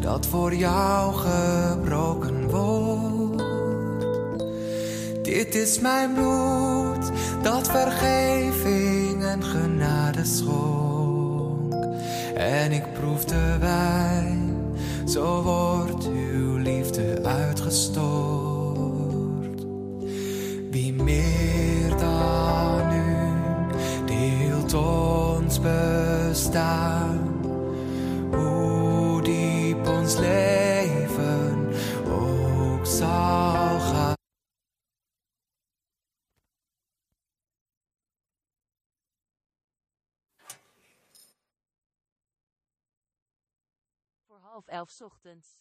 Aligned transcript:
dat 0.00 0.26
voor 0.26 0.54
jou 0.54 1.14
gebroken 1.14 2.50
wordt. 2.50 3.42
Dit 5.22 5.54
is 5.54 5.80
mijn 5.80 6.14
bloed 6.14 7.10
dat 7.42 7.70
vergeving 7.70 9.24
en 9.24 9.44
genade 9.44 10.24
schonk. 10.24 11.74
En 12.34 12.72
ik 12.72 12.92
proef 12.92 13.24
de 13.24 13.56
wijn, 13.60 14.56
zo 15.06 15.42
wordt 15.42 15.61
elf 44.82 45.00
ochtends. 45.00 45.60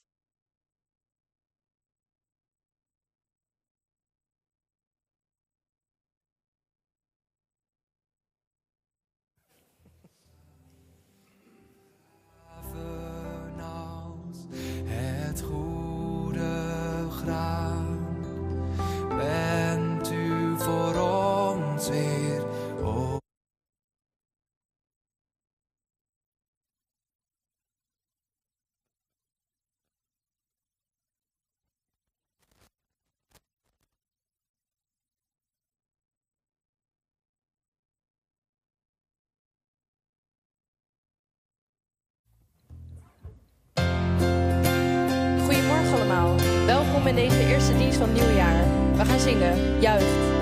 in 47.12 47.30
deze 47.30 47.48
eerste 47.48 47.78
dienst 47.78 47.98
van 47.98 48.14
nieuwjaar. 48.14 48.64
We 48.96 49.06
gaan 49.06 49.20
zingen. 49.20 49.80
Juist. 49.80 50.41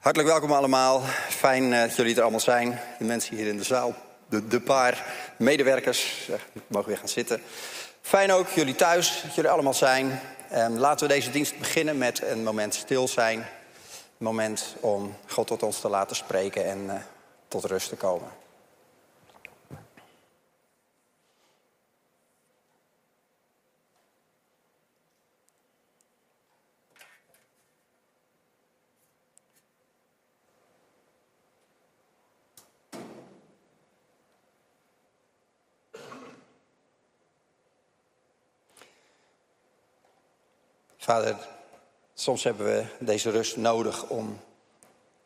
Hartelijk 0.00 0.30
welkom 0.30 0.52
allemaal. 0.52 1.00
Fijn 1.28 1.72
eh, 1.72 1.80
dat 1.80 1.96
jullie 1.96 2.14
er 2.14 2.22
allemaal 2.22 2.40
zijn. 2.40 2.80
De 2.98 3.04
mensen 3.04 3.36
hier 3.36 3.46
in 3.46 3.56
de 3.56 3.64
zaal, 3.64 3.94
de, 4.28 4.60
paar 4.60 5.06
medewerkers. 5.36 6.24
Zeg, 6.26 6.46
mogen 6.66 6.88
weer 6.88 6.98
gaan 6.98 7.08
zitten. 7.08 7.42
Fijn 8.00 8.32
ook 8.32 8.48
jullie 8.48 8.74
thuis, 8.74 9.22
dat 9.22 9.34
jullie 9.34 9.50
allemaal 9.50 9.74
zijn. 9.74 10.20
Ehm, 10.50 10.72
laten 10.72 11.08
we 11.08 11.14
deze 11.14 11.30
dienst 11.30 11.58
beginnen 11.58 11.98
met 11.98 12.22
een 12.22 12.42
moment 12.42 12.74
stil 12.74 13.08
zijn. 13.08 13.38
Een 13.38 13.46
moment 14.18 14.74
om 14.80 15.16
God 15.26 15.46
tot 15.46 15.62
ons 15.62 15.80
te 15.80 15.88
laten 15.88 16.16
spreken 16.16 16.64
en 16.64 16.90
eh, 16.90 16.96
tot 17.48 17.64
rust 17.64 17.88
te 17.88 17.96
komen. 17.96 18.39
Vader, 41.10 41.36
soms 42.14 42.44
hebben 42.44 42.66
we 42.66 42.84
deze 42.98 43.30
rust 43.30 43.56
nodig 43.56 44.08
om, 44.08 44.40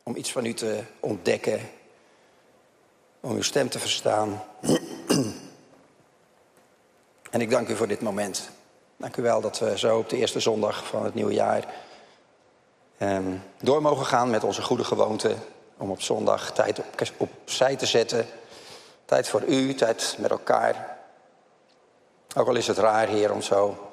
om 0.03 0.17
iets 0.17 0.33
van 0.33 0.45
u 0.45 0.55
te 0.55 0.83
ontdekken, 1.01 1.61
om 3.21 3.35
uw 3.35 3.43
stem 3.43 3.69
te 3.69 3.79
verstaan. 3.79 4.45
en 7.31 7.41
ik 7.41 7.51
dank 7.51 7.69
u 7.69 7.77
voor 7.77 7.89
dit 7.89 8.01
moment. 8.01 8.51
Dank 8.97 9.17
u 9.17 9.23
wel 9.23 9.41
dat 9.41 9.59
we 9.59 9.79
zo 9.79 9.99
op 9.99 10.09
de 10.09 10.17
eerste 10.17 10.41
zondag 10.41 10.87
van 10.87 11.05
het 11.05 11.15
nieuwe 11.15 11.33
jaar 11.33 11.75
ehm, 12.99 13.37
door 13.61 13.83
mogen 13.83 14.07
gaan 14.07 14.31
met 14.31 14.45
onze 14.45 14.63
goede 14.63 14.85
gewoonte 14.85 15.35
om 15.77 15.91
op 15.91 16.03
zondag 16.03 16.53
tijd 16.53 16.79
op, 16.79 16.87
opzij 17.17 17.77
te 17.77 17.87
zetten. 17.87 18.27
Tijd 19.05 19.29
voor 19.29 19.45
u, 19.45 19.75
tijd 19.75 20.17
met 20.19 20.31
elkaar. 20.31 20.99
Ook 22.37 22.49
al 22.49 22.57
is 22.57 22.67
het 22.67 22.79
raar, 22.79 23.09
Heer, 23.09 23.33
om 23.33 23.43
zo 23.43 23.91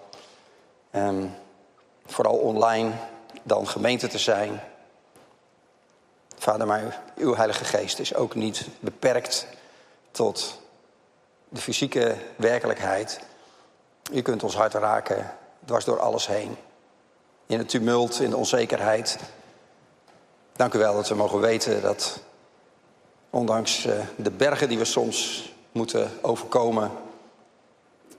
ehm, 0.91 1.25
vooral 2.05 2.37
online 2.37 2.91
dan 3.43 3.67
gemeente 3.67 4.07
te 4.07 4.17
zijn. 4.17 4.61
Vader, 6.37 6.67
maar 6.67 7.01
uw 7.15 7.35
Heilige 7.35 7.65
Geest 7.65 7.99
is 7.99 8.15
ook 8.15 8.35
niet 8.35 8.67
beperkt 8.79 9.47
tot 10.11 10.59
de 11.49 11.61
fysieke 11.61 12.15
werkelijkheid. 12.35 13.19
U 14.11 14.21
kunt 14.21 14.43
ons 14.43 14.55
hart 14.55 14.73
raken, 14.73 15.35
dwars 15.65 15.85
door 15.85 15.99
alles 15.99 16.27
heen. 16.27 16.57
In 17.45 17.57
het 17.57 17.69
tumult, 17.69 18.19
in 18.19 18.29
de 18.29 18.37
onzekerheid. 18.37 19.17
Dank 20.53 20.73
u 20.73 20.79
wel 20.79 20.93
dat 20.93 21.07
we 21.07 21.15
mogen 21.15 21.39
weten 21.39 21.81
dat, 21.81 22.19
ondanks 23.29 23.85
eh, 23.85 23.99
de 24.15 24.31
bergen 24.31 24.69
die 24.69 24.77
we 24.77 24.85
soms 24.85 25.51
moeten 25.71 26.11
overkomen, 26.21 26.91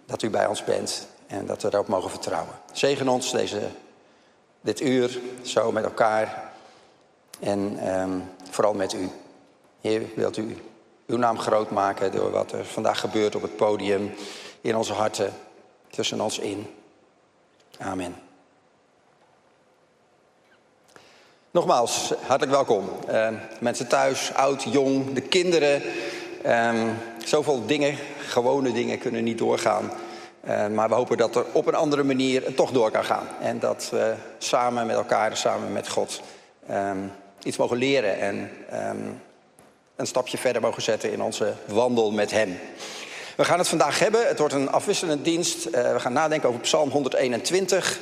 dat 0.06 0.22
u 0.22 0.30
bij 0.30 0.46
ons 0.46 0.64
bent 0.64 1.06
en 1.32 1.46
dat 1.46 1.62
we 1.62 1.68
erop 1.72 1.88
mogen 1.88 2.10
vertrouwen. 2.10 2.54
Zegen 2.72 3.08
ons 3.08 3.32
deze, 3.32 3.60
dit 4.60 4.80
uur 4.80 5.20
zo 5.42 5.72
met 5.72 5.84
elkaar 5.84 6.52
en 7.40 7.88
um, 8.00 8.30
vooral 8.50 8.74
met 8.74 8.92
u. 8.92 9.10
Heer, 9.80 10.02
wilt 10.14 10.36
u 10.36 10.56
uw 11.06 11.16
naam 11.16 11.38
groot 11.38 11.70
maken 11.70 12.12
door 12.12 12.30
wat 12.30 12.52
er 12.52 12.64
vandaag 12.64 13.00
gebeurt 13.00 13.34
op 13.34 13.42
het 13.42 13.56
podium, 13.56 14.14
in 14.60 14.76
onze 14.76 14.92
harten, 14.92 15.32
tussen 15.90 16.20
ons 16.20 16.38
in. 16.38 16.66
Amen. 17.78 18.16
Nogmaals, 21.50 22.12
hartelijk 22.26 22.50
welkom. 22.50 22.88
Uh, 23.08 23.28
mensen 23.60 23.88
thuis, 23.88 24.34
oud, 24.34 24.62
jong, 24.62 25.12
de 25.12 25.20
kinderen. 25.20 25.82
Uh, 26.46 26.90
zoveel 27.24 27.66
dingen, 27.66 27.96
gewone 28.18 28.72
dingen, 28.72 28.98
kunnen 28.98 29.24
niet 29.24 29.38
doorgaan. 29.38 29.90
Uh, 30.48 30.66
maar 30.66 30.88
we 30.88 30.94
hopen 30.94 31.16
dat 31.16 31.36
er 31.36 31.44
op 31.52 31.66
een 31.66 31.74
andere 31.74 32.02
manier 32.02 32.54
toch 32.54 32.70
door 32.70 32.90
kan 32.90 33.04
gaan. 33.04 33.26
En 33.40 33.58
dat 33.58 33.88
we 33.90 34.14
samen 34.38 34.86
met 34.86 34.96
elkaar, 34.96 35.36
samen 35.36 35.72
met 35.72 35.88
God, 35.88 36.20
um, 36.70 37.12
iets 37.42 37.56
mogen 37.56 37.76
leren 37.76 38.18
en 38.20 38.50
um, 38.90 39.20
een 39.96 40.06
stapje 40.06 40.38
verder 40.38 40.62
mogen 40.62 40.82
zetten 40.82 41.12
in 41.12 41.22
onze 41.22 41.54
wandel 41.66 42.10
met 42.10 42.30
Hem. 42.30 42.58
We 43.36 43.44
gaan 43.44 43.58
het 43.58 43.68
vandaag 43.68 43.98
hebben. 43.98 44.26
Het 44.26 44.38
wordt 44.38 44.54
een 44.54 44.70
afwisselende 44.70 45.22
dienst. 45.22 45.66
Uh, 45.66 45.72
we 45.92 46.00
gaan 46.00 46.12
nadenken 46.12 46.48
over 46.48 46.60
Psalm 46.60 46.90
121. 46.90 47.98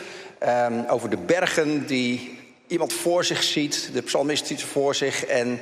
Um, 0.48 0.84
over 0.88 1.10
de 1.10 1.16
bergen 1.16 1.86
die 1.86 2.38
iemand 2.66 2.92
voor 2.92 3.24
zich 3.24 3.42
ziet. 3.42 3.90
De 3.92 4.02
psalmist 4.02 4.46
ziet 4.46 4.60
ze 4.60 4.66
voor 4.66 4.94
zich 4.94 5.24
en 5.24 5.60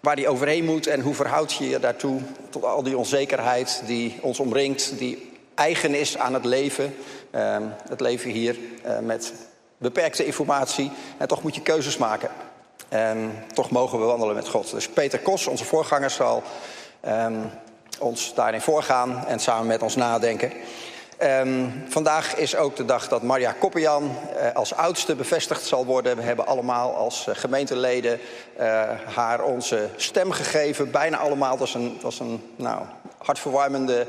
waar 0.00 0.16
die 0.16 0.28
overheen 0.28 0.64
moet. 0.64 0.86
En 0.86 1.00
hoe 1.00 1.14
verhoudt 1.14 1.52
je 1.52 1.68
je 1.68 1.78
daartoe 1.78 2.20
tot 2.50 2.64
al 2.64 2.82
die 2.82 2.98
onzekerheid 2.98 3.82
die 3.86 4.18
ons 4.20 4.38
omringt. 4.38 4.98
Die 4.98 5.29
eigen 5.60 5.94
is 5.94 6.18
aan 6.18 6.34
het 6.34 6.44
leven. 6.44 6.96
Uh, 7.34 7.56
het 7.88 8.00
leven 8.00 8.30
hier 8.30 8.58
uh, 8.86 8.98
met 8.98 9.32
beperkte 9.78 10.24
informatie. 10.24 10.92
En 11.18 11.28
toch 11.28 11.42
moet 11.42 11.54
je 11.54 11.62
keuzes 11.62 11.96
maken. 11.96 12.30
En 12.88 13.44
toch 13.54 13.70
mogen 13.70 13.98
we 13.98 14.04
wandelen 14.04 14.34
met 14.34 14.48
God. 14.48 14.70
Dus 14.70 14.88
Peter 14.88 15.18
Kos, 15.18 15.46
onze 15.46 15.64
voorganger, 15.64 16.10
zal 16.10 16.42
um, 17.08 17.50
ons 17.98 18.34
daarin 18.34 18.60
voorgaan 18.60 19.26
en 19.26 19.38
samen 19.38 19.66
met 19.66 19.82
ons 19.82 19.96
nadenken. 19.96 20.52
Um, 21.22 21.84
vandaag 21.88 22.36
is 22.36 22.56
ook 22.56 22.76
de 22.76 22.84
dag 22.84 23.08
dat 23.08 23.22
Marja 23.22 23.52
Koppenjan 23.52 24.04
uh, 24.04 24.54
als 24.54 24.74
oudste 24.74 25.14
bevestigd 25.14 25.64
zal 25.64 25.84
worden. 25.84 26.16
We 26.16 26.22
hebben 26.22 26.46
allemaal 26.46 26.94
als 26.94 27.26
uh, 27.28 27.34
gemeenteleden 27.34 28.20
haar 29.14 29.42
onze 29.42 29.88
stem 29.96 30.30
gegeven. 30.30 30.90
Bijna 30.90 31.16
allemaal. 31.16 31.50
Dat 31.50 31.58
was 31.58 31.74
een, 31.74 31.98
was 32.02 32.20
een 32.20 32.42
nou, 32.56 32.82
hartverwarmende 33.18 34.06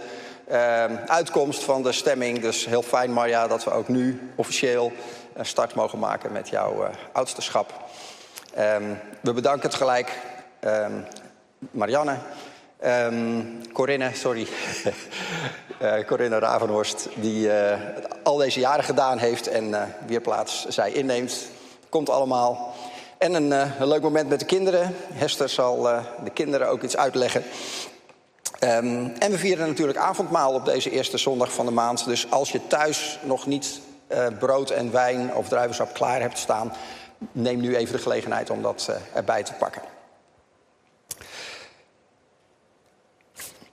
ehm, 0.48 0.96
uitkomst 1.06 1.64
van 1.64 1.84
de 1.84 1.92
stemming. 1.92 2.40
Dus 2.40 2.66
heel 2.66 2.82
fijn, 2.82 3.12
Marja, 3.12 3.48
dat 3.48 3.64
we 3.64 3.72
ook 3.72 3.88
nu 3.88 4.32
officieel 4.36 4.92
een 5.34 5.46
start 5.46 5.76
mogen 5.76 6.00
maken 6.00 6.32
met 6.32 6.50
jouw 6.50 6.90
oudsterschap. 7.12 7.74
Um, 8.60 9.00
we 9.22 9.34
bedanken 9.34 9.70
het 9.70 9.78
gelijk 9.78 10.12
Marianne. 11.72 12.18
Um, 12.86 13.62
Corinne, 13.74 14.10
sorry. 14.14 14.48
uh, 15.82 15.94
Corinne 16.08 16.40
Ravenhorst, 16.40 17.08
die 17.16 17.48
uh, 17.48 17.74
al 18.24 18.38
deze 18.38 18.60
jaren 18.60 18.84
gedaan 18.84 19.18
heeft 19.18 19.48
en 19.48 19.96
weer 20.08 20.22
plaats 20.22 20.66
zij 20.68 20.92
inneemt. 20.92 21.46
Komt 21.90 22.10
allemaal. 22.10 22.76
En 23.18 23.34
een, 23.34 23.52
een, 23.52 23.88
leuk 23.88 24.02
moment 24.02 24.30
met 24.30 24.40
de 24.40 24.46
kinderen. 24.46 24.96
Hester 25.14 25.50
zal 25.50 25.82
de 26.24 26.30
kinderen 26.34 26.70
ook 26.70 26.82
iets 26.82 26.98
uitleggen. 26.98 27.44
Um, 28.64 29.14
en 29.20 29.32
we 29.32 29.38
vieren 29.38 29.68
natuurlijk 29.68 29.98
avondmaal 29.98 30.54
op 30.54 30.66
deze 30.66 30.90
eerste 30.90 31.18
zondag 31.18 31.54
van 31.54 31.66
de 31.66 31.72
maand. 31.72 32.06
Dus 32.06 32.32
als 32.32 32.52
je 32.52 32.68
thuis 32.68 33.20
nog 33.24 33.46
niet 33.46 33.82
brood 34.40 34.70
en 34.70 34.92
wijn 34.92 35.36
of 35.36 35.48
druivensap 35.48 35.94
klaar 35.94 36.22
hebt 36.22 36.38
staan... 36.38 36.74
neem 37.32 37.60
nu 37.60 37.76
even 37.76 37.96
de 37.96 38.02
gelegenheid 38.02 38.50
om 38.50 38.62
dat 38.62 38.92
erbij 39.14 39.44
te 39.44 39.54
pakken. 39.54 39.82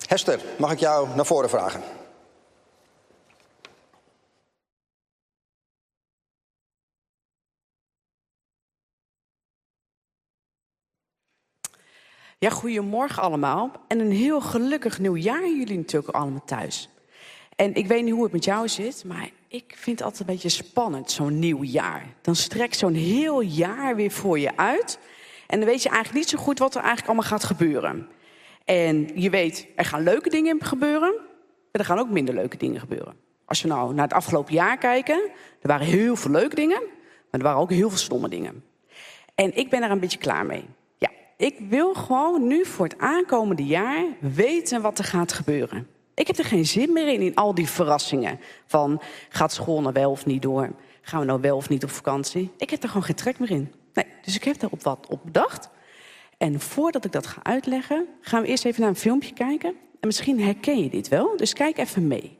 Hester, 0.06 0.40
mag 0.58 0.72
ik 0.72 0.78
jou 0.78 1.08
naar 1.14 1.26
voren 1.26 1.48
vragen? 1.48 1.82
Ja, 12.40 12.50
goedemorgen 12.50 13.22
allemaal. 13.22 13.70
En 13.88 14.00
een 14.00 14.10
heel 14.10 14.40
gelukkig 14.40 14.98
nieuwjaar 14.98 15.48
jullie 15.48 15.76
natuurlijk 15.76 16.14
allemaal 16.14 16.44
thuis. 16.44 16.88
En 17.56 17.74
ik 17.74 17.86
weet 17.86 18.04
niet 18.04 18.12
hoe 18.12 18.22
het 18.22 18.32
met 18.32 18.44
jou 18.44 18.68
zit, 18.68 19.04
maar 19.06 19.30
ik 19.48 19.74
vind 19.76 19.98
het 19.98 20.02
altijd 20.02 20.20
een 20.20 20.34
beetje 20.34 20.48
spannend, 20.48 21.10
zo'n 21.10 21.38
nieuw 21.38 21.62
jaar. 21.62 22.06
Dan 22.22 22.36
strekt 22.36 22.76
zo'n 22.76 22.94
heel 22.94 23.40
jaar 23.40 23.96
weer 23.96 24.10
voor 24.10 24.38
je 24.38 24.56
uit. 24.56 24.98
En 25.46 25.58
dan 25.58 25.68
weet 25.68 25.82
je 25.82 25.88
eigenlijk 25.88 26.18
niet 26.18 26.28
zo 26.28 26.44
goed 26.44 26.58
wat 26.58 26.74
er 26.74 26.80
eigenlijk 26.80 27.06
allemaal 27.08 27.30
gaat 27.30 27.44
gebeuren. 27.44 28.08
En 28.64 29.10
je 29.14 29.30
weet, 29.30 29.66
er 29.76 29.84
gaan 29.84 30.02
leuke 30.02 30.30
dingen 30.30 30.64
gebeuren. 30.64 31.14
En 31.70 31.80
er 31.80 31.84
gaan 31.84 31.98
ook 31.98 32.10
minder 32.10 32.34
leuke 32.34 32.56
dingen 32.56 32.80
gebeuren. 32.80 33.14
Als 33.44 33.62
we 33.62 33.68
nou 33.68 33.94
naar 33.94 34.04
het 34.04 34.16
afgelopen 34.16 34.54
jaar 34.54 34.78
kijken, 34.78 35.30
er 35.60 35.68
waren 35.68 35.86
heel 35.86 36.16
veel 36.16 36.30
leuke 36.30 36.54
dingen, 36.54 36.82
maar 37.30 37.40
er 37.40 37.42
waren 37.42 37.60
ook 37.60 37.70
heel 37.70 37.88
veel 37.88 37.98
stomme 37.98 38.28
dingen. 38.28 38.64
En 39.34 39.56
ik 39.56 39.70
ben 39.70 39.82
er 39.82 39.90
een 39.90 40.00
beetje 40.00 40.18
klaar 40.18 40.46
mee. 40.46 40.64
Ik 41.38 41.58
wil 41.68 41.94
gewoon 41.94 42.46
nu 42.46 42.64
voor 42.64 42.86
het 42.86 42.98
aankomende 42.98 43.64
jaar 43.64 44.04
weten 44.20 44.82
wat 44.82 44.98
er 44.98 45.04
gaat 45.04 45.32
gebeuren. 45.32 45.86
Ik 46.14 46.26
heb 46.26 46.38
er 46.38 46.44
geen 46.44 46.66
zin 46.66 46.92
meer 46.92 47.08
in, 47.08 47.20
in 47.20 47.34
al 47.34 47.54
die 47.54 47.68
verrassingen. 47.68 48.40
Van, 48.66 49.00
gaat 49.28 49.52
school 49.52 49.80
nou 49.80 49.92
wel 49.92 50.10
of 50.10 50.26
niet 50.26 50.42
door? 50.42 50.70
Gaan 51.02 51.20
we 51.20 51.26
nou 51.26 51.40
wel 51.40 51.56
of 51.56 51.68
niet 51.68 51.84
op 51.84 51.90
vakantie? 51.90 52.50
Ik 52.56 52.70
heb 52.70 52.82
er 52.82 52.88
gewoon 52.88 53.02
geen 53.02 53.14
trek 53.14 53.38
meer 53.38 53.50
in. 53.50 53.72
Nee, 53.92 54.04
dus 54.22 54.34
ik 54.34 54.44
heb 54.44 54.62
er 54.62 54.68
op 54.70 54.82
wat 54.82 55.06
op 55.08 55.20
bedacht. 55.24 55.70
En 56.38 56.60
voordat 56.60 57.04
ik 57.04 57.12
dat 57.12 57.26
ga 57.26 57.42
uitleggen, 57.42 58.06
gaan 58.20 58.42
we 58.42 58.48
eerst 58.48 58.64
even 58.64 58.80
naar 58.80 58.90
een 58.90 58.96
filmpje 58.96 59.32
kijken. 59.32 59.70
En 59.70 60.06
misschien 60.06 60.40
herken 60.40 60.82
je 60.82 60.90
dit 60.90 61.08
wel, 61.08 61.36
dus 61.36 61.52
kijk 61.52 61.78
even 61.78 62.06
mee. 62.06 62.37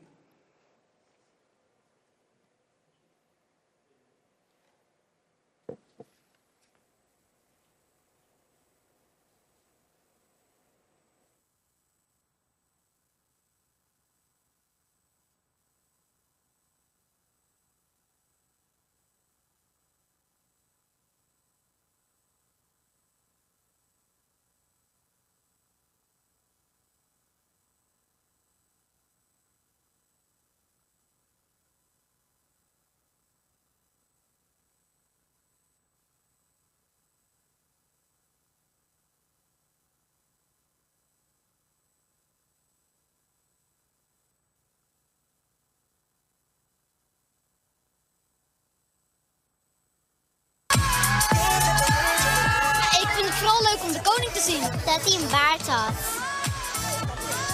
Dat 54.98 55.12
hij 55.12 55.22
een 55.22 55.30
baard 55.30 55.66
had. 55.66 55.94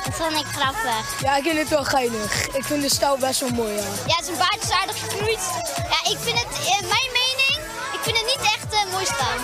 Dat 0.05 0.15
vond 0.15 0.33
ik 0.33 0.47
grappig. 0.47 1.21
Ja, 1.21 1.37
ik 1.37 1.43
vind 1.43 1.59
het 1.59 1.69
wel 1.69 1.85
geinig. 1.85 2.47
Ik 2.47 2.65
vind 2.65 2.83
de 2.83 2.89
stijl 2.89 3.17
best 3.19 3.41
wel 3.41 3.51
mooi, 3.51 3.75
ja. 3.75 3.83
Ja, 4.07 4.23
zijn 4.25 4.39
baard 4.39 4.63
is 4.63 4.71
aardig 4.71 5.01
geknoeid. 5.01 5.41
Ja, 5.77 6.11
ik 6.11 6.19
vind 6.21 6.39
het, 6.39 6.57
in 6.59 6.89
mijn 6.89 7.11
mening, 7.13 7.59
ik 7.93 8.01
vind 8.03 8.17
het 8.17 8.27
niet 8.27 8.41
echt 8.41 8.73
uh, 8.73 8.93
mooi 8.93 9.05
staan. 9.05 9.39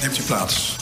Neemt 0.00 0.18
u 0.18 0.22
plaats. 0.22 0.77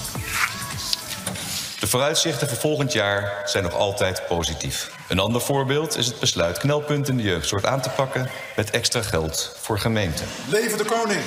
De 1.87 1.93
vooruitzichten 1.93 2.49
voor 2.49 2.57
volgend 2.57 2.93
jaar 2.93 3.43
zijn 3.45 3.65
nog 3.65 3.75
altijd 3.75 4.23
positief. 4.29 4.91
Een 5.09 5.19
ander 5.19 5.41
voorbeeld 5.41 5.97
is 5.97 6.07
het 6.07 6.19
besluit 6.19 6.59
knelpunt 6.59 7.09
in 7.09 7.17
de 7.17 7.23
jeugdzorg 7.23 7.65
aan 7.65 7.81
te 7.81 7.91
pakken 7.91 8.31
met 8.57 8.71
extra 8.71 9.03
geld 9.03 9.57
voor 9.61 9.79
gemeenten. 9.79 10.27
Leven 10.51 10.79
de 10.79 10.85
koning! 10.85 11.21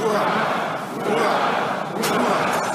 Hoera! 0.00 0.78
Hoera! 1.04 1.92
Hoera! 1.94 2.74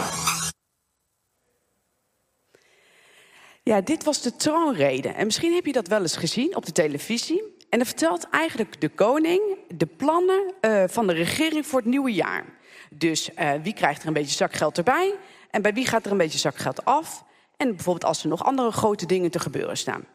Ja, 3.63 3.81
dit 3.81 4.03
was 4.03 4.21
de 4.21 4.35
troonrede. 4.35 5.09
En 5.09 5.25
misschien 5.25 5.53
heb 5.53 5.65
je 5.65 5.73
dat 5.73 5.87
wel 5.87 6.01
eens 6.01 6.17
gezien 6.17 6.55
op 6.55 6.65
de 6.65 6.71
televisie. 6.71 7.43
En 7.69 7.77
dan 7.77 7.87
vertelt 7.87 8.29
eigenlijk 8.29 8.81
de 8.81 8.89
koning 8.89 9.41
de 9.75 9.85
plannen 9.85 10.53
uh, 10.61 10.83
van 10.87 11.07
de 11.07 11.13
regering 11.13 11.65
voor 11.65 11.79
het 11.79 11.89
nieuwe 11.89 12.13
jaar. 12.13 12.45
Dus 12.89 13.29
uh, 13.29 13.51
wie 13.63 13.73
krijgt 13.73 14.01
er 14.01 14.07
een 14.07 14.13
beetje 14.13 14.35
zakgeld 14.35 14.77
erbij? 14.77 15.15
En 15.51 15.61
bij 15.61 15.73
wie 15.73 15.85
gaat 15.85 16.05
er 16.05 16.11
een 16.11 16.17
beetje 16.17 16.39
zakgeld 16.39 16.85
af? 16.85 17.23
En 17.57 17.75
bijvoorbeeld 17.75 18.05
als 18.05 18.23
er 18.23 18.29
nog 18.29 18.43
andere 18.43 18.71
grote 18.71 19.05
dingen 19.05 19.31
te 19.31 19.39
gebeuren 19.39 19.77
staan. 19.77 20.05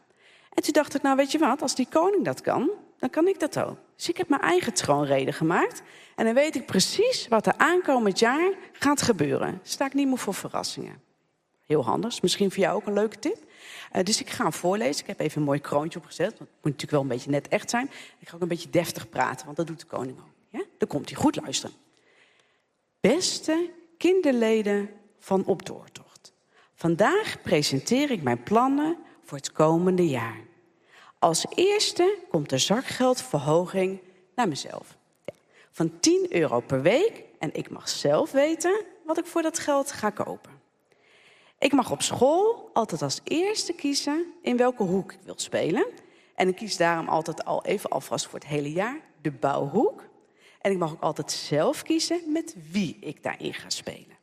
En 0.53 0.63
toen 0.63 0.73
dacht 0.73 0.95
ik, 0.95 1.01
nou 1.01 1.15
weet 1.15 1.31
je 1.31 1.37
wat, 1.37 1.61
als 1.61 1.75
die 1.75 1.87
koning 1.89 2.25
dat 2.25 2.41
kan, 2.41 2.69
dan 2.99 3.09
kan 3.09 3.27
ik 3.27 3.39
dat 3.39 3.59
ook. 3.59 3.77
Dus 3.95 4.09
ik 4.09 4.17
heb 4.17 4.29
mijn 4.29 4.41
eigen 4.41 4.73
troonrede 4.73 5.31
gemaakt. 5.31 5.81
En 6.15 6.25
dan 6.25 6.33
weet 6.33 6.55
ik 6.55 6.65
precies 6.65 7.27
wat 7.27 7.45
er 7.45 7.53
aankomend 7.57 8.19
jaar 8.19 8.51
gaat 8.71 9.01
gebeuren. 9.01 9.59
Sta 9.63 9.85
ik 9.85 9.93
niet 9.93 10.07
meer 10.07 10.17
voor 10.17 10.33
verrassingen. 10.33 11.01
Heel 11.65 11.83
handig. 11.83 12.21
Misschien 12.21 12.51
voor 12.51 12.63
jou 12.63 12.75
ook 12.75 12.87
een 12.87 12.93
leuke 12.93 13.19
tip. 13.19 13.37
Uh, 13.95 14.03
dus 14.03 14.19
ik 14.19 14.29
ga 14.29 14.43
hem 14.43 14.53
voorlezen. 14.53 15.01
Ik 15.01 15.07
heb 15.07 15.19
even 15.19 15.39
een 15.39 15.47
mooi 15.47 15.59
kroontje 15.59 15.99
opgezet. 15.99 16.27
Want 16.27 16.39
het 16.39 16.49
moet 16.49 16.63
natuurlijk 16.63 16.91
wel 16.91 17.01
een 17.01 17.07
beetje 17.07 17.29
net 17.29 17.47
echt 17.47 17.69
zijn. 17.69 17.89
Ik 18.19 18.29
ga 18.29 18.35
ook 18.35 18.41
een 18.41 18.47
beetje 18.47 18.69
deftig 18.69 19.09
praten, 19.09 19.45
want 19.45 19.57
dat 19.57 19.67
doet 19.67 19.79
de 19.79 19.85
koning 19.85 20.17
ook. 20.19 20.59
Ja? 20.59 20.61
Dan 20.77 20.87
komt 20.87 21.09
hij 21.09 21.17
goed 21.19 21.35
luisteren. 21.35 21.75
Beste 22.99 23.69
kinderleden 23.97 24.89
van 25.19 25.45
Opdoortocht. 25.45 26.33
Vandaag 26.73 27.41
presenteer 27.41 28.11
ik 28.11 28.23
mijn 28.23 28.43
plannen 28.43 28.97
voor 29.23 29.37
het 29.37 29.51
komende 29.51 30.07
jaar. 30.07 30.39
Als 31.19 31.45
eerste 31.55 32.17
komt 32.29 32.49
de 32.49 32.57
zakgeldverhoging 32.57 33.99
naar 34.35 34.47
mezelf. 34.47 34.97
Van 35.71 35.99
10 35.99 36.25
euro 36.29 36.59
per 36.59 36.81
week 36.81 37.23
en 37.39 37.53
ik 37.53 37.69
mag 37.69 37.89
zelf 37.89 38.31
weten 38.31 38.85
wat 39.05 39.17
ik 39.17 39.25
voor 39.25 39.41
dat 39.41 39.59
geld 39.59 39.91
ga 39.91 40.09
kopen. 40.09 40.51
Ik 41.59 41.73
mag 41.73 41.91
op 41.91 42.01
school 42.01 42.69
altijd 42.73 43.01
als 43.01 43.21
eerste 43.23 43.73
kiezen 43.73 44.33
in 44.41 44.57
welke 44.57 44.83
hoek 44.83 45.11
ik 45.11 45.19
wil 45.23 45.33
spelen. 45.37 45.87
En 46.35 46.47
ik 46.47 46.55
kies 46.55 46.77
daarom 46.77 47.07
altijd 47.07 47.45
al 47.45 47.65
even 47.65 47.89
alvast 47.89 48.25
voor 48.25 48.39
het 48.39 48.47
hele 48.47 48.71
jaar 48.71 48.99
de 49.21 49.31
bouwhoek. 49.31 50.03
En 50.61 50.71
ik 50.71 50.77
mag 50.77 50.91
ook 50.91 51.01
altijd 51.01 51.31
zelf 51.31 51.81
kiezen 51.81 52.31
met 52.31 52.55
wie 52.71 52.97
ik 52.99 53.23
daarin 53.23 53.53
ga 53.53 53.69
spelen. 53.69 54.16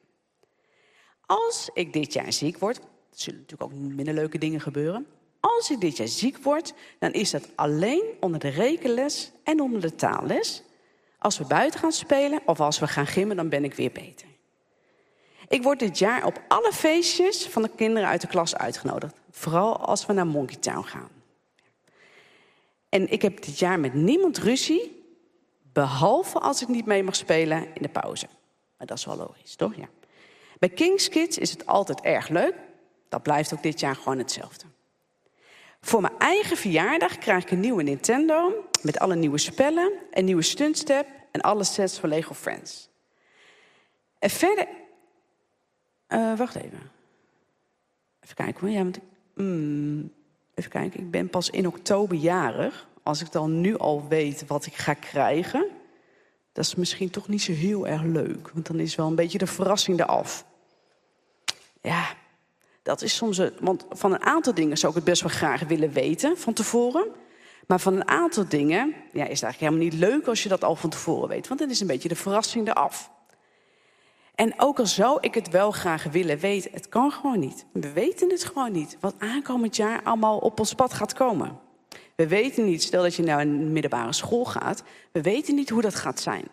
Als 1.27 1.71
ik 1.73 1.93
dit 1.93 2.13
jaar 2.13 2.33
ziek 2.33 2.59
word, 2.59 2.77
er 2.77 2.85
zullen 3.11 3.41
natuurlijk 3.41 3.73
ook 3.73 3.79
minder 3.79 4.15
leuke 4.15 4.39
dingen 4.39 4.61
gebeuren. 4.61 5.07
Als 5.41 5.71
ik 5.71 5.81
dit 5.81 5.97
jaar 5.97 6.09
ziek 6.09 6.39
word, 6.39 6.75
dan 6.99 7.13
is 7.13 7.31
dat 7.31 7.49
alleen 7.55 8.03
onder 8.21 8.41
de 8.41 8.49
rekenles 8.49 9.31
en 9.43 9.61
onder 9.61 9.81
de 9.81 9.95
taalles. 9.95 10.63
Als 11.19 11.39
we 11.39 11.45
buiten 11.45 11.81
gaan 11.81 11.93
spelen 11.93 12.41
of 12.47 12.61
als 12.61 12.79
we 12.79 12.87
gaan 12.87 13.07
gimmen, 13.07 13.37
dan 13.37 13.49
ben 13.49 13.65
ik 13.65 13.75
weer 13.75 13.93
beter. 13.93 14.27
Ik 15.49 15.63
word 15.63 15.79
dit 15.79 15.99
jaar 15.99 16.27
op 16.27 16.43
alle 16.49 16.73
feestjes 16.73 17.47
van 17.47 17.63
de 17.63 17.71
kinderen 17.77 18.09
uit 18.09 18.21
de 18.21 18.27
klas 18.27 18.57
uitgenodigd. 18.57 19.17
Vooral 19.31 19.77
als 19.77 20.07
we 20.07 20.13
naar 20.13 20.27
Monkey 20.27 20.57
Town 20.57 20.83
gaan. 20.83 21.09
En 22.89 23.11
ik 23.13 23.23
heb 23.23 23.43
dit 23.43 23.59
jaar 23.59 23.81
met 23.81 23.95
niemand 23.95 24.39
ruzie, 24.39 25.05
behalve 25.73 26.39
als 26.39 26.63
ik 26.63 26.69
niet 26.69 26.87
mee 26.87 27.03
mag 27.03 27.17
spelen 27.17 27.67
in 27.75 27.83
de 27.83 27.89
pauze. 27.89 28.27
Maar 28.79 28.87
dat 28.87 28.99
is 28.99 29.05
wel 29.05 29.17
logisch, 29.17 29.55
toch? 29.55 29.75
Ja. 29.77 29.89
Bij 30.59 30.69
Kings 30.69 31.09
Kids 31.09 31.39
is 31.39 31.51
het 31.51 31.67
altijd 31.67 32.01
erg 32.01 32.29
leuk. 32.29 32.55
Dat 33.09 33.23
blijft 33.23 33.55
ook 33.55 33.63
dit 33.63 33.81
jaar 33.81 33.97
gewoon 33.97 34.19
hetzelfde. 34.19 34.65
Voor 35.81 36.01
mijn 36.01 36.19
eigen 36.19 36.57
verjaardag 36.57 37.19
krijg 37.19 37.43
ik 37.43 37.51
een 37.51 37.61
nieuwe 37.61 37.83
Nintendo 37.83 38.65
met 38.83 38.99
alle 38.99 39.15
nieuwe 39.15 39.39
spellen, 39.39 39.93
een 40.11 40.25
nieuwe 40.25 40.43
stuntstep 40.43 41.07
en 41.31 41.41
alle 41.41 41.65
sets 41.65 41.99
van 41.99 42.09
Lego 42.09 42.35
Friends. 42.35 42.89
En 44.19 44.31
verder. 44.31 44.69
Uh, 46.09 46.37
wacht 46.39 46.55
even. 46.55 46.91
Even 48.21 48.35
kijken 48.35 48.61
hoor. 48.61 48.71
Ja, 48.71 48.83
want, 48.83 48.99
mm, 49.35 50.13
even 50.55 50.71
kijken. 50.71 51.01
Ik 51.01 51.11
ben 51.11 51.29
pas 51.29 51.51
in 51.51 51.67
oktober 51.67 52.17
jarig. 52.17 52.89
Als 53.03 53.21
ik 53.21 53.33
dan 53.33 53.61
nu 53.61 53.79
al 53.79 54.09
weet 54.09 54.47
wat 54.47 54.67
ik 54.67 54.75
ga 54.75 54.95
krijgen, 54.95 55.67
dat 56.55 56.65
is 56.65 56.75
misschien 56.75 57.11
toch 57.11 57.29
niet 57.29 57.43
zo 57.43 57.53
heel 57.53 57.87
erg 57.87 58.03
leuk. 58.03 58.51
Want 58.53 58.67
dan 58.67 58.81
is 58.81 58.95
wel 58.95 59.07
een 59.07 59.15
beetje 59.15 59.39
de 59.39 59.47
verrassing 59.47 60.01
eraf. 60.01 60.45
Ja, 61.81 62.15
dat 62.83 63.03
is 63.03 63.17
soms... 63.17 63.39
Een, 63.39 63.53
want 63.61 63.87
van 63.91 64.13
een 64.13 64.23
aantal 64.23 64.55
dingen 64.55 64.77
zou 64.77 64.93
ik 64.93 64.99
het 64.99 65.09
best 65.09 65.23
wel 65.23 65.31
graag 65.31 65.61
willen 65.61 65.93
weten 65.93 66.39
van 66.39 66.53
tevoren. 66.53 67.07
Maar 67.67 67.81
van 67.81 67.95
een 67.95 68.09
aantal 68.09 68.49
dingen 68.49 68.95
ja, 69.13 69.25
is 69.27 69.41
het 69.41 69.43
eigenlijk 69.43 69.59
helemaal 69.59 69.83
niet 69.83 69.95
leuk 69.95 70.27
als 70.27 70.43
je 70.43 70.49
dat 70.49 70.65
al 70.65 70.77
van 70.77 70.91
tevoren 70.91 71.29
weet. 71.29 71.49
Want 71.49 71.61
dan 71.61 71.71
is 71.71 71.81
een 71.81 71.87
beetje 71.87 72.09
de 72.09 72.17
verrassing 72.17 72.69
eraf. 72.69 73.11
En 74.35 74.55
ook 74.57 74.79
al 74.79 74.87
zou 74.87 75.19
ik 75.21 75.35
het 75.35 75.51
wel 75.51 75.71
graag 75.71 76.05
willen 76.05 76.39
weten, 76.39 76.71
het 76.73 76.89
kan 76.89 77.13
gewoon 77.13 77.39
niet. 77.39 77.67
We 77.73 77.93
weten 77.93 78.31
het 78.31 78.45
gewoon 78.45 78.73
niet. 78.73 78.97
Wat 79.01 79.15
aankomend 79.19 79.77
jaar 79.77 80.03
allemaal 80.03 80.39
op 80.39 80.59
ons 80.59 80.75
pad 80.75 80.95
gaat 80.95 81.13
komen. 81.13 81.59
We 82.17 82.29
weten 82.29 82.65
niet, 82.65 82.83
stel 82.83 83.03
dat 83.03 83.15
je 83.15 83.23
naar 83.23 83.41
een 83.41 83.73
middelbare 83.73 84.13
school 84.13 84.45
gaat, 84.45 84.83
we 85.13 85.23
weten 85.23 85.55
niet 85.55 85.71
hoe 85.71 85.83
dat 85.83 85.95
gaat 85.95 86.21
zijn. 86.21 86.45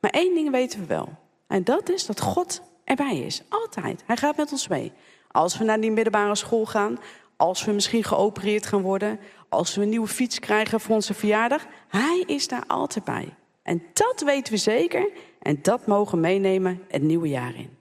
Maar 0.00 0.10
één 0.10 0.34
ding 0.34 0.50
weten 0.50 0.80
we 0.80 0.86
wel. 0.86 1.08
En 1.46 1.64
dat 1.64 1.88
is 1.88 2.06
dat 2.06 2.20
God 2.20 2.62
erbij 2.84 3.18
is. 3.18 3.42
Altijd. 3.48 4.02
Hij 4.06 4.16
gaat 4.16 4.36
met 4.36 4.52
ons 4.52 4.68
mee. 4.68 4.92
Als 5.28 5.58
we 5.58 5.64
naar 5.64 5.80
die 5.80 5.90
middelbare 5.90 6.34
school 6.34 6.66
gaan, 6.66 6.98
als 7.36 7.64
we 7.64 7.72
misschien 7.72 8.04
geopereerd 8.04 8.66
gaan 8.66 8.82
worden, 8.82 9.20
als 9.48 9.74
we 9.74 9.82
een 9.82 9.88
nieuwe 9.88 10.08
fiets 10.08 10.38
krijgen 10.38 10.80
voor 10.80 10.94
onze 10.94 11.14
verjaardag, 11.14 11.66
hij 11.88 12.24
is 12.26 12.48
daar 12.48 12.64
altijd 12.66 13.04
bij. 13.04 13.34
En 13.62 13.82
dat 13.92 14.22
weten 14.24 14.52
we 14.52 14.58
zeker 14.58 15.08
en 15.42 15.58
dat 15.62 15.86
mogen 15.86 16.20
meenemen 16.20 16.82
het 16.88 17.02
nieuwe 17.02 17.28
jaar 17.28 17.54
in. 17.54 17.77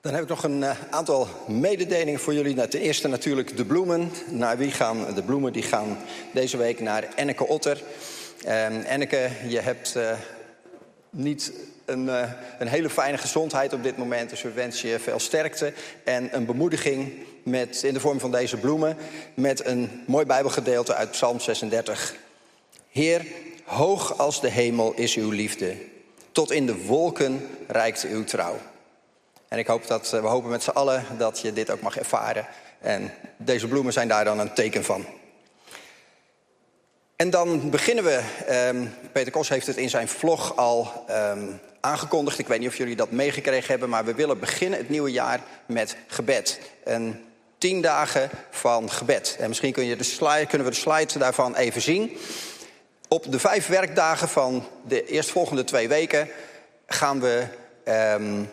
Dan 0.00 0.14
heb 0.14 0.22
ik 0.22 0.28
nog 0.28 0.44
een 0.44 0.60
uh, 0.60 0.70
aantal 0.90 1.28
mededelingen 1.46 2.20
voor 2.20 2.34
jullie. 2.34 2.54
Nou, 2.54 2.68
ten 2.68 2.80
eerste 2.80 3.08
natuurlijk 3.08 3.56
de 3.56 3.64
bloemen. 3.64 4.10
Naar 4.28 4.58
wie 4.58 4.70
gaan 4.70 5.14
de 5.14 5.22
bloemen? 5.22 5.52
Die 5.52 5.62
gaan 5.62 5.98
deze 6.32 6.56
week 6.56 6.80
naar 6.80 7.08
Enneke 7.14 7.46
Otter. 7.46 7.82
Uh, 8.44 8.92
Enneke, 8.92 9.30
je 9.48 9.60
hebt 9.60 9.94
uh, 9.96 10.12
niet 11.10 11.52
een, 11.84 12.06
uh, 12.06 12.30
een, 12.58 12.68
hele 12.68 12.90
fijne 12.90 13.18
gezondheid 13.18 13.72
op 13.72 13.82
dit 13.82 13.96
moment. 13.96 14.30
Dus 14.30 14.42
we 14.42 14.52
wensen 14.52 14.88
je 14.88 14.98
veel 14.98 15.18
sterkte 15.18 15.72
en 16.04 16.36
een 16.36 16.46
bemoediging 16.46 17.12
met, 17.42 17.82
in 17.82 17.94
de 17.94 18.00
vorm 18.00 18.20
van 18.20 18.30
deze 18.30 18.56
bloemen. 18.56 18.96
Met 19.34 19.66
een 19.66 20.02
mooi 20.06 20.26
Bijbelgedeelte 20.26 20.94
uit 20.94 21.10
Psalm 21.10 21.40
36. 21.40 22.14
Heer, 22.90 23.26
hoog 23.64 24.18
als 24.18 24.40
de 24.40 24.50
hemel 24.50 24.92
is 24.94 25.16
uw 25.16 25.30
liefde. 25.30 25.76
Tot 26.32 26.50
in 26.50 26.66
de 26.66 26.84
wolken 26.84 27.46
reikt 27.66 28.06
uw 28.10 28.24
trouw. 28.24 28.56
En 29.50 29.58
ik 29.58 29.66
hoop 29.66 29.86
dat, 29.86 30.10
we 30.10 30.16
hopen 30.16 30.50
met 30.50 30.62
z'n 30.62 30.70
allen 30.70 31.04
dat 31.18 31.40
je 31.40 31.52
dit 31.52 31.70
ook 31.70 31.80
mag 31.80 31.98
ervaren. 31.98 32.46
En 32.80 33.12
deze 33.36 33.68
bloemen 33.68 33.92
zijn 33.92 34.08
daar 34.08 34.24
dan 34.24 34.38
een 34.38 34.54
teken 34.54 34.84
van. 34.84 35.06
En 37.16 37.30
dan 37.30 37.70
beginnen 37.70 38.04
we. 38.04 38.22
Um, 38.68 38.94
Peter 39.12 39.32
Kos 39.32 39.48
heeft 39.48 39.66
het 39.66 39.76
in 39.76 39.90
zijn 39.90 40.08
vlog 40.08 40.56
al 40.56 41.04
um, 41.10 41.60
aangekondigd. 41.80 42.38
Ik 42.38 42.46
weet 42.46 42.58
niet 42.58 42.68
of 42.68 42.76
jullie 42.76 42.96
dat 42.96 43.10
meegekregen 43.10 43.70
hebben, 43.70 43.88
maar 43.88 44.04
we 44.04 44.14
willen 44.14 44.38
beginnen 44.38 44.78
het 44.78 44.88
nieuwe 44.88 45.10
jaar 45.10 45.40
met 45.66 45.96
gebed. 46.06 46.60
En 46.84 47.24
tien 47.58 47.80
dagen 47.80 48.30
van 48.50 48.90
gebed. 48.90 49.36
En 49.38 49.48
misschien 49.48 49.72
kun 49.72 49.84
je 49.84 49.96
de 49.96 50.04
slide, 50.04 50.46
kunnen 50.46 50.66
we 50.66 50.72
de 50.72 50.80
slide 50.80 51.18
daarvan 51.18 51.54
even 51.54 51.82
zien. 51.82 52.16
Op 53.08 53.32
de 53.32 53.38
vijf 53.38 53.66
werkdagen 53.66 54.28
van 54.28 54.66
de 54.86 55.04
eerstvolgende 55.04 55.64
twee 55.64 55.88
weken 55.88 56.28
gaan 56.86 57.20
we 57.20 57.44
um, 57.84 58.50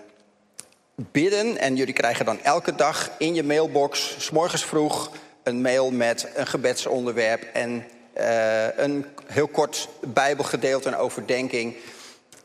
bidden. 1.12 1.58
En 1.58 1.75
jullie 1.75 1.94
krijgen 1.94 2.25
dan 2.25 2.42
elke 2.44 2.75
dag 2.75 3.12
in 3.18 3.36
je 3.36 3.44
mailbox, 3.44 4.16
s 4.18 4.30
morgens 4.30 4.66
vroeg, 4.66 5.12
een 5.44 5.62
mail 5.62 5.92
met 5.92 6.27
een 6.36 6.48
gebedsonderwerp 6.48 7.44
en 7.54 7.86
uh, 8.18 8.77
een 8.77 9.06
heel 9.25 9.48
kort 9.48 9.89
Bijbelgedeelte, 10.01 10.88
een 10.88 10.96
overdenking. 10.96 11.75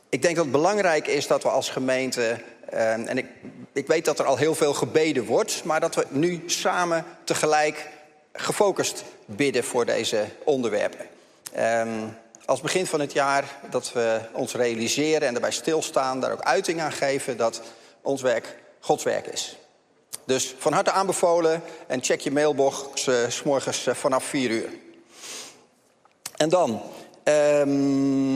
ik 0.08 0.22
denk 0.22 0.36
dat 0.36 0.44
het 0.44 0.52
belangrijk 0.52 1.06
is 1.06 1.26
dat 1.26 1.42
we 1.42 1.48
als 1.48 1.70
gemeente. 1.70 2.36
eh, 2.70 2.92
en 2.92 3.18
ik, 3.18 3.26
ik 3.72 3.86
weet 3.86 4.04
dat 4.04 4.18
er 4.18 4.24
al 4.24 4.36
heel 4.36 4.54
veel 4.54 4.74
gebeden 4.74 5.24
wordt, 5.24 5.64
maar 5.64 5.80
dat 5.80 5.94
we 5.94 6.06
nu 6.08 6.42
samen 6.46 7.04
tegelijk 7.24 7.88
gefocust 8.32 9.04
bidden 9.24 9.64
voor 9.64 9.86
deze 9.86 10.24
onderwerpen. 10.44 11.06
Ehm, 11.52 12.06
als 12.44 12.60
begin 12.60 12.86
van 12.86 13.00
het 13.00 13.12
jaar 13.12 13.44
dat 13.70 13.92
we 13.92 14.20
ons 14.32 14.54
realiseren 14.54 15.26
en 15.26 15.32
daarbij 15.32 15.50
stilstaan, 15.50 16.20
daar 16.20 16.32
ook 16.32 16.42
uiting 16.42 16.80
aan 16.80 16.92
geven 16.92 17.36
dat 17.36 17.62
ons 18.02 18.22
werk 18.22 18.56
Gods 18.80 19.04
werk 19.04 19.26
is. 19.26 19.56
Dus 20.24 20.54
van 20.58 20.72
harte 20.72 20.90
aanbevolen 20.90 21.62
en 21.86 22.02
check 22.02 22.20
je 22.20 22.30
mailbox 22.30 23.06
eh, 23.06 23.14
s 23.28 23.42
morgens 23.42 23.86
eh, 23.86 23.94
vanaf 23.94 24.24
4 24.24 24.50
uur. 24.50 24.68
En 26.36 26.48
dan 26.48 26.82
ehm, 27.22 28.34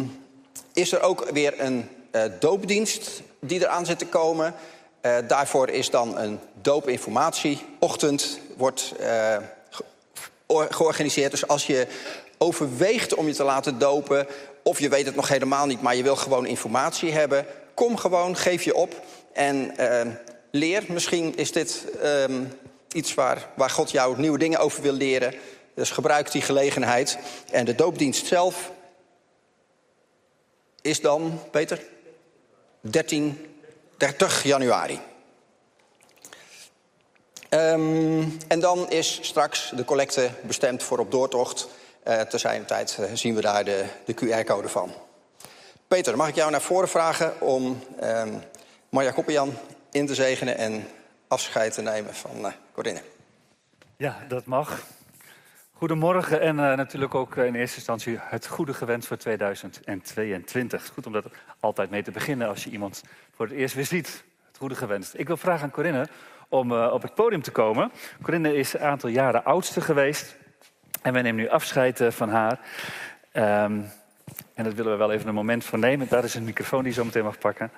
is 0.73 0.93
er 0.93 1.01
ook 1.01 1.31
weer 1.31 1.61
een 1.61 1.89
eh, 2.11 2.23
doopdienst 2.41 3.23
die 3.41 3.61
eraan 3.61 3.87
zit 3.87 3.99
te 3.99 4.07
komen. 4.07 4.55
Eh, 5.01 5.17
daarvoor 5.29 5.69
is 5.69 5.91
dan 5.91 6.19
een 6.19 6.39
doopinformatieochtend 6.63 8.39
wordt, 8.57 8.93
eh, 8.99 9.37
ge- 9.71 9.85
or- 10.47 10.69
georganiseerd. 10.71 11.31
Dus 11.31 11.49
als 11.49 11.67
je 11.67 11.87
overweegt 12.39 13.15
om 13.15 13.27
je 13.27 13.35
te 13.35 13.45
laten 13.45 13.79
dopen... 13.79 14.27
of 14.63 14.79
je 14.81 14.89
weet 14.89 15.07
het 15.07 15.15
nog 15.15 15.29
helemaal 15.29 15.67
niet, 15.67 15.83
maar 15.83 15.97
je 15.97 16.03
wil 16.03 16.17
gewoon 16.17 16.47
informatie 16.47 17.13
hebben... 17.13 17.47
kom 17.75 17.97
gewoon, 17.97 18.37
geef 18.37 18.63
je 18.63 18.75
op 18.75 18.95
en 19.37 19.77
eh, 19.77 20.13
leer. 20.51 20.85
Misschien 20.89 21.37
is 21.37 21.53
dit 21.53 21.85
ehm, 22.03 22.45
iets 22.93 23.15
waar, 23.15 23.49
waar 23.57 23.71
God 23.71 23.91
jou 23.91 24.19
nieuwe 24.21 24.39
dingen 24.39 24.59
over 24.59 24.83
wil 24.83 24.93
leren. 24.93 25.35
Dus 25.75 25.91
gebruik 25.91 26.33
die 26.33 26.43
gelegenheid. 26.43 27.19
En 27.51 27.65
de 27.65 27.75
doopdienst 27.75 28.27
zelf 28.27 28.71
is 30.81 31.01
dan, 31.01 31.41
Peter? 31.51 31.83
13, 32.81 33.57
30 33.97 34.43
januari. 34.43 35.01
Ehm, 37.49 38.25
en 38.49 38.61
dan 38.61 38.91
is 38.91 39.19
straks 39.23 39.73
de 39.75 39.85
collecte 39.85 40.31
bestemd 40.43 40.83
voor 40.83 40.99
op 40.99 41.11
doortocht. 41.11 41.69
Eh 42.03 42.21
te 42.21 42.39
zijn 42.39 42.65
tijd 42.65 42.97
eh, 43.01 43.11
zien 43.13 43.35
we 43.35 43.41
daar 43.41 43.65
de, 43.65 43.85
de 44.05 44.15
QR-code 44.15 44.69
van. 44.69 44.93
Peter, 45.89 46.17
mag 46.17 46.29
ik 46.29 46.35
jou 46.35 46.51
naar 46.51 46.63
voren 46.63 46.89
vragen 46.89 47.41
om 47.41 47.83
Marja 48.89 49.11
Koppenjan 49.11 49.53
in 49.91 50.07
te 50.07 50.15
zegenen 50.15 50.57
en 50.57 50.85
afscheid 51.29 51.73
te 51.73 51.83
nemen 51.83 52.15
van 52.15 52.47
eh 52.47 52.53
Corinne. 52.73 53.03
Ja, 53.97 54.17
dat 54.29 54.45
mag. 54.45 54.87
Goedemorgen 55.73 56.41
en 56.41 56.59
eh, 56.59 56.77
natuurlijk 56.77 57.15
ook 57.15 57.37
eh, 57.37 57.47
in 57.47 57.55
eerste 57.55 57.77
instantie 57.77 58.19
het 58.21 58.47
goede 58.47 58.75
gewens 58.75 59.07
voor 59.07 59.17
2022. 59.17 60.81
Het 60.81 60.89
is 60.89 60.95
goed 60.95 61.07
om 61.07 61.13
dat 61.13 61.25
altijd 61.61 61.91
mee 61.91 62.03
te 62.03 62.11
beginnen 62.11 62.49
als 62.49 62.65
je 62.65 62.71
iemand 62.71 63.03
voor 63.35 63.47
het 63.47 63.55
eerst 63.55 63.75
weer 63.75 63.85
ziet. 63.85 64.25
Het 64.47 64.57
goede 64.57 64.75
gewenst. 64.75 65.19
Ik 65.19 65.27
wil 65.27 65.37
vragen 65.37 65.63
aan 65.63 65.71
Corinne 65.71 66.09
om 66.49 66.73
op 66.73 67.03
het 67.03 67.15
podium 67.15 67.43
te 67.43 67.51
komen. 67.51 67.93
Corinne 68.23 68.57
is 68.57 68.75
een 68.75 68.81
aantal 68.81 69.09
jaren 69.09 69.45
oudste 69.45 69.81
geweest 69.81 70.37
en 71.03 71.13
wij 71.13 71.23
nemen 71.23 71.43
nu 71.43 71.49
afscheid 71.49 72.01
van 72.09 72.29
haar. 72.29 72.61
Ehm, 73.33 73.81
en 74.55 74.65
dat 74.65 74.75
willen 74.75 74.93
we 74.93 74.99
wel 74.99 75.13
even 75.13 75.29
een 75.29 75.35
moment 75.35 75.65
voor 75.65 75.79
nemen. 75.79 76.09
Daar 76.09 76.25
is 76.25 76.35
een 76.35 76.45
microfoon 76.45 76.83
die 76.83 76.89
je 76.89 76.99
zo 76.99 77.05
meteen 77.05 77.25
mag 77.25 77.39
pakken. 77.39 77.71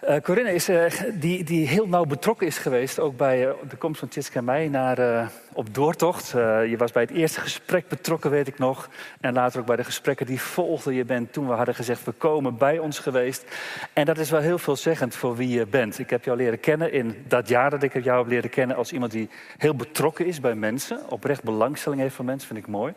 Eh, 0.00 0.16
Corinne 0.20 0.54
is 0.54 0.68
eh, 0.68 0.84
die, 1.14 1.44
die 1.44 1.66
heel 1.66 1.88
nauw 1.88 2.04
betrokken 2.04 2.46
is 2.46 2.58
geweest, 2.58 3.00
ook 3.00 3.16
bij 3.16 3.48
eh, 3.48 3.54
de 3.68 3.76
komst 3.76 3.98
van 3.98 4.08
Tjitske 4.08 4.38
en 4.38 4.44
mij 4.44 4.68
naar, 4.68 5.30
op 5.52 5.74
doortocht. 5.74 6.30
Je 6.30 6.74
was 6.78 6.92
bij 6.92 7.02
het 7.02 7.10
eerste 7.10 7.40
gesprek 7.40 7.88
betrokken, 7.88 8.30
weet 8.30 8.46
ik 8.46 8.58
nog. 8.58 8.88
En 9.20 9.32
later 9.32 9.60
ook 9.60 9.66
bij 9.66 9.76
de 9.76 9.84
gesprekken 9.84 10.26
die 10.26 10.40
volgden. 10.40 10.94
Je 10.94 11.04
bent 11.04 11.32
toen 11.32 11.48
we 11.48 11.52
hadden 11.52 11.74
gezegd, 11.74 12.04
we 12.04 12.12
komen 12.12 12.56
bij 12.56 12.78
ons 12.78 12.98
geweest. 12.98 13.44
En 13.92 14.04
dat 14.04 14.18
is 14.18 14.30
wel 14.30 14.40
heel 14.40 14.58
veelzeggend 14.58 15.14
voor 15.14 15.36
wie 15.36 15.48
je 15.48 15.66
bent. 15.66 15.98
Ik 15.98 16.10
heb 16.10 16.24
jou 16.24 16.36
leren 16.36 16.60
kennen 16.60 16.92
in 16.92 17.24
dat 17.28 17.48
jaar 17.48 17.70
dat 17.70 17.82
ik 17.82 18.04
jou 18.04 18.18
heb 18.18 18.28
leren 18.30 18.50
kennen... 18.50 18.76
als 18.76 18.92
iemand 18.92 19.12
die 19.12 19.28
heel 19.56 19.74
betrokken 19.74 20.26
is 20.26 20.40
bij 20.40 20.54
mensen. 20.54 21.10
Oprecht 21.10 21.42
belangstelling 21.42 22.00
heeft 22.00 22.14
voor 22.14 22.24
mensen, 22.24 22.48
vind 22.48 22.60
ik 22.60 22.66
mooi. 22.66 22.92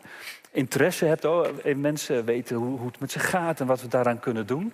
Interesse 0.50 1.04
hebt 1.04 1.24
oh, 1.24 1.46
in 1.62 1.80
mensen, 1.80 2.24
weten 2.24 2.56
hoe, 2.56 2.78
hoe 2.78 2.86
het 2.86 3.00
met 3.00 3.12
ze 3.12 3.18
gaat 3.18 3.60
en 3.60 3.66
wat 3.66 3.80
we 3.80 3.88
daaraan 3.88 4.20
kunnen 4.20 4.46
doen. 4.46 4.72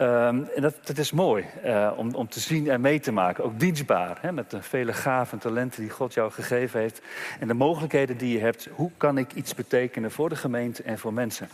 Um, 0.00 0.48
en 0.54 0.62
dat, 0.62 0.74
dat, 0.82 0.98
is 0.98 1.12
mooi 1.12 1.44
uh, 1.64 1.92
om, 1.96 2.14
om, 2.14 2.28
te 2.28 2.40
zien 2.40 2.70
en 2.70 2.80
mee 2.80 3.00
te 3.00 3.12
maken. 3.12 3.44
Ook 3.44 3.60
dienstbaar, 3.60 4.18
hè, 4.20 4.32
met 4.32 4.50
de 4.50 4.62
vele 4.62 4.92
gaven 4.92 5.32
en 5.32 5.38
talenten 5.38 5.80
die 5.80 5.90
God 5.90 6.14
jou 6.14 6.30
gegeven 6.30 6.80
heeft. 6.80 7.00
En 7.40 7.48
de 7.48 7.54
mogelijkheden 7.54 8.16
die 8.16 8.32
je 8.32 8.38
hebt. 8.38 8.68
Hoe 8.72 8.90
kan 8.96 9.18
ik 9.18 9.32
iets 9.32 9.54
betekenen 9.54 10.10
voor 10.10 10.28
de 10.28 10.36
gemeente 10.36 10.82
en 10.82 10.98
voor 10.98 11.12
mensen? 11.12 11.48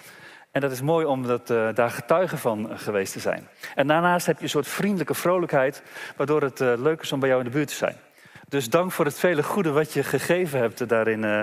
En 0.50 0.60
dat 0.60 0.70
is 0.70 0.80
mooi 0.80 1.06
om 1.06 1.26
dat, 1.26 1.50
uh, 1.50 1.68
daar 1.74 1.90
getuige 1.90 2.36
van 2.36 2.70
uh, 2.70 2.78
geweest 2.78 3.12
te 3.12 3.20
zijn. 3.20 3.48
En 3.74 3.86
daarnaast 3.86 4.26
heb 4.26 4.36
je 4.36 4.42
een 4.42 4.48
soort 4.48 4.68
vriendelijke 4.68 5.14
vrolijkheid... 5.14 5.82
waardoor 6.16 6.42
het 6.42 6.58
leuk 6.58 7.00
is 7.00 7.12
om 7.12 7.20
bij 7.20 7.28
jou 7.28 7.40
in 7.40 7.46
de 7.46 7.56
buurt 7.56 7.68
te 7.68 7.74
zijn. 7.74 7.96
Dus 8.48 8.70
dank 8.70 8.92
voor 8.92 9.04
het 9.04 9.18
vele 9.18 9.42
goede 9.42 9.70
wat 9.70 9.92
je 9.92 10.02
gegeven 10.02 10.58
hebt 10.58 10.88
daarin 10.88 11.22
uh, 11.22 11.42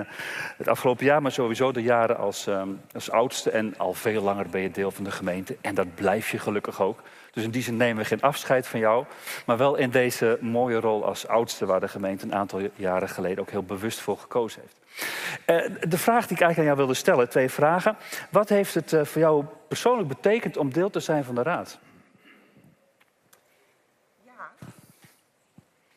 het 0.57 0.67
afgelopen 0.67 1.05
jaar, 1.05 1.21
maar 1.21 1.31
sowieso 1.31 1.71
de 1.71 1.81
jaren 1.81 2.17
als, 2.17 2.47
um, 2.47 2.81
als 2.93 3.11
oudste. 3.11 3.51
En 3.51 3.73
al 3.77 3.93
veel 3.93 4.21
langer 4.21 4.49
ben 4.49 4.61
je 4.61 4.71
deel 4.71 4.91
van 4.91 5.03
de 5.03 5.11
gemeente. 5.11 5.57
En 5.61 5.75
dat 5.75 5.95
blijf 5.95 6.31
je 6.31 6.39
gelukkig 6.39 6.81
ook. 6.81 6.99
Dus 7.31 7.43
in 7.43 7.51
die 7.51 7.63
zin 7.63 7.77
nemen 7.77 8.01
we 8.01 8.07
geen 8.07 8.21
afscheid 8.21 8.67
van 8.67 8.79
jou. 8.79 9.05
Maar 9.45 9.57
wel 9.57 9.75
in 9.75 9.89
deze 9.89 10.37
mooie 10.41 10.79
rol 10.79 11.05
als 11.05 11.27
oudste, 11.27 11.65
waar 11.65 11.79
de 11.79 11.87
gemeente 11.87 12.25
een 12.25 12.35
aantal 12.35 12.61
jaren 12.75 13.09
geleden 13.09 13.39
ook 13.39 13.51
heel 13.51 13.63
bewust 13.63 13.99
voor 13.99 14.17
gekozen 14.17 14.61
heeft. 14.61 14.75
Uh, 15.45 15.89
de 15.89 15.97
vraag 15.97 16.27
die 16.27 16.37
ik 16.37 16.41
eigenlijk 16.41 16.57
aan 16.57 16.65
jou 16.65 16.77
wilde 16.77 16.93
stellen, 16.93 17.29
twee 17.29 17.49
vragen. 17.49 17.97
Wat 18.29 18.49
heeft 18.49 18.73
het 18.73 18.91
uh, 18.91 19.03
voor 19.03 19.21
jou 19.21 19.45
persoonlijk 19.67 20.07
betekend 20.07 20.57
om 20.57 20.73
deel 20.73 20.89
te 20.89 20.99
zijn 20.99 21.23
van 21.23 21.35
de 21.35 21.43
raad? 21.43 21.79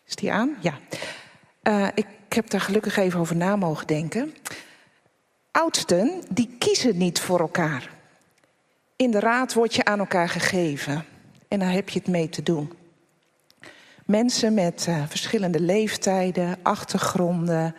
Is 0.07 0.15
die 0.15 0.33
aan? 0.33 0.57
Ja. 0.61 0.79
Uh, 1.63 1.89
ik 1.95 2.07
heb 2.29 2.51
daar 2.51 2.61
gelukkig 2.61 2.97
even 2.97 3.21
over 3.21 3.37
na 3.37 3.57
mogen 3.57 3.87
denken. 3.87 4.35
Oudsten, 5.51 6.23
die 6.31 6.57
kiezen 6.59 6.97
niet 6.97 7.21
voor 7.21 7.41
elkaar. 7.41 7.91
In 8.97 9.11
de 9.11 9.21
raad 9.21 9.53
word 9.53 9.75
je 9.75 9.85
aan 9.85 9.99
elkaar 9.99 10.29
gegeven. 10.29 11.05
En 11.49 11.59
daar 11.59 11.73
heb 11.73 11.89
je 11.89 11.99
het 11.99 12.09
mee 12.09 12.29
te 12.29 12.43
doen. 12.43 12.73
Mensen 14.05 14.55
met 14.55 14.87
uh, 14.89 15.03
verschillende 15.09 15.61
leeftijden, 15.61 16.59
achtergronden, 16.63 17.75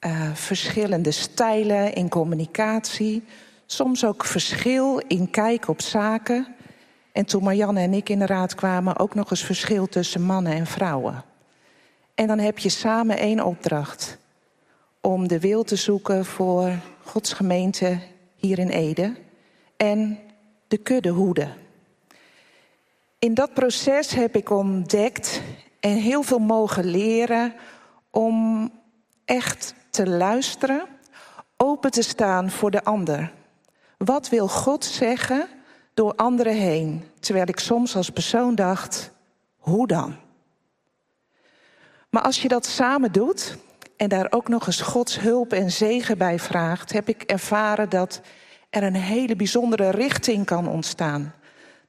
uh, 0.00 0.32
verschillende 0.34 1.10
stijlen 1.10 1.94
in 1.94 2.08
communicatie. 2.08 3.24
Soms 3.66 4.04
ook 4.04 4.24
verschil 4.24 4.98
in 4.98 5.30
kijk 5.30 5.68
op 5.68 5.80
zaken. 5.80 6.54
En 7.12 7.24
toen 7.24 7.44
Marianne 7.44 7.80
en 7.80 7.94
ik 7.94 8.08
in 8.08 8.18
de 8.18 8.26
raad 8.26 8.54
kwamen, 8.54 8.98
ook 8.98 9.14
nog 9.14 9.30
eens 9.30 9.44
verschil 9.44 9.86
tussen 9.86 10.22
mannen 10.22 10.52
en 10.52 10.66
vrouwen. 10.66 11.24
En 12.14 12.26
dan 12.26 12.38
heb 12.38 12.58
je 12.58 12.68
samen 12.68 13.18
één 13.18 13.44
opdracht. 13.44 14.18
Om 15.00 15.28
de 15.28 15.40
wil 15.40 15.64
te 15.64 15.76
zoeken 15.76 16.24
voor 16.24 16.72
Gods 17.04 17.32
gemeente 17.32 17.98
hier 18.36 18.58
in 18.58 18.68
Ede. 18.68 19.14
En 19.76 20.18
de 20.68 20.76
kudde 20.76 21.08
hoeden. 21.08 21.54
In 23.18 23.34
dat 23.34 23.54
proces 23.54 24.10
heb 24.10 24.36
ik 24.36 24.50
ontdekt 24.50 25.42
en 25.80 25.96
heel 25.96 26.22
veel 26.22 26.38
mogen 26.38 26.84
leren 26.84 27.54
om 28.10 28.70
echt 29.24 29.74
te 29.90 30.08
luisteren, 30.08 30.82
open 31.56 31.90
te 31.90 32.02
staan 32.02 32.50
voor 32.50 32.70
de 32.70 32.84
ander. 32.84 33.32
Wat 33.98 34.28
wil 34.28 34.48
God 34.48 34.84
zeggen 34.84 35.48
door 35.94 36.14
anderen 36.14 36.54
heen? 36.54 37.04
Terwijl 37.20 37.48
ik 37.48 37.58
soms 37.58 37.96
als 37.96 38.10
persoon 38.10 38.54
dacht, 38.54 39.10
hoe 39.56 39.86
dan? 39.86 40.16
Maar 42.14 42.22
als 42.22 42.42
je 42.42 42.48
dat 42.48 42.66
samen 42.66 43.12
doet 43.12 43.56
en 43.96 44.08
daar 44.08 44.26
ook 44.30 44.48
nog 44.48 44.66
eens 44.66 44.80
Gods 44.80 45.20
hulp 45.20 45.52
en 45.52 45.70
zegen 45.70 46.18
bij 46.18 46.38
vraagt, 46.38 46.92
heb 46.92 47.08
ik 47.08 47.22
ervaren 47.22 47.88
dat 47.88 48.20
er 48.70 48.82
een 48.82 48.94
hele 48.94 49.36
bijzondere 49.36 49.90
richting 49.90 50.46
kan 50.46 50.68
ontstaan. 50.68 51.34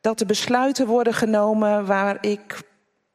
Dat 0.01 0.19
er 0.19 0.25
besluiten 0.25 0.88
worden 0.88 1.13
genomen 1.13 1.85
waar 1.85 2.17
ik 2.21 2.61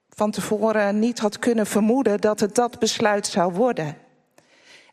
van 0.08 0.30
tevoren 0.30 0.98
niet 0.98 1.18
had 1.18 1.38
kunnen 1.38 1.66
vermoeden 1.66 2.20
dat 2.20 2.40
het 2.40 2.54
dat 2.54 2.78
besluit 2.78 3.26
zou 3.26 3.52
worden. 3.52 3.96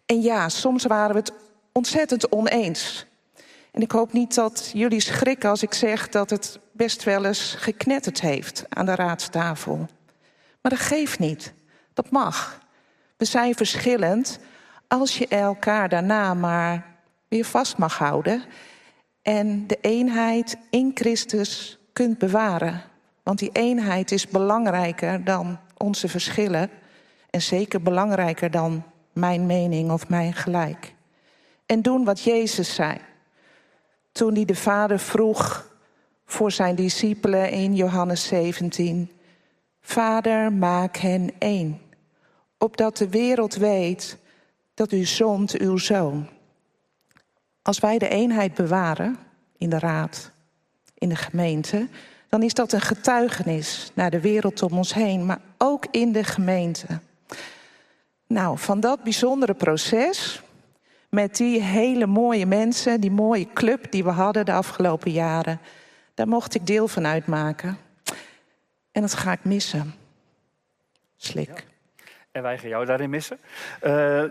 En 0.05 0.21
ja, 0.21 0.49
soms 0.49 0.85
waren 0.85 1.13
we 1.13 1.19
het 1.19 1.33
ontzettend 1.71 2.31
oneens. 2.31 3.05
En 3.71 3.81
ik 3.81 3.91
hoop 3.91 4.13
niet 4.13 4.35
dat 4.35 4.69
jullie 4.73 5.01
schrikken 5.01 5.49
als 5.49 5.63
ik 5.63 5.73
zeg 5.73 6.09
dat 6.09 6.29
het 6.29 6.59
best 6.71 7.03
wel 7.03 7.25
eens 7.25 7.55
geknetterd 7.57 8.21
heeft 8.21 8.65
aan 8.69 8.85
de 8.85 8.95
raadstafel. 8.95 9.77
Maar 10.61 10.71
dat 10.71 10.79
geeft 10.79 11.19
niet. 11.19 11.55
Dat 11.97 12.09
mag. 12.09 12.59
We 13.15 13.25
zijn 13.25 13.55
verschillend 13.55 14.39
als 14.87 15.17
je 15.17 15.27
elkaar 15.27 15.89
daarna 15.89 16.33
maar 16.33 16.85
weer 17.27 17.45
vast 17.45 17.77
mag 17.77 17.97
houden 17.97 18.43
en 19.21 19.67
de 19.67 19.77
eenheid 19.81 20.57
in 20.69 20.91
Christus 20.93 21.79
kunt 21.93 22.17
bewaren. 22.17 22.83
Want 23.23 23.39
die 23.39 23.49
eenheid 23.53 24.11
is 24.11 24.27
belangrijker 24.27 25.23
dan 25.23 25.59
onze 25.77 26.07
verschillen 26.07 26.69
en 27.29 27.41
zeker 27.41 27.81
belangrijker 27.81 28.51
dan 28.51 28.83
mijn 29.13 29.45
mening 29.45 29.91
of 29.91 30.09
mijn 30.09 30.33
gelijk. 30.33 30.93
En 31.65 31.81
doen 31.81 32.03
wat 32.03 32.23
Jezus 32.23 32.75
zei. 32.75 32.97
Toen 34.11 34.33
hij 34.33 34.45
de 34.45 34.55
Vader 34.55 34.99
vroeg: 34.99 35.71
voor 36.25 36.51
zijn 36.51 36.75
discipelen 36.75 37.51
in 37.51 37.75
Johannes 37.75 38.27
17. 38.27 39.11
Vader, 39.81 40.53
maak 40.53 40.97
hen 40.97 41.31
één, 41.39 41.81
opdat 42.57 42.97
de 42.97 43.09
wereld 43.09 43.55
weet 43.55 44.17
dat 44.73 44.91
u 44.91 45.05
zond 45.05 45.57
uw 45.57 45.77
zoon. 45.77 46.27
Als 47.61 47.79
wij 47.79 47.97
de 47.97 48.09
eenheid 48.09 48.53
bewaren 48.53 49.17
in 49.57 49.69
de 49.69 49.79
raad, 49.79 50.31
in 50.93 51.09
de 51.09 51.15
gemeente, 51.15 51.87
dan 52.29 52.43
is 52.43 52.53
dat 52.53 52.71
een 52.71 52.81
getuigenis 52.81 53.91
naar 53.93 54.11
de 54.11 54.21
wereld 54.21 54.61
om 54.61 54.77
ons 54.77 54.93
heen, 54.93 55.25
maar 55.25 55.41
ook 55.57 55.85
in 55.91 56.11
de 56.11 56.23
gemeente. 56.23 56.99
Nou, 58.27 58.57
van 58.57 58.79
dat 58.79 59.03
bijzondere 59.03 59.53
proces, 59.53 60.41
met 61.09 61.35
die 61.35 61.61
hele 61.61 62.05
mooie 62.05 62.45
mensen, 62.45 63.01
die 63.01 63.11
mooie 63.11 63.47
club 63.53 63.91
die 63.91 64.03
we 64.03 64.09
hadden 64.09 64.45
de 64.45 64.53
afgelopen 64.53 65.11
jaren, 65.11 65.59
daar 66.13 66.27
mocht 66.27 66.55
ik 66.55 66.67
deel 66.67 66.87
van 66.87 67.07
uitmaken. 67.07 67.77
En 68.91 69.01
dat 69.01 69.13
ga 69.13 69.31
ik 69.31 69.43
missen. 69.43 69.93
Slik. 71.15 71.65
En 72.37 72.43
wij 72.43 72.57
gaan 72.57 72.69
jou 72.69 72.85
daarin 72.85 73.09
missen. 73.09 73.39
Uh, 73.83 74.23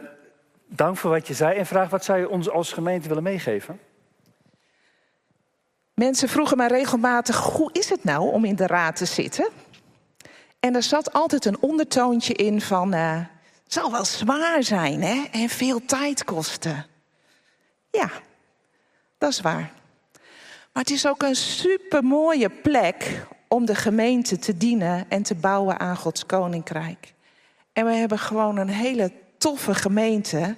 dank 0.66 0.96
voor 0.96 1.10
wat 1.10 1.26
je 1.26 1.34
zei. 1.34 1.58
En 1.58 1.66
vraag, 1.66 1.88
wat 1.88 2.04
zou 2.04 2.18
je 2.18 2.28
ons 2.28 2.50
als 2.50 2.72
gemeente 2.72 3.08
willen 3.08 3.22
meegeven? 3.22 3.80
Mensen 5.94 6.28
vroegen 6.28 6.56
mij 6.56 6.66
regelmatig: 6.66 7.36
hoe 7.42 7.70
is 7.72 7.90
het 7.90 8.04
nou 8.04 8.32
om 8.32 8.44
in 8.44 8.56
de 8.56 8.66
raad 8.66 8.96
te 8.96 9.04
zitten? 9.04 9.48
En 10.60 10.74
er 10.74 10.82
zat 10.82 11.12
altijd 11.12 11.44
een 11.44 11.60
ondertoontje 11.60 12.34
in 12.34 12.60
van: 12.60 12.94
uh, 12.94 13.16
het 13.64 13.72
zal 13.72 13.90
wel 13.90 14.04
zwaar 14.04 14.62
zijn 14.62 15.02
hè? 15.02 15.24
en 15.32 15.48
veel 15.48 15.84
tijd 15.84 16.24
kosten. 16.24 16.86
Ja, 17.90 18.10
dat 19.18 19.30
is 19.30 19.40
waar. 19.40 19.70
Maar 20.72 20.82
het 20.82 20.90
is 20.90 21.06
ook 21.06 21.22
een 21.22 21.36
supermooie 21.36 22.50
plek 22.50 23.26
om 23.48 23.64
de 23.64 23.74
gemeente 23.74 24.38
te 24.38 24.56
dienen 24.56 25.04
en 25.08 25.22
te 25.22 25.34
bouwen 25.34 25.80
aan 25.80 25.96
Gods 25.96 26.26
koninkrijk. 26.26 27.14
En 27.76 27.84
we 27.84 27.92
hebben 27.92 28.18
gewoon 28.18 28.56
een 28.56 28.68
hele 28.68 29.12
toffe 29.38 29.74
gemeente 29.74 30.56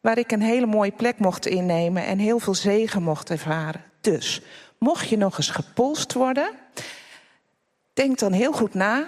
waar 0.00 0.18
ik 0.18 0.32
een 0.32 0.42
hele 0.42 0.66
mooie 0.66 0.92
plek 0.92 1.18
mocht 1.18 1.46
innemen 1.46 2.04
en 2.04 2.18
heel 2.18 2.38
veel 2.38 2.54
zegen 2.54 3.02
mocht 3.02 3.30
ervaren. 3.30 3.84
Dus, 4.00 4.42
mocht 4.78 5.08
je 5.08 5.16
nog 5.16 5.36
eens 5.36 5.50
gepolst 5.50 6.12
worden, 6.12 6.50
denk 7.92 8.18
dan 8.18 8.32
heel 8.32 8.52
goed 8.52 8.74
na. 8.74 9.06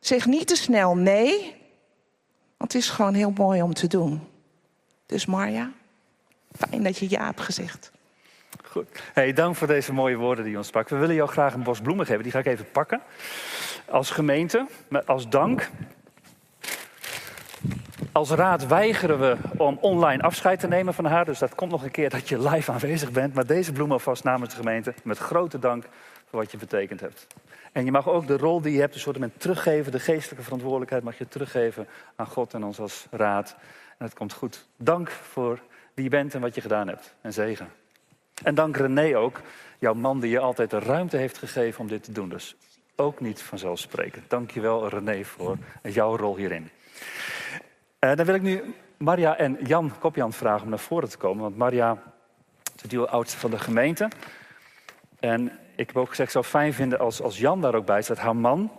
Zeg 0.00 0.26
niet 0.26 0.46
te 0.46 0.56
snel 0.56 0.96
nee, 0.96 1.54
want 2.56 2.72
het 2.72 2.82
is 2.82 2.90
gewoon 2.90 3.14
heel 3.14 3.32
mooi 3.36 3.62
om 3.62 3.74
te 3.74 3.86
doen. 3.86 4.28
Dus 5.06 5.26
Marja, 5.26 5.70
fijn 6.56 6.82
dat 6.82 6.98
je 6.98 7.10
ja 7.10 7.24
hebt 7.24 7.40
gezegd. 7.40 7.92
Goed. 8.64 8.88
Hey, 9.12 9.32
dank 9.32 9.56
voor 9.56 9.66
deze 9.66 9.92
mooie 9.92 10.16
woorden 10.16 10.44
die 10.44 10.52
je 10.52 10.58
ons 10.58 10.68
sprak. 10.68 10.88
We 10.88 10.96
willen 10.96 11.14
jou 11.14 11.28
graag 11.28 11.54
een 11.54 11.62
bos 11.62 11.80
bloemen 11.80 12.06
geven. 12.06 12.22
Die 12.22 12.32
ga 12.32 12.38
ik 12.38 12.46
even 12.46 12.70
pakken. 12.70 13.00
Als 13.88 14.10
gemeente, 14.10 14.66
als 15.06 15.28
dank. 15.28 15.70
Als 18.12 18.30
raad 18.30 18.66
weigeren 18.66 19.18
we 19.18 19.36
om 19.56 19.78
online 19.80 20.22
afscheid 20.22 20.60
te 20.60 20.68
nemen 20.68 20.94
van 20.94 21.04
haar. 21.04 21.24
Dus 21.24 21.38
dat 21.38 21.54
komt 21.54 21.70
nog 21.70 21.82
een 21.82 21.90
keer 21.90 22.10
dat 22.10 22.28
je 22.28 22.48
live 22.48 22.72
aanwezig 22.72 23.10
bent. 23.10 23.34
Maar 23.34 23.46
deze 23.46 23.72
bloemen 23.72 23.96
alvast 23.96 24.24
namens 24.24 24.50
de 24.50 24.56
gemeente. 24.56 24.94
Met 25.04 25.18
grote 25.18 25.58
dank 25.58 25.84
voor 26.28 26.38
wat 26.38 26.50
je 26.50 26.56
betekend 26.56 27.00
hebt. 27.00 27.26
En 27.72 27.84
je 27.84 27.90
mag 27.90 28.08
ook 28.08 28.26
de 28.26 28.36
rol 28.36 28.60
die 28.60 28.72
je 28.72 28.80
hebt, 28.80 28.94
een 28.94 29.00
soort 29.00 29.18
met 29.18 29.40
teruggeven. 29.40 29.92
De 29.92 30.00
geestelijke 30.00 30.44
verantwoordelijkheid 30.44 31.02
mag 31.02 31.18
je 31.18 31.28
teruggeven 31.28 31.86
aan 32.16 32.26
God 32.26 32.54
en 32.54 32.64
ons 32.64 32.78
als 32.78 33.06
raad. 33.10 33.56
En 33.98 34.04
het 34.04 34.14
komt 34.14 34.32
goed. 34.32 34.66
Dank 34.76 35.10
voor 35.10 35.58
wie 35.94 36.04
je 36.04 36.10
bent 36.10 36.34
en 36.34 36.40
wat 36.40 36.54
je 36.54 36.60
gedaan 36.60 36.88
hebt. 36.88 37.14
En 37.20 37.32
zegen. 37.32 37.68
En 38.42 38.54
dank 38.54 38.76
René 38.76 39.18
ook, 39.18 39.40
jouw 39.78 39.94
man 39.94 40.20
die 40.20 40.30
je 40.30 40.38
altijd 40.38 40.70
de 40.70 40.78
ruimte 40.78 41.16
heeft 41.16 41.38
gegeven 41.38 41.80
om 41.80 41.88
dit 41.88 42.02
te 42.04 42.12
doen. 42.12 42.28
Dus 42.28 42.56
ook 42.96 43.20
niet 43.20 43.42
vanzelfsprekend. 43.42 44.30
Dank 44.30 44.50
je 44.50 44.60
wel 44.60 44.88
René 44.88 45.24
voor 45.24 45.56
jouw 45.82 46.16
rol 46.16 46.36
hierin. 46.36 46.70
Uh, 48.04 48.14
dan 48.14 48.26
wil 48.26 48.34
ik 48.34 48.42
nu 48.42 48.74
Maria 48.96 49.36
en 49.36 49.58
Jan 49.60 49.92
Kopjan 49.98 50.32
vragen 50.32 50.62
om 50.62 50.68
naar 50.68 50.78
voren 50.78 51.08
te 51.08 51.16
komen. 51.16 51.42
Want 51.42 51.56
Maria 51.56 52.02
is 52.82 52.90
de 52.90 53.08
oudste 53.08 53.38
van 53.38 53.50
de 53.50 53.58
gemeente. 53.58 54.08
En 55.20 55.58
ik 55.76 55.86
heb 55.86 55.96
ook 55.96 56.08
gezegd, 56.08 56.28
ik 56.28 56.34
zou 56.34 56.44
fijn 56.44 56.74
vinden 56.74 56.98
als, 56.98 57.22
als 57.22 57.38
Jan 57.38 57.60
daar 57.60 57.74
ook 57.74 57.86
bij 57.86 58.02
staat, 58.02 58.18
haar 58.18 58.36
man. 58.36 58.70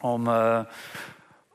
Om, 0.00 0.26
uh, 0.26 0.60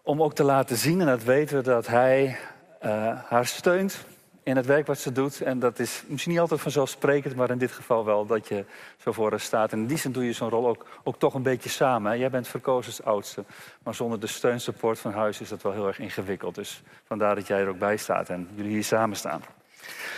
om 0.04 0.22
ook 0.22 0.34
te 0.34 0.44
laten 0.44 0.76
zien, 0.76 1.00
en 1.00 1.06
dat 1.06 1.24
weten 1.24 1.58
we, 1.58 1.64
dat 1.64 1.88
hij 1.88 2.38
uh, 2.86 3.22
haar 3.24 3.46
steunt 3.46 4.06
in 4.48 4.56
het 4.56 4.66
werk 4.66 4.88
wat 4.88 5.00
ze 5.00 5.12
doet. 5.12 5.42
En 5.42 5.60
dat 5.60 5.80
is 5.80 6.04
misschien 6.08 6.32
niet 6.32 6.42
altijd 6.42 6.62
vanzelfsprekend, 6.62 7.36
maar 7.36 7.50
in 7.50 7.58
dit 7.58 7.72
geval 7.72 8.06
wel 8.06 8.26
dat 8.26 8.48
je 8.48 8.66
zo 8.98 9.12
voor 9.12 9.40
staat. 9.40 9.72
En 9.72 9.80
in 9.80 9.88
die 9.88 9.98
zin 9.98 10.12
doe 10.12 10.26
je 10.26 10.34
zo'n 10.34 10.50
rol 10.50 10.68
ook, 10.68 10.86
ook 11.04 11.20
toch 11.20 11.34
een 11.34 11.42
beetje 11.42 11.70
samen. 11.70 12.20
Jij 12.20 12.30
bent 12.30 12.48
verkozen 12.48 12.92
als 12.92 13.04
oudste, 13.04 13.44
maar 13.84 13.96
zonder 13.96 14.20
de 14.20 14.28
steunsupport 14.28 15.00
van 15.00 15.12
huis 15.12 15.42
is 15.42 15.50
dat 15.50 15.62
wel 15.62 15.72
heel 15.72 15.88
erg 15.88 16.00
ingewikkeld. 16.00 16.56
Dus 16.56 16.82
vandaar 17.04 17.36
dat 17.36 17.48
jij 17.48 17.60
er 17.60 17.68
ook 17.68 17.80
bij 17.80 17.98
staat 17.98 18.30
en 18.30 18.50
jullie 18.56 18.72
hier 18.72 18.84
samen 18.84 19.18
staan. 19.18 19.42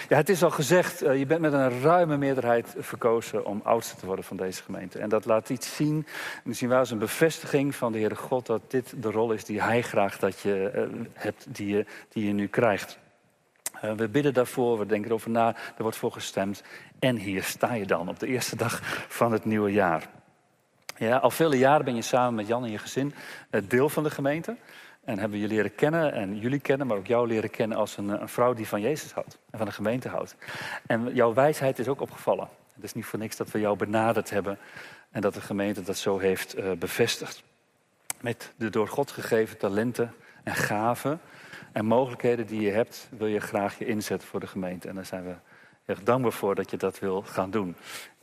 Ja, 0.09 0.15
het 0.15 0.29
is 0.29 0.43
al 0.43 0.51
gezegd, 0.51 1.03
uh, 1.03 1.17
je 1.17 1.25
bent 1.25 1.41
met 1.41 1.53
een 1.53 1.81
ruime 1.81 2.17
meerderheid 2.17 2.75
verkozen 2.77 3.45
om 3.45 3.61
oudste 3.63 3.95
te 3.95 4.05
worden 4.05 4.25
van 4.25 4.37
deze 4.37 4.63
gemeente. 4.63 4.99
En 4.99 5.09
dat 5.09 5.25
laat 5.25 5.49
iets 5.49 5.75
zien, 5.75 6.05
misschien 6.43 6.69
wel 6.69 6.79
eens 6.79 6.91
een 6.91 6.97
bevestiging 6.97 7.75
van 7.75 7.91
de 7.91 7.99
Heere 7.99 8.15
God, 8.15 8.45
dat 8.45 8.61
dit 8.71 8.93
de 8.97 9.11
rol 9.11 9.31
is 9.31 9.45
die 9.45 9.61
Hij 9.61 9.81
graag 9.81 10.19
dat 10.19 10.39
je 10.39 10.71
uh, 10.75 11.05
hebt, 11.13 11.45
die 11.49 11.85
die 12.09 12.25
je 12.25 12.33
nu 12.33 12.47
krijgt. 12.47 12.99
Uh, 13.83 13.91
we 13.91 14.07
bidden 14.07 14.33
daarvoor, 14.33 14.79
we 14.79 14.85
denken 14.85 15.09
erover 15.09 15.29
na, 15.29 15.47
er 15.55 15.81
wordt 15.81 15.97
voor 15.97 16.11
gestemd. 16.11 16.63
En 16.99 17.15
hier 17.15 17.43
sta 17.43 17.73
je 17.73 17.85
dan 17.85 18.09
op 18.09 18.19
de 18.19 18.27
eerste 18.27 18.55
dag 18.55 18.79
van 19.07 19.31
het 19.31 19.45
nieuwe 19.45 19.71
jaar. 19.71 20.09
Ja, 20.97 21.17
al 21.17 21.31
vele 21.31 21.57
jaren 21.57 21.85
ben 21.85 21.95
je 21.95 22.01
samen 22.01 22.33
met 22.33 22.47
Jan 22.47 22.63
en 22.63 22.71
je 22.71 22.77
gezin 22.77 23.13
deel 23.67 23.89
van 23.89 24.03
de 24.03 24.09
gemeente. 24.09 24.55
En 25.03 25.19
hebben 25.19 25.39
we 25.39 25.47
je 25.47 25.53
leren 25.53 25.75
kennen 25.75 26.13
en 26.13 26.37
jullie 26.37 26.59
kennen, 26.59 26.87
maar 26.87 26.97
ook 26.97 27.07
jou 27.07 27.27
leren 27.27 27.49
kennen 27.49 27.77
als 27.77 27.97
een, 27.97 28.09
een, 28.09 28.29
vrouw 28.29 28.53
die 28.53 28.67
van 28.67 28.81
Jezus 28.81 29.11
houdt 29.11 29.37
en 29.49 29.57
van 29.57 29.67
de 29.67 29.73
gemeente 29.73 30.09
houdt. 30.09 30.35
En 30.85 31.13
jouw 31.13 31.33
wijsheid 31.33 31.79
is 31.79 31.87
ook 31.87 32.01
opgevallen. 32.01 32.47
Het 32.73 32.83
is 32.83 32.93
niet 32.93 33.05
voor 33.05 33.19
niks 33.19 33.35
dat 33.35 33.51
we 33.51 33.59
jou 33.59 33.77
benaderd 33.77 34.29
hebben 34.29 34.57
en 35.11 35.21
dat 35.21 35.33
de 35.33 35.41
gemeente 35.41 35.81
dat 35.81 35.97
zo 35.97 36.17
heeft 36.17 36.55
bevestigd. 36.79 37.43
Met 38.21 38.51
de 38.55 38.69
door 38.69 38.87
God 38.87 39.11
gegeven 39.11 39.57
talenten 39.57 40.13
en 40.43 40.55
gaven 40.55 41.19
en 41.71 41.85
mogelijkheden 41.85 42.47
die 42.47 42.61
je 42.61 42.71
hebt, 42.71 43.09
wil 43.17 43.27
je 43.27 43.39
graag 43.39 43.77
je 43.77 43.85
inzetten 43.85 44.27
voor 44.27 44.39
de 44.39 44.47
gemeente. 44.47 44.87
En 44.87 44.95
daar 44.95 45.05
zijn 45.05 45.23
we 45.23 45.33
erg 45.85 46.03
dankbaar 46.03 46.31
voor 46.31 46.55
dat 46.55 46.71
je 46.71 46.77
dat 46.77 46.99
wil 46.99 47.21
gaan 47.21 47.51
doen. 47.51 47.75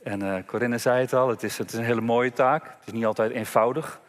En 0.03 0.23
uh, 0.23 0.35
Corinne 0.45 0.77
zei 0.77 1.01
het 1.01 1.13
al, 1.13 1.29
het 1.29 1.43
is, 1.43 1.57
het 1.57 1.71
is 1.71 1.77
een 1.77 1.85
hele 1.85 2.01
mooie 2.01 2.33
taak. 2.33 2.63
Het 2.63 2.87
is 2.87 2.93
niet 2.93 3.05
altijd 3.05 3.31
eenvoudig. 3.31 3.99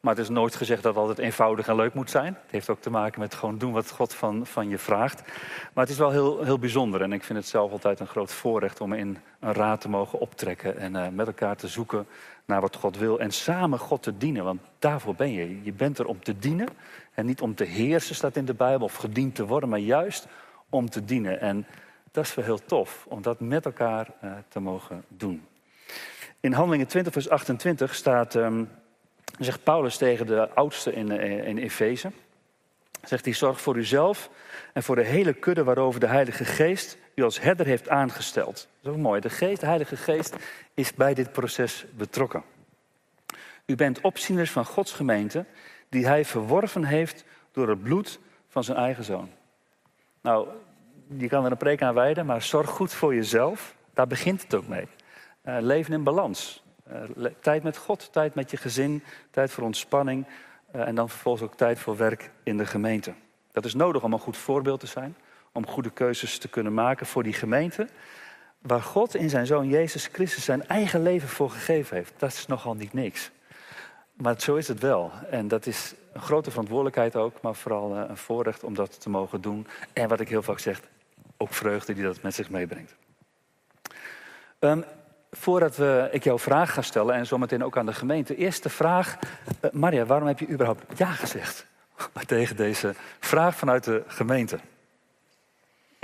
Maar 0.00 0.14
het 0.14 0.24
is 0.24 0.30
nooit 0.30 0.54
gezegd 0.54 0.82
dat 0.82 0.94
het 0.94 1.02
altijd 1.02 1.26
eenvoudig 1.26 1.68
en 1.68 1.76
leuk 1.76 1.94
moet 1.94 2.10
zijn. 2.10 2.38
Het 2.42 2.50
heeft 2.50 2.68
ook 2.68 2.80
te 2.80 2.90
maken 2.90 3.20
met 3.20 3.34
gewoon 3.34 3.58
doen 3.58 3.72
wat 3.72 3.90
God 3.90 4.14
van, 4.14 4.46
van 4.46 4.68
je 4.68 4.78
vraagt. 4.78 5.22
Maar 5.74 5.84
het 5.84 5.92
is 5.92 5.98
wel 5.98 6.10
heel, 6.10 6.44
heel 6.44 6.58
bijzonder. 6.58 7.02
En 7.02 7.12
ik 7.12 7.24
vind 7.24 7.38
het 7.38 7.48
zelf 7.48 7.72
altijd 7.72 8.00
een 8.00 8.06
groot 8.06 8.32
voorrecht 8.32 8.80
om 8.80 8.92
in 8.92 9.18
een 9.40 9.52
raad 9.52 9.80
te 9.80 9.88
mogen 9.88 10.18
optrekken. 10.18 10.78
En 10.78 10.94
uh, 10.94 11.08
met 11.08 11.26
elkaar 11.26 11.56
te 11.56 11.68
zoeken 11.68 12.06
naar 12.46 12.60
wat 12.60 12.76
God 12.76 12.96
wil. 12.96 13.20
En 13.20 13.30
samen 13.30 13.78
God 13.78 14.02
te 14.02 14.16
dienen. 14.16 14.44
Want 14.44 14.60
daarvoor 14.78 15.14
ben 15.14 15.32
je. 15.32 15.62
Je 15.62 15.72
bent 15.72 15.98
er 15.98 16.06
om 16.06 16.22
te 16.22 16.38
dienen. 16.38 16.68
En 17.14 17.26
niet 17.26 17.40
om 17.40 17.54
te 17.54 17.64
heersen, 17.64 18.14
staat 18.14 18.36
in 18.36 18.44
de 18.44 18.54
Bijbel. 18.54 18.86
Of 18.86 18.94
gediend 18.94 19.34
te 19.34 19.46
worden. 19.46 19.68
Maar 19.68 19.78
juist 19.78 20.26
om 20.70 20.90
te 20.90 21.04
dienen. 21.04 21.40
En 21.40 21.66
dat 22.10 22.24
is 22.24 22.34
wel 22.34 22.44
heel 22.44 22.64
tof. 22.64 23.06
Om 23.08 23.22
dat 23.22 23.40
met 23.40 23.64
elkaar 23.64 24.08
uh, 24.24 24.32
te 24.48 24.60
mogen 24.60 25.04
doen. 25.08 25.46
In 26.40 26.52
Handelingen 26.52 26.86
20 26.86 27.12
vers 27.12 27.28
28 27.28 27.94
staat... 27.94 28.34
Um, 28.34 28.68
zegt 29.38 29.62
Paulus 29.62 29.96
tegen 29.96 30.26
de 30.26 30.48
oudste 30.54 30.92
in, 30.92 31.10
eh, 31.10 31.46
in 31.46 31.58
Efeze. 31.58 32.10
Zegt 33.02 33.24
hij, 33.24 33.34
zorg 33.34 33.60
voor 33.60 33.76
uzelf 33.76 34.30
en 34.72 34.82
voor 34.82 34.96
de 34.96 35.04
hele 35.04 35.32
kudde 35.32 35.64
waarover 35.64 36.00
de 36.00 36.06
Heilige 36.06 36.44
Geest 36.44 36.98
u 37.16 37.22
als 37.22 37.40
herder 37.40 37.66
heeft 37.66 37.88
aangesteld. 37.88 38.54
Dat 38.54 38.92
is 38.92 38.98
ook 38.98 39.04
mooi. 39.04 39.20
De, 39.20 39.30
geest, 39.30 39.60
de 39.60 39.66
Heilige 39.66 39.96
Geest 39.96 40.36
is 40.74 40.94
bij 40.94 41.14
dit 41.14 41.32
proces 41.32 41.84
betrokken. 41.94 42.42
U 43.66 43.74
bent 43.74 44.00
opzieners 44.00 44.50
van 44.50 44.64
Gods 44.64 44.92
gemeente, 44.92 45.44
die 45.88 46.06
hij 46.06 46.24
verworven 46.24 46.84
heeft 46.84 47.24
door 47.52 47.68
het 47.68 47.82
bloed 47.82 48.18
van 48.48 48.64
zijn 48.64 48.76
eigen 48.76 49.04
zoon. 49.04 49.30
Nou, 50.20 50.48
je 51.16 51.28
kan 51.28 51.44
er 51.44 51.50
een 51.50 51.56
preek 51.56 51.82
aan 51.82 51.94
wijden, 51.94 52.26
maar 52.26 52.42
zorg 52.42 52.70
goed 52.70 52.92
voor 52.92 53.14
jezelf. 53.14 53.74
Daar 53.94 54.06
begint 54.06 54.42
het 54.42 54.54
ook 54.54 54.68
mee. 54.68 54.88
Uh, 55.44 55.56
leven 55.60 55.92
in 55.92 56.02
balans. 56.02 56.64
Uh, 56.92 57.26
tijd 57.40 57.62
met 57.62 57.76
God, 57.76 58.12
tijd 58.12 58.34
met 58.34 58.50
je 58.50 58.56
gezin, 58.56 59.02
tijd 59.30 59.50
voor 59.50 59.64
ontspanning 59.64 60.26
uh, 60.74 60.86
en 60.86 60.94
dan 60.94 61.08
vervolgens 61.08 61.44
ook 61.44 61.56
tijd 61.56 61.78
voor 61.78 61.96
werk 61.96 62.30
in 62.42 62.56
de 62.56 62.66
gemeente. 62.66 63.14
Dat 63.52 63.64
is 63.64 63.74
nodig 63.74 64.02
om 64.02 64.12
een 64.12 64.18
goed 64.18 64.36
voorbeeld 64.36 64.80
te 64.80 64.86
zijn, 64.86 65.16
om 65.56 65.66
goede 65.66 65.90
keuzes 65.90 66.38
te 66.38 66.48
kunnen 66.48 66.74
maken 66.74 67.06
voor 67.06 67.22
die 67.22 67.32
gemeente, 67.32 67.88
waar 68.58 68.82
God 68.82 69.14
in 69.14 69.30
zijn 69.30 69.46
zoon 69.46 69.68
Jezus 69.68 70.08
Christus 70.12 70.44
zijn 70.44 70.68
eigen 70.68 71.02
leven 71.02 71.28
voor 71.28 71.50
gegeven 71.50 71.96
heeft. 71.96 72.12
Dat 72.16 72.32
is 72.32 72.46
nogal 72.46 72.74
niet 72.74 72.92
niks. 72.92 73.30
Maar 74.12 74.34
zo 74.40 74.54
is 74.54 74.68
het 74.68 74.80
wel. 74.80 75.10
En 75.30 75.48
dat 75.48 75.66
is 75.66 75.94
een 76.12 76.20
grote 76.20 76.50
verantwoordelijkheid 76.50 77.16
ook, 77.16 77.40
maar 77.40 77.54
vooral 77.54 77.96
uh, 77.96 78.02
een 78.08 78.16
voorrecht 78.16 78.64
om 78.64 78.74
dat 78.74 79.00
te 79.00 79.08
mogen 79.08 79.40
doen. 79.40 79.66
En 79.92 80.08
wat 80.08 80.20
ik 80.20 80.28
heel 80.28 80.42
vaak 80.42 80.58
zeg, 80.58 80.80
ook 81.36 81.54
vreugde 81.54 81.94
die 81.94 82.04
dat 82.04 82.22
met 82.22 82.34
zich 82.34 82.50
meebrengt. 82.50 82.94
Um, 84.58 84.84
voordat 85.30 85.76
we, 85.76 86.08
ik 86.12 86.24
jouw 86.24 86.38
vraag 86.38 86.72
ga 86.72 86.82
stellen 86.82 87.14
en 87.14 87.26
zometeen 87.26 87.64
ook 87.64 87.76
aan 87.76 87.86
de 87.86 87.92
gemeente. 87.92 88.36
Eerste 88.36 88.68
vraag. 88.68 89.18
Uh, 89.60 89.70
Maria, 89.70 90.04
waarom 90.04 90.28
heb 90.28 90.38
je 90.38 90.48
überhaupt 90.48 90.98
ja 90.98 91.10
gezegd 91.10 91.66
tegen 92.26 92.56
deze 92.56 92.94
vraag 93.20 93.56
vanuit 93.56 93.84
de 93.84 94.02
gemeente? 94.06 94.58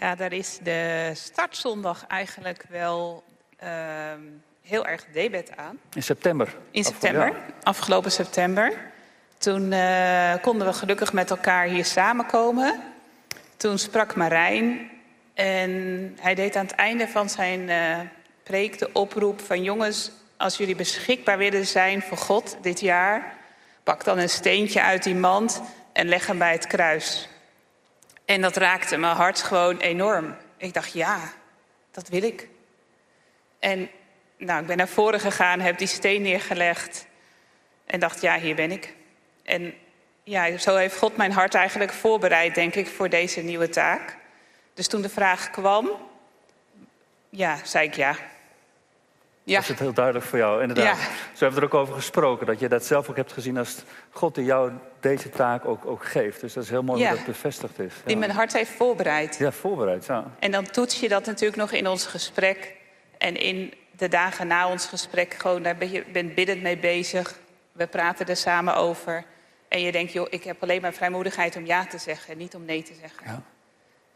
Ja, 0.02 0.14
daar 0.14 0.32
is 0.32 0.58
de 0.62 1.10
startzondag 1.14 2.04
eigenlijk 2.06 2.64
wel 2.68 3.24
uh, 3.62 3.68
heel 4.62 4.86
erg 4.86 5.04
debet 5.12 5.56
aan. 5.56 5.78
In 5.94 6.02
september? 6.02 6.54
In 6.70 6.84
september, 6.84 7.26
ja. 7.26 7.34
afgelopen 7.62 8.12
september. 8.12 8.72
Toen 9.38 9.72
uh, 9.72 10.34
konden 10.40 10.66
we 10.66 10.72
gelukkig 10.72 11.12
met 11.12 11.30
elkaar 11.30 11.66
hier 11.66 11.84
samenkomen. 11.84 12.80
Toen 13.56 13.78
sprak 13.78 14.14
Marijn 14.14 14.90
en 15.34 15.70
hij 16.20 16.34
deed 16.34 16.56
aan 16.56 16.66
het 16.66 16.74
einde 16.74 17.08
van 17.08 17.30
zijn 17.30 17.60
uh, 17.60 17.98
preek 18.42 18.78
de 18.78 18.92
oproep 18.92 19.40
van 19.40 19.62
jongens, 19.62 20.10
als 20.36 20.56
jullie 20.56 20.76
beschikbaar 20.76 21.38
willen 21.38 21.66
zijn 21.66 22.02
voor 22.02 22.18
God 22.18 22.56
dit 22.62 22.80
jaar, 22.80 23.34
pak 23.82 24.04
dan 24.04 24.18
een 24.18 24.28
steentje 24.28 24.82
uit 24.82 25.02
die 25.02 25.14
mand 25.14 25.62
en 25.92 26.08
leg 26.08 26.26
hem 26.26 26.38
bij 26.38 26.52
het 26.52 26.66
kruis. 26.66 27.28
En 28.24 28.40
dat 28.40 28.56
raakte 28.56 28.96
mijn 28.96 29.16
hart 29.16 29.42
gewoon 29.42 29.78
enorm. 29.78 30.36
Ik 30.56 30.74
dacht, 30.74 30.92
ja, 30.92 31.32
dat 31.90 32.08
wil 32.08 32.22
ik. 32.22 32.48
En 33.58 33.90
nou, 34.36 34.60
ik 34.60 34.66
ben 34.66 34.76
naar 34.76 34.88
voren 34.88 35.20
gegaan, 35.20 35.60
heb 35.60 35.78
die 35.78 35.86
steen 35.86 36.22
neergelegd 36.22 37.06
en 37.86 38.00
dacht, 38.00 38.20
ja, 38.20 38.38
hier 38.38 38.54
ben 38.54 38.70
ik. 38.70 38.94
En 39.42 39.74
ja, 40.24 40.56
zo 40.56 40.76
heeft 40.76 40.96
God 40.96 41.16
mijn 41.16 41.32
hart 41.32 41.54
eigenlijk 41.54 41.92
voorbereid, 41.92 42.54
denk 42.54 42.74
ik, 42.74 42.86
voor 42.86 43.08
deze 43.08 43.40
nieuwe 43.40 43.68
taak. 43.68 44.16
Dus 44.74 44.88
toen 44.88 45.02
de 45.02 45.08
vraag 45.08 45.50
kwam, 45.50 45.90
ja, 47.28 47.58
zei 47.64 47.86
ik 47.86 47.94
ja. 47.94 48.16
Ja. 49.44 49.56
Was 49.56 49.68
het 49.68 49.78
heel 49.78 49.92
duidelijk 49.92 50.24
voor 50.24 50.38
jou, 50.38 50.60
inderdaad. 50.60 50.98
Ja. 50.98 51.04
Zo 51.34 51.44
hebben 51.44 51.54
we 51.54 51.66
er 51.66 51.72
ook 51.72 51.80
over 51.80 51.94
gesproken, 51.94 52.46
dat 52.46 52.60
je 52.60 52.68
dat 52.68 52.84
zelf 52.84 53.10
ook 53.10 53.16
hebt 53.16 53.32
gezien 53.32 53.58
als 53.58 53.76
God 54.10 54.34
die 54.34 54.44
jou 54.44 54.72
deze 55.00 55.30
taak 55.30 55.64
ook, 55.64 55.86
ook 55.86 56.04
geeft. 56.04 56.40
Dus 56.40 56.52
dat 56.52 56.64
is 56.64 56.70
heel 56.70 56.82
mooi 56.82 57.00
ja. 57.00 57.08
dat 57.08 57.16
dat 57.16 57.26
bevestigd 57.26 57.78
is. 57.78 57.94
Die 58.04 58.16
mijn 58.16 58.30
hart 58.30 58.52
heeft 58.52 58.70
voorbereid. 58.70 59.38
Ja, 59.38 59.52
voorbereid, 59.52 60.06
ja. 60.06 60.24
En 60.38 60.50
dan 60.50 60.64
toets 60.64 61.00
je 61.00 61.08
dat 61.08 61.26
natuurlijk 61.26 61.60
nog 61.60 61.72
in 61.72 61.88
ons 61.88 62.06
gesprek. 62.06 62.74
En 63.18 63.36
in 63.36 63.72
de 63.96 64.08
dagen 64.08 64.46
na 64.46 64.68
ons 64.68 64.86
gesprek, 64.86 65.34
gewoon 65.34 65.62
daar 65.62 65.76
ben 65.76 65.90
je 65.90 66.04
bent 66.12 66.34
biddend 66.34 66.62
mee 66.62 66.78
bezig. 66.78 67.38
We 67.72 67.86
praten 67.86 68.26
er 68.26 68.36
samen 68.36 68.76
over. 68.76 69.24
En 69.68 69.80
je 69.80 69.92
denkt, 69.92 70.12
joh, 70.12 70.26
ik 70.30 70.44
heb 70.44 70.62
alleen 70.62 70.80
maar 70.80 70.92
vrijmoedigheid 70.92 71.56
om 71.56 71.66
ja 71.66 71.86
te 71.86 71.98
zeggen 71.98 72.32
en 72.32 72.38
niet 72.38 72.54
om 72.54 72.64
nee 72.64 72.82
te 72.82 72.94
zeggen. 73.00 73.26
Ja. 73.26 73.42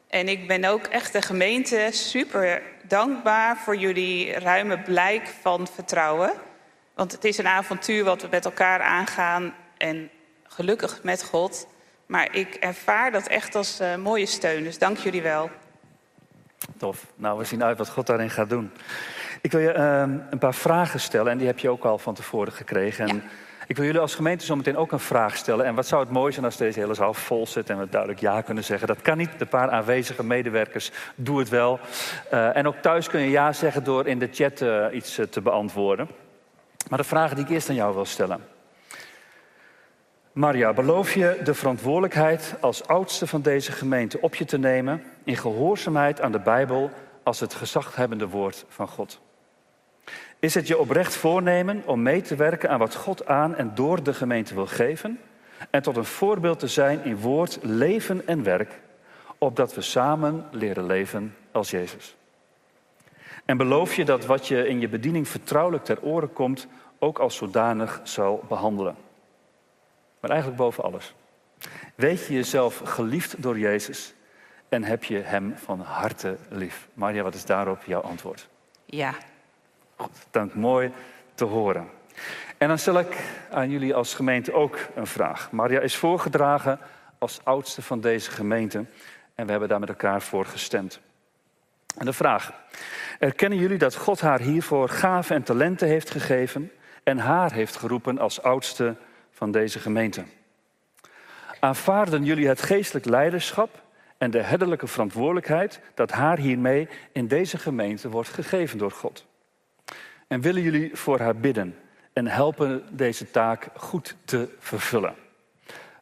En 0.08 0.28
ik 0.28 0.46
ben 0.46 0.64
ook 0.64 0.86
echt 0.86 1.12
de 1.12 1.22
gemeente 1.22 1.88
super 1.90 2.62
dankbaar 2.82 3.56
voor 3.56 3.76
jullie 3.76 4.32
ruime 4.32 4.78
blijk 4.78 5.28
van 5.40 5.66
vertrouwen. 5.74 6.32
Want 6.94 7.12
het 7.12 7.24
is 7.24 7.38
een 7.38 7.46
avontuur 7.46 8.04
wat 8.04 8.22
we 8.22 8.28
met 8.30 8.44
elkaar 8.44 8.80
aangaan 8.80 9.54
en 9.76 10.10
gelukkig 10.42 11.02
met 11.02 11.24
God. 11.24 11.66
Maar 12.06 12.34
ik 12.34 12.54
ervaar 12.54 13.12
dat 13.12 13.26
echt 13.26 13.54
als 13.54 13.80
uh, 13.80 13.96
mooie 13.96 14.26
steun. 14.26 14.62
Dus 14.62 14.78
dank 14.78 14.98
jullie 14.98 15.22
wel. 15.22 15.50
Tof. 16.76 17.06
Nou, 17.14 17.38
we 17.38 17.44
zien 17.44 17.64
uit 17.64 17.78
wat 17.78 17.88
God 17.88 18.06
daarin 18.06 18.30
gaat 18.30 18.48
doen. 18.48 18.72
Ik 19.40 19.52
wil 19.52 19.60
je 19.60 19.74
uh, 19.74 20.00
een 20.30 20.38
paar 20.38 20.54
vragen 20.54 21.00
stellen 21.00 21.32
en 21.32 21.38
die 21.38 21.46
heb 21.46 21.58
je 21.58 21.70
ook 21.70 21.84
al 21.84 21.98
van 21.98 22.14
tevoren 22.14 22.52
gekregen. 22.52 23.06
Ja. 23.06 23.22
Ik 23.68 23.76
wil 23.76 23.84
jullie 23.84 24.00
als 24.00 24.14
gemeente 24.14 24.44
zo 24.44 24.56
meteen 24.56 24.76
ook 24.76 24.92
een 24.92 24.98
vraag 25.00 25.36
stellen. 25.36 25.66
En 25.66 25.74
wat 25.74 25.86
zou 25.86 26.02
het 26.02 26.12
mooi 26.12 26.32
zijn 26.32 26.44
als 26.44 26.56
deze 26.56 26.80
hele 26.80 26.94
zaal 26.94 27.14
vol 27.14 27.46
zit 27.46 27.70
en 27.70 27.78
we 27.78 27.88
duidelijk 27.88 28.20
ja 28.20 28.40
kunnen 28.40 28.64
zeggen. 28.64 28.88
Dat 28.88 29.02
kan 29.02 29.16
niet. 29.16 29.38
De 29.38 29.46
paar 29.46 29.70
aanwezige 29.70 30.24
medewerkers 30.24 30.90
doen 31.14 31.38
het 31.38 31.48
wel. 31.48 31.80
Uh, 32.32 32.56
en 32.56 32.66
ook 32.66 32.76
thuis 32.76 33.08
kun 33.08 33.20
je 33.20 33.30
ja 33.30 33.52
zeggen 33.52 33.84
door 33.84 34.06
in 34.06 34.18
de 34.18 34.28
chat 34.32 34.60
uh, 34.60 34.86
iets 34.92 35.18
uh, 35.18 35.26
te 35.26 35.40
beantwoorden. 35.40 36.08
Maar 36.88 36.98
de 36.98 37.04
vragen 37.04 37.36
die 37.36 37.44
ik 37.44 37.50
eerst 37.50 37.68
aan 37.68 37.74
jou 37.74 37.94
wil 37.94 38.04
stellen. 38.04 38.40
Maria, 40.32 40.72
beloof 40.72 41.14
je 41.14 41.40
de 41.44 41.54
verantwoordelijkheid 41.54 42.54
als 42.60 42.86
oudste 42.86 43.26
van 43.26 43.42
deze 43.42 43.72
gemeente 43.72 44.20
op 44.20 44.34
je 44.34 44.44
te 44.44 44.58
nemen 44.58 45.02
in 45.24 45.36
gehoorzaamheid 45.36 46.20
aan 46.20 46.32
de 46.32 46.40
Bijbel 46.40 46.90
als 47.22 47.40
het 47.40 47.54
gezaghebbende 47.54 48.28
woord 48.28 48.64
van 48.68 48.88
God? 48.88 49.20
Is 50.38 50.54
het 50.54 50.66
je 50.66 50.78
oprecht 50.78 51.16
voornemen 51.16 51.82
om 51.86 52.02
mee 52.02 52.22
te 52.22 52.36
werken 52.36 52.70
aan 52.70 52.78
wat 52.78 52.94
God 52.94 53.26
aan 53.26 53.54
en 53.54 53.74
door 53.74 54.02
de 54.02 54.14
gemeente 54.14 54.54
wil 54.54 54.66
geven? 54.66 55.20
En 55.70 55.82
tot 55.82 55.96
een 55.96 56.04
voorbeeld 56.04 56.58
te 56.58 56.68
zijn 56.68 57.04
in 57.04 57.16
woord, 57.16 57.58
leven 57.62 58.26
en 58.26 58.42
werk, 58.42 58.80
opdat 59.38 59.74
we 59.74 59.80
samen 59.80 60.44
leren 60.50 60.86
leven 60.86 61.36
als 61.52 61.70
Jezus. 61.70 62.16
En 63.44 63.56
beloof 63.56 63.94
je 63.94 64.04
dat 64.04 64.24
wat 64.24 64.48
je 64.48 64.68
in 64.68 64.80
je 64.80 64.88
bediening 64.88 65.28
vertrouwelijk 65.28 65.84
ter 65.84 66.02
oren 66.02 66.32
komt, 66.32 66.66
ook 66.98 67.18
als 67.18 67.36
zodanig 67.36 68.00
zal 68.02 68.44
behandelen. 68.48 68.96
Maar 70.20 70.30
eigenlijk 70.30 70.60
boven 70.60 70.84
alles. 70.84 71.14
Weet 71.94 72.26
je 72.26 72.34
jezelf 72.34 72.80
geliefd 72.84 73.42
door 73.42 73.58
Jezus 73.58 74.14
en 74.68 74.84
heb 74.84 75.04
je 75.04 75.18
Hem 75.18 75.54
van 75.56 75.80
harte 75.80 76.36
lief? 76.48 76.88
Maria, 76.94 77.22
wat 77.22 77.34
is 77.34 77.44
daarop 77.44 77.82
jouw 77.84 78.00
antwoord? 78.00 78.48
Ja. 78.84 79.14
Dank, 80.30 80.54
mooi 80.54 80.92
te 81.34 81.44
horen. 81.44 81.88
En 82.58 82.68
dan 82.68 82.78
stel 82.78 82.98
ik 82.98 83.16
aan 83.50 83.70
jullie 83.70 83.94
als 83.94 84.14
gemeente 84.14 84.52
ook 84.52 84.78
een 84.94 85.06
vraag. 85.06 85.50
Maria 85.50 85.80
is 85.80 85.96
voorgedragen 85.96 86.78
als 87.18 87.40
oudste 87.44 87.82
van 87.82 88.00
deze 88.00 88.30
gemeente 88.30 88.84
en 89.34 89.44
we 89.44 89.50
hebben 89.50 89.68
daar 89.68 89.80
met 89.80 89.88
elkaar 89.88 90.22
voor 90.22 90.46
gestemd. 90.46 91.00
En 91.96 92.06
de 92.06 92.12
vraag: 92.12 92.52
Erkennen 93.18 93.58
jullie 93.58 93.78
dat 93.78 93.94
God 93.94 94.20
haar 94.20 94.40
hiervoor 94.40 94.88
gaven 94.88 95.36
en 95.36 95.42
talenten 95.42 95.88
heeft 95.88 96.10
gegeven 96.10 96.72
en 97.02 97.18
haar 97.18 97.52
heeft 97.52 97.76
geroepen 97.76 98.18
als 98.18 98.42
oudste 98.42 98.96
van 99.30 99.50
deze 99.50 99.78
gemeente? 99.78 100.24
Aanvaarden 101.60 102.24
jullie 102.24 102.48
het 102.48 102.62
geestelijk 102.62 103.06
leiderschap 103.06 103.82
en 104.18 104.30
de 104.30 104.42
herderlijke 104.42 104.86
verantwoordelijkheid 104.86 105.80
dat 105.94 106.10
haar 106.10 106.38
hiermee 106.38 106.88
in 107.12 107.26
deze 107.26 107.58
gemeente 107.58 108.08
wordt 108.08 108.28
gegeven 108.28 108.78
door 108.78 108.90
God? 108.90 109.26
En 110.26 110.40
willen 110.40 110.62
jullie 110.62 110.96
voor 110.96 111.20
haar 111.20 111.36
bidden 111.36 111.76
en 112.12 112.26
helpen 112.26 112.96
deze 112.96 113.30
taak 113.30 113.68
goed 113.74 114.16
te 114.24 114.54
vervullen? 114.58 115.14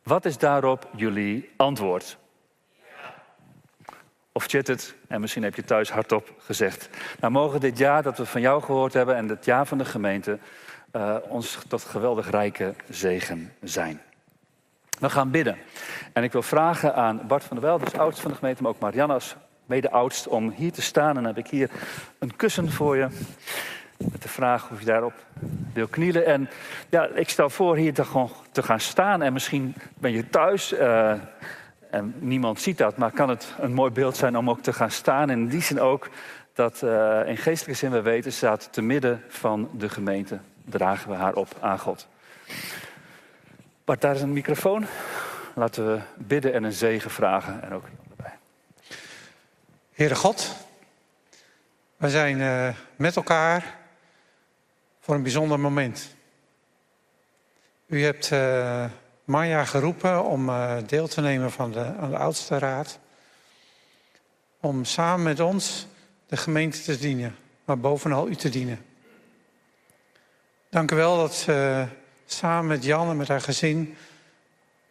Wat 0.03 0.25
is 0.25 0.39
daarop 0.39 0.89
jullie 0.97 1.51
antwoord? 1.57 2.19
Of 4.33 4.47
chat 4.47 4.67
het, 4.67 4.95
en 5.09 5.21
misschien 5.21 5.43
heb 5.43 5.55
je 5.55 5.65
thuis 5.65 5.91
hardop 5.91 6.35
gezegd. 6.39 6.89
Nou, 7.21 7.33
mogen 7.33 7.61
dit 7.61 7.79
jaar 7.79 8.03
dat 8.03 8.19
we 8.19 8.27
van 8.27 8.41
jou 8.41 8.63
gehoord 8.63 8.93
hebben 8.93 9.17
en 9.17 9.29
het 9.29 9.45
jaar 9.45 9.67
van 9.67 9.79
de 9.79 9.85
gemeente 9.85 10.39
uh, 10.93 11.17
ons 11.29 11.59
tot 11.69 11.83
geweldig 11.83 12.31
rijke 12.31 12.75
zegen 12.89 13.53
zijn. 13.63 14.01
We 14.99 15.11
gaan 15.11 15.31
bidden. 15.31 15.57
En 16.13 16.23
ik 16.23 16.33
wil 16.33 16.43
vragen 16.43 16.95
aan 16.95 17.27
Bart 17.27 17.45
van 17.45 17.57
der 17.57 17.67
Wel, 17.67 17.79
dus 17.79 17.93
oudste 17.93 18.23
van 18.23 18.31
de 18.31 18.37
gemeente, 18.37 18.63
maar 18.63 18.71
ook 18.71 18.79
Marianne 18.79 19.15
als 19.15 19.37
mede-oudst, 19.67 20.29
om 20.29 20.51
hier 20.51 20.73
te 20.73 20.83
staan. 20.83 21.09
En 21.09 21.15
dan 21.15 21.25
heb 21.25 21.39
ik 21.39 21.51
hier 21.51 21.71
een 22.19 22.37
kussen 22.37 22.71
voor 22.71 22.97
je. 22.97 23.09
Met 23.97 24.23
de 24.23 24.29
vraag 24.29 24.71
of 24.71 24.79
je 24.79 24.85
daarop 24.85 25.13
wil 25.73 25.87
knielen. 25.87 26.27
En 26.27 26.49
ja, 26.89 27.07
ik 27.07 27.29
stel 27.29 27.51
voor 27.51 27.77
hier 27.77 27.95
te, 27.95 28.05
gewoon 28.05 28.31
te 28.53 28.63
gaan 28.63 28.81
staan. 28.81 29.23
En 29.23 29.33
misschien 29.33 29.75
ben 29.95 30.13
je 30.13 30.29
thuis 30.29 30.73
uh, 30.73 31.11
en 31.91 32.15
niemand 32.19 32.61
ziet 32.61 32.79
dat. 32.79 32.97
Maar 32.97 33.11
kan 33.11 33.29
het 33.29 33.55
een 33.59 33.73
mooi 33.73 33.91
beeld 33.91 34.17
zijn 34.17 34.37
om 34.37 34.51
ook 34.51 34.61
te 34.61 34.73
gaan 34.73 34.91
staan. 34.91 35.31
En 35.31 35.39
in 35.39 35.49
die 35.49 35.63
zin 35.63 35.81
ook 35.81 36.09
dat 36.53 36.83
uh, 36.83 37.21
in 37.27 37.37
geestelijke 37.37 37.81
zin 37.81 37.91
we 37.91 38.03
weten 38.03 38.33
staat 38.33 38.73
te 38.73 38.83
midden 38.83 39.23
van 39.29 39.69
de 39.73 39.89
gemeente. 39.89 40.39
Dragen 40.65 41.11
we 41.11 41.17
haar 41.17 41.35
op 41.35 41.49
aan 41.61 41.79
God. 41.79 42.09
Bart, 43.85 44.01
daar 44.01 44.15
is 44.15 44.23
een 44.23 44.33
microfoon. 44.33 44.87
Laten 45.55 45.87
we 45.87 46.01
bidden 46.17 46.53
en 46.53 46.65
een 46.65 46.73
zegen 46.73 47.11
vragen. 47.11 47.63
En 47.63 47.73
ook 47.73 47.85
erbij. 48.11 48.33
Heere 49.93 50.15
God, 50.15 50.57
we 51.97 52.11
zijn 52.11 52.39
uh, 52.39 52.69
met 52.97 53.17
elkaar 53.17 53.83
voor 55.05 55.15
een 55.15 55.23
bijzonder 55.23 55.61
moment. 55.61 56.15
U 57.87 58.03
hebt 58.05 58.31
uh, 58.31 58.85
Maya 59.25 59.65
geroepen 59.65 60.25
om 60.25 60.49
uh, 60.49 60.77
deel 60.87 61.09
te 61.09 61.21
nemen 61.21 61.51
van 61.51 61.73
de, 61.73 61.85
aan 61.85 62.11
de 62.11 62.17
oudste 62.17 62.59
raad. 62.59 62.99
Om 64.61 64.85
samen 64.85 65.25
met 65.25 65.41
ons 65.41 65.87
de 66.27 66.37
gemeente 66.37 66.83
te 66.83 66.99
dienen, 66.99 67.37
maar 67.65 67.79
bovenal 67.79 68.29
u 68.29 68.37
te 68.37 68.49
dienen. 68.49 68.85
Dank 70.69 70.91
u 70.91 70.97
wel 70.97 71.17
dat 71.17 71.47
uh, 71.49 71.83
samen 72.27 72.67
met 72.67 72.85
Jan 72.85 73.11
en 73.11 73.17
met 73.17 73.29
haar 73.29 73.41
gezin 73.41 73.97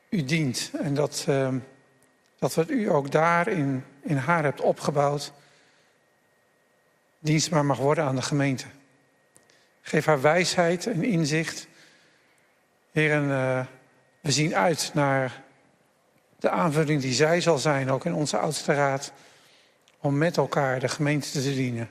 u 0.10 0.24
dient. 0.24 0.72
En 0.82 0.94
dat, 0.94 1.26
dat 2.40 2.54
wat 2.54 2.70
u 2.70 2.90
ook 2.90 3.12
daar 3.12 3.48
in, 3.48 3.86
in 4.02 4.18
haar 4.18 4.44
hebt 4.44 4.62
opgebouwd, 4.62 5.32
dienstbaar 7.20 7.66
mag 7.66 7.78
worden 7.78 8.04
aan 8.04 8.16
de 8.16 8.22
gemeente. 8.22 8.66
Geef 9.86 10.06
haar 10.06 10.22
wijsheid 10.22 10.88
en 10.88 11.04
inzicht. 11.04 11.68
Heren, 12.92 13.28
uh, 13.30 13.66
we 14.22 14.32
zien 14.32 14.56
uit 14.56 14.92
naar 14.94 15.44
de 16.40 16.50
aanvulling 16.50 17.02
die 17.02 17.14
zij 17.14 17.42
zal 17.42 17.58
zijn, 17.58 17.92
ook 17.92 18.06
in 18.06 18.14
onze 18.14 18.38
oudste 18.38 18.74
raad, 18.74 19.12
om 20.00 20.18
met 20.18 20.38
elkaar 20.38 20.80
de 20.80 20.88
gemeente 20.88 21.32
te 21.32 21.42
dienen. 21.42 21.90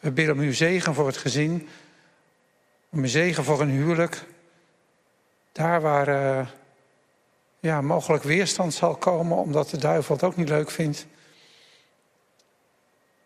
We 0.00 0.10
bidden 0.10 0.34
om 0.34 0.40
uw 0.40 0.52
zegen 0.52 0.94
voor 0.94 1.06
het 1.06 1.16
gezin. 1.16 1.68
Om 2.90 2.98
uw 2.98 3.06
zegen 3.06 3.44
voor 3.44 3.60
een 3.60 3.70
huwelijk. 3.70 4.24
Daar 5.52 5.80
waar 5.80 6.08
uh, 6.08 6.46
ja, 7.60 7.80
mogelijk 7.80 8.22
weerstand 8.22 8.74
zal 8.74 8.96
komen, 8.96 9.36
omdat 9.36 9.70
de 9.70 9.76
duivel 9.76 10.14
het 10.14 10.24
ook 10.24 10.36
niet 10.36 10.48
leuk 10.48 10.70
vindt. 10.70 11.06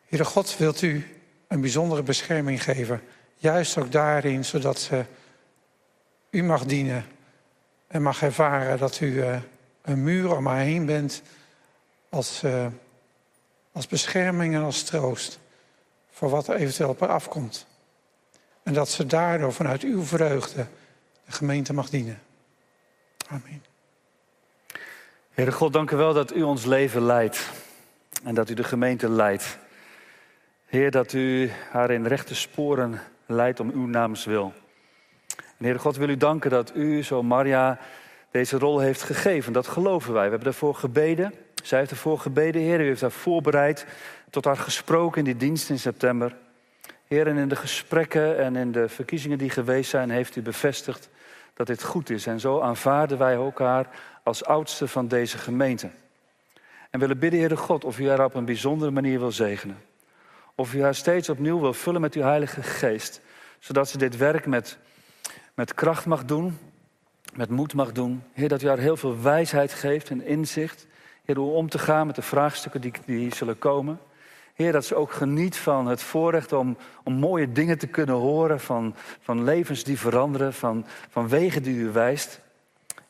Heere 0.07 0.25
God, 0.25 0.57
wilt 0.57 0.83
u 0.83 1.21
een 1.49 1.61
bijzondere 1.61 2.03
bescherming 2.03 2.63
geven. 2.63 3.03
Juist 3.43 3.79
ook 3.79 3.93
daarin, 3.93 4.45
zodat 4.45 4.79
ze 4.79 5.05
u 6.31 6.43
mag 6.43 6.65
dienen 6.65 7.05
en 7.87 8.03
mag 8.03 8.23
ervaren 8.23 8.79
dat 8.79 9.01
u 9.01 9.07
uh, 9.07 9.37
een 9.83 10.03
muur 10.03 10.37
om 10.37 10.47
haar 10.47 10.61
heen 10.61 10.87
bent 10.87 11.23
als, 12.09 12.43
uh, 12.43 12.67
als 13.73 13.87
bescherming 13.87 14.55
en 14.55 14.63
als 14.63 14.83
troost 14.83 15.39
voor 16.11 16.29
wat 16.29 16.49
er 16.49 16.55
eventueel 16.55 16.89
op 16.89 17.01
haar 17.01 17.09
afkomt. 17.09 17.67
En 18.63 18.73
dat 18.73 18.89
ze 18.89 19.07
daardoor 19.07 19.53
vanuit 19.53 19.83
uw 19.83 20.03
vreugde 20.03 20.67
de 21.25 21.33
gemeente 21.33 21.73
mag 21.73 21.91
dienen. 21.91 22.23
Amen. 23.29 23.65
Heere 25.31 25.53
God, 25.53 25.73
dank 25.73 25.91
u 25.91 25.97
wel 25.97 26.15
dat 26.15 26.35
u 26.35 26.43
ons 26.43 26.65
leven 26.65 27.03
leidt 27.03 27.49
en 28.25 28.35
dat 28.35 28.51
u 28.51 28.55
de 28.55 28.65
gemeente 28.65 29.09
leidt. 29.09 29.59
Heer, 30.67 30.91
dat 30.91 31.13
u 31.13 31.51
haar 31.71 31.91
in 31.91 32.07
rechte 32.07 32.35
sporen 32.35 33.01
leidt 33.27 33.61
om 33.61 33.71
uw 33.71 33.87
naams 33.87 34.25
wil. 34.25 34.53
En 35.37 35.65
Heere 35.69 35.79
God, 35.79 35.97
wil 35.97 36.09
u 36.09 36.17
danken 36.17 36.51
dat 36.51 36.73
u, 36.75 37.03
zo 37.03 37.23
Maria, 37.23 37.79
deze 38.31 38.59
rol 38.59 38.79
heeft 38.79 39.03
gegeven. 39.03 39.53
Dat 39.53 39.67
geloven 39.67 40.13
wij. 40.13 40.25
We 40.25 40.29
hebben 40.29 40.49
daarvoor 40.49 40.75
gebeden. 40.75 41.35
Zij 41.63 41.79
heeft 41.79 41.91
ervoor 41.91 42.19
gebeden, 42.19 42.63
Heer. 42.63 42.81
U 42.81 42.87
heeft 42.87 43.01
haar 43.01 43.11
voorbereid, 43.11 43.87
tot 44.31 44.45
haar 44.45 44.57
gesproken 44.57 45.19
in 45.19 45.25
die 45.25 45.37
dienst 45.37 45.71
in 45.71 45.79
september. 45.79 46.37
Heer, 47.07 47.27
en 47.27 47.37
in 47.37 47.49
de 47.49 47.57
gesprekken 47.57 48.39
en 48.39 48.57
in 48.57 48.73
de 48.73 48.89
verkiezingen 48.89 49.39
die 49.39 49.51
geweest 49.51 49.91
zijn, 49.91 50.11
heeft 50.11 50.37
u 50.37 50.43
bevestigd 50.43 51.09
dat 51.55 51.67
dit 51.67 51.83
goed 51.83 52.11
is. 52.11 52.27
En 52.27 52.41
zo 52.41 52.61
aanvaarden 52.61 53.19
wij 53.19 53.35
elkaar 53.35 53.87
als 54.23 54.45
oudste 54.45 54.89
van 54.89 55.09
deze 55.09 55.39
gemeente. 55.39 55.91
En 56.91 57.01
willen 57.01 57.19
bidden, 57.19 57.41
Heere 57.41 57.57
God, 57.57 57.85
of 57.85 57.99
u 57.99 58.09
haar 58.09 58.25
op 58.25 58.35
een 58.35 58.45
bijzondere 58.45 58.91
manier 58.91 59.19
wil 59.19 59.33
zegenen. 59.33 59.77
Of 60.55 60.75
u 60.75 60.83
haar 60.83 60.95
steeds 60.95 61.29
opnieuw 61.29 61.61
wil 61.61 61.73
vullen 61.73 62.01
met 62.01 62.15
uw 62.15 62.23
Heilige 62.23 62.63
Geest. 62.63 63.21
Zodat 63.59 63.89
ze 63.89 63.99
dit 63.99 64.17
werk 64.17 64.47
met, 64.47 64.79
met 65.55 65.75
kracht 65.75 66.07
mag 66.07 66.25
doen, 66.25 66.59
met 67.35 67.51
moed 67.51 67.75
mag 67.75 67.93
doen. 67.93 68.23
Heer, 68.33 68.49
dat 68.49 68.63
u 68.63 68.69
haar 68.69 68.79
heel 68.79 68.97
veel 68.97 69.21
wijsheid 69.21 69.73
geeft 69.73 70.11
en 70.11 70.25
inzicht. 70.25 70.87
Heer, 71.25 71.37
hoe 71.37 71.53
om 71.53 71.69
te 71.69 71.79
gaan 71.79 72.07
met 72.07 72.17
de 72.17 72.23
vraagstukken 72.23 72.81
die, 72.81 72.93
die 73.07 73.35
zullen 73.35 73.59
komen. 73.59 73.99
Heer, 74.55 74.73
dat 74.73 74.85
ze 74.85 74.95
ook 74.95 75.13
geniet 75.13 75.57
van 75.57 75.87
het 75.87 76.03
voorrecht 76.03 76.53
om, 76.53 76.77
om 77.05 77.15
mooie 77.15 77.53
dingen 77.53 77.79
te 77.79 77.87
kunnen 77.87 78.15
horen. 78.15 78.61
Van, 78.61 78.95
van 79.21 79.45
levens 79.45 79.85
die 79.85 79.99
veranderen, 79.99 80.53
van, 80.53 80.87
van 81.09 81.29
wegen 81.29 81.63
die 81.63 81.77
u 81.77 81.91
wijst. 81.91 82.41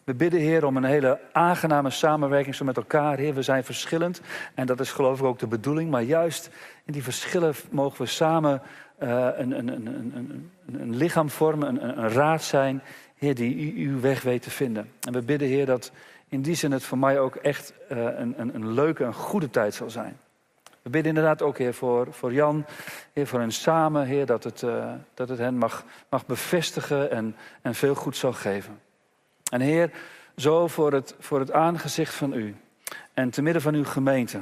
We 0.04 0.14
bidden, 0.14 0.40
Heer, 0.40 0.66
om 0.66 0.76
een 0.76 0.84
hele 0.84 1.20
aangename 1.32 1.90
samenwerking 1.90 2.54
zo 2.54 2.64
met 2.64 2.76
elkaar. 2.76 3.18
Heer, 3.18 3.34
we 3.34 3.42
zijn 3.42 3.64
verschillend 3.64 4.20
en 4.54 4.66
dat 4.66 4.80
is 4.80 4.92
geloof 4.92 5.18
ik 5.18 5.24
ook 5.24 5.38
de 5.38 5.46
bedoeling. 5.46 5.90
Maar 5.90 6.02
juist 6.02 6.50
in 6.84 6.92
die 6.92 7.02
verschillen 7.02 7.54
mogen 7.70 8.02
we 8.02 8.06
samen 8.06 8.62
uh, 9.02 9.28
een, 9.36 9.58
een, 9.58 9.68
een, 9.68 10.50
een, 10.72 10.96
lichaam 10.96 11.30
vormen, 11.30 11.98
een, 11.98 12.08
raad 12.08 12.42
zijn. 12.42 12.82
Heer, 13.14 13.34
die 13.34 13.86
uw 13.88 14.00
weg 14.00 14.22
weet 14.22 14.42
te 14.42 14.50
vinden. 14.50 14.90
En 15.00 15.12
we 15.12 15.22
bidden, 15.22 15.48
Heer, 15.48 15.66
dat 15.66 15.92
in 16.28 16.42
die 16.42 16.54
zin 16.54 16.72
het 16.72 16.84
voor 16.84 16.98
mij 16.98 17.18
ook 17.18 17.36
echt 17.36 17.74
uh, 17.92 17.98
een, 18.16 18.72
leuke, 18.72 19.04
een 19.04 19.14
goede 19.14 19.50
tijd 19.50 19.74
zal 19.74 19.90
zijn. 19.90 20.16
We 20.82 20.90
bidden 20.90 21.14
inderdaad 21.14 21.42
ook, 21.42 21.58
Heer, 21.58 21.74
voor, 21.74 22.06
voor 22.10 22.32
Jan, 22.32 22.64
Heer, 23.12 23.26
voor 23.26 23.40
hen 23.40 23.52
samen, 23.52 24.06
Heer, 24.06 24.26
dat 24.26 24.44
het, 24.44 24.62
uh, 24.62 24.92
dat 25.14 25.28
het 25.28 25.38
hen 25.38 25.56
mag, 25.56 25.84
mag 26.10 26.26
bevestigen 26.26 27.10
en, 27.10 27.36
en 27.62 27.74
veel 27.74 27.94
goed 27.94 28.16
zal 28.16 28.32
geven. 28.32 28.78
En 29.52 29.60
Heer, 29.60 29.90
zo 30.36 30.68
voor 30.68 30.92
het, 30.92 31.14
voor 31.18 31.38
het 31.38 31.52
aangezicht 31.52 32.14
van 32.14 32.32
U 32.32 32.56
en 33.14 33.30
te 33.30 33.42
midden 33.42 33.62
van 33.62 33.74
uw 33.74 33.84
gemeente, 33.84 34.40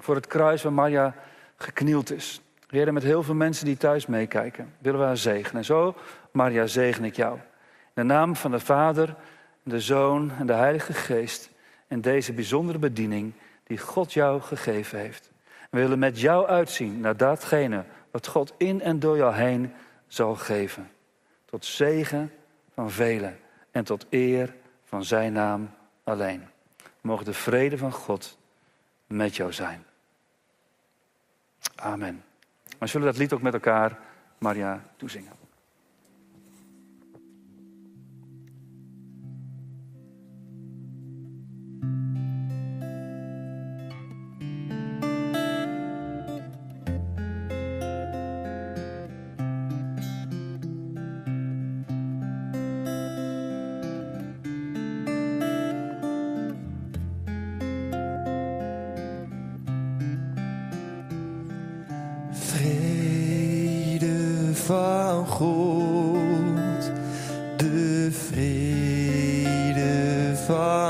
voor 0.00 0.14
het 0.14 0.26
kruis 0.26 0.62
waar 0.62 0.72
Maria 0.72 1.14
geknield 1.56 2.12
is. 2.12 2.40
Heer, 2.68 2.92
met 2.92 3.02
heel 3.02 3.22
veel 3.22 3.34
mensen 3.34 3.64
die 3.64 3.76
thuis 3.76 4.06
meekijken, 4.06 4.74
willen 4.78 5.00
we 5.00 5.06
haar 5.06 5.16
zegenen. 5.16 5.56
En 5.56 5.64
zo, 5.64 5.94
Maria, 6.30 6.66
zegen 6.66 7.04
ik 7.04 7.16
jou. 7.16 7.36
In 7.36 7.92
de 7.94 8.02
naam 8.02 8.36
van 8.36 8.50
de 8.50 8.60
Vader, 8.60 9.14
de 9.62 9.80
Zoon 9.80 10.32
en 10.38 10.46
de 10.46 10.52
Heilige 10.52 10.92
Geest 10.92 11.50
en 11.86 12.00
deze 12.00 12.32
bijzondere 12.32 12.78
bediening 12.78 13.32
die 13.64 13.78
God 13.78 14.12
jou 14.12 14.40
gegeven 14.40 14.98
heeft. 14.98 15.30
We 15.70 15.78
willen 15.78 15.98
met 15.98 16.20
jou 16.20 16.46
uitzien 16.46 17.00
naar 17.00 17.16
datgene 17.16 17.84
wat 18.10 18.26
God 18.26 18.54
in 18.56 18.80
en 18.80 18.98
door 18.98 19.16
jou 19.16 19.34
heen 19.34 19.72
zal 20.06 20.34
geven. 20.34 20.90
Tot 21.44 21.64
zegen 21.64 22.32
van 22.74 22.90
velen 22.90 23.38
en 23.78 23.84
tot 23.84 24.06
eer 24.10 24.54
van 24.84 25.04
zijn 25.04 25.32
naam 25.32 25.70
alleen. 26.04 26.46
Mogen 27.00 27.24
de 27.24 27.32
vrede 27.32 27.78
van 27.78 27.92
God 27.92 28.38
met 29.06 29.36
jou 29.36 29.52
zijn. 29.52 29.84
Amen. 31.74 32.24
Maar 32.78 32.88
zullen 32.88 33.06
dat 33.06 33.16
lied 33.16 33.32
ook 33.32 33.42
met 33.42 33.54
elkaar, 33.54 33.98
Maria, 34.38 34.84
toezingen? 34.96 35.37
God, 65.38 66.92
de 67.56 68.10
vrede 68.10 69.46
van 70.46 70.87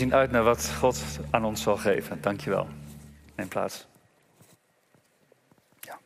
zien 0.00 0.14
uit 0.14 0.30
naar 0.30 0.42
wat 0.42 0.70
God 0.78 1.02
aan 1.30 1.44
ons 1.44 1.62
zal 1.62 1.76
geven. 1.76 2.20
Dankjewel. 2.20 2.68
Neem 3.34 3.48
plaats. 3.48 3.86
Ja. 5.80 5.98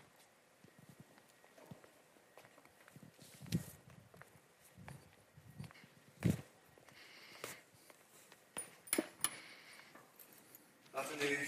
Laten 10.92 11.18
we 11.18 11.24
nu 11.24 11.38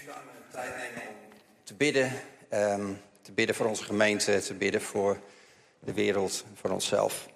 tijd 0.51 0.75
nemen 0.77 1.07
om 1.07 1.15
te 1.63 1.73
bidden. 1.73 2.11
ehm, 2.49 2.93
te 3.21 3.31
bidden 3.31 3.55
voor 3.55 3.65
onze 3.65 3.83
gemeente, 3.83 4.41
te 4.41 4.53
bidden 4.53 4.81
voor 4.81 5.19
de 5.79 5.93
wereld, 5.93 6.45
voor 6.53 6.69
onszelf. 6.69 7.27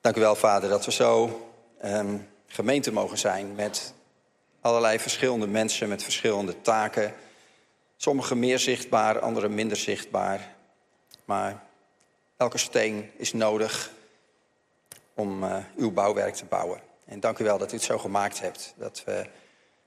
Dank 0.00 0.16
u 0.16 0.20
wel, 0.20 0.34
Vader, 0.34 0.68
dat 0.68 0.84
we 0.84 0.92
zo 0.92 1.44
ehm, 1.80 2.16
gemeente 2.46 2.92
mogen 2.92 3.18
zijn 3.18 3.54
met 3.54 3.94
allerlei 4.60 4.98
verschillende 4.98 5.46
mensen 5.46 5.88
met 5.88 6.02
verschillende 6.02 6.60
taken. 6.60 7.14
Sommige 7.96 8.34
meer 8.34 8.58
zichtbaar, 8.58 9.18
andere 9.18 9.48
minder 9.48 9.76
zichtbaar. 9.76 10.54
Maar 11.24 11.62
elke 12.36 12.58
steen 12.58 13.10
is 13.16 13.32
nodig 13.32 13.90
om 15.14 15.44
eh, 15.44 15.56
uw 15.76 15.90
bouwwerk 15.92 16.34
te 16.34 16.44
bouwen. 16.44 16.80
En 17.04 17.20
dank 17.20 17.38
u 17.38 17.44
wel 17.44 17.58
dat 17.58 17.72
u 17.72 17.74
het 17.74 17.84
zo 17.84 17.98
gemaakt 17.98 18.40
hebt. 18.40 18.74
Dat 18.76 19.02
we 19.04 19.26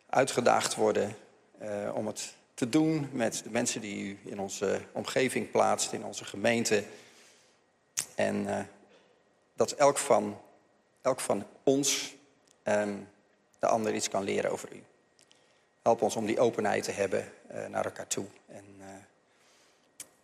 uitgedaagd 0.10 0.76
worden 0.76 1.16
eh, 1.58 1.70
om 1.94 2.08
het 2.08 2.34
te 2.54 2.70
doen 2.70 3.10
met 3.12 3.42
de 3.44 3.50
mensen 3.50 3.82
die 3.82 4.04
u 4.04 4.20
in 4.26 4.40
onze 4.40 4.82
omgeving 4.92 5.52
plaatst, 5.52 5.92
in 5.92 6.06
onze 6.06 6.26
gemeente. 6.26 6.84
En 8.16 8.58
eh, 8.58 8.64
dat 9.56 9.72
elk 9.72 9.98
van, 9.98 10.42
elk 11.04 11.20
van 11.20 11.46
ons 11.64 12.16
ehm, 12.64 12.96
de 13.60 13.68
ander 13.68 13.96
iets 13.96 14.10
kan 14.10 14.24
leren 14.24 14.52
over 14.52 14.70
u. 14.74 14.84
Help 15.82 16.02
ons 16.02 16.16
om 16.16 16.26
die 16.26 16.40
openheid 16.40 16.84
te 16.84 16.92
hebben 16.92 17.32
eh, 17.48 17.66
naar 17.66 17.86
elkaar 17.86 18.08
toe. 18.08 18.26
En 18.48 18.66
eh, 18.80 18.88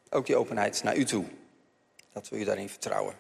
ook 0.10 0.26
die 0.26 0.36
openheid 0.36 0.84
naar 0.84 0.96
u 0.96 1.06
toe. 1.06 1.26
Dat 2.14 2.30
we 2.30 2.38
u 2.38 2.44
daarin 2.44 2.70
vertrouwen. 2.70 3.16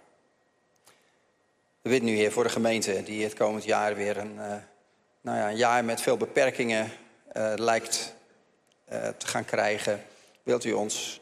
We 1.82 1.90
bidden 1.90 2.10
nu, 2.10 2.16
Heer, 2.16 2.32
voor 2.32 2.44
de 2.44 2.50
gemeente 2.50 3.04
die 3.04 3.24
het 3.24 3.34
komend 3.34 3.64
jaar 3.64 3.96
weer 3.96 4.18
een, 4.18 4.40
eh, 4.40 4.56
nou 5.22 5.38
ja, 5.38 5.50
een 5.50 5.58
jaar 5.58 5.86
met 5.86 6.02
veel 6.02 6.18
beperkingen 6.18 6.92
lijkt 7.56 8.14
te 9.18 9.28
gaan 9.28 9.46
krijgen. 9.46 10.04
Wilt 10.44 10.64
u 10.64 10.72
ons 10.72 11.22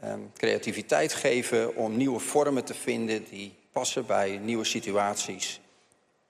ehm, 0.00 0.20
creativiteit 0.36 1.14
geven 1.14 1.76
om 1.76 1.96
nieuwe 1.96 2.20
vormen 2.20 2.64
te 2.64 2.74
vinden 2.74 3.24
die 3.24 3.57
passen 3.72 4.06
bij 4.06 4.36
nieuwe 4.36 4.64
situaties. 4.64 5.60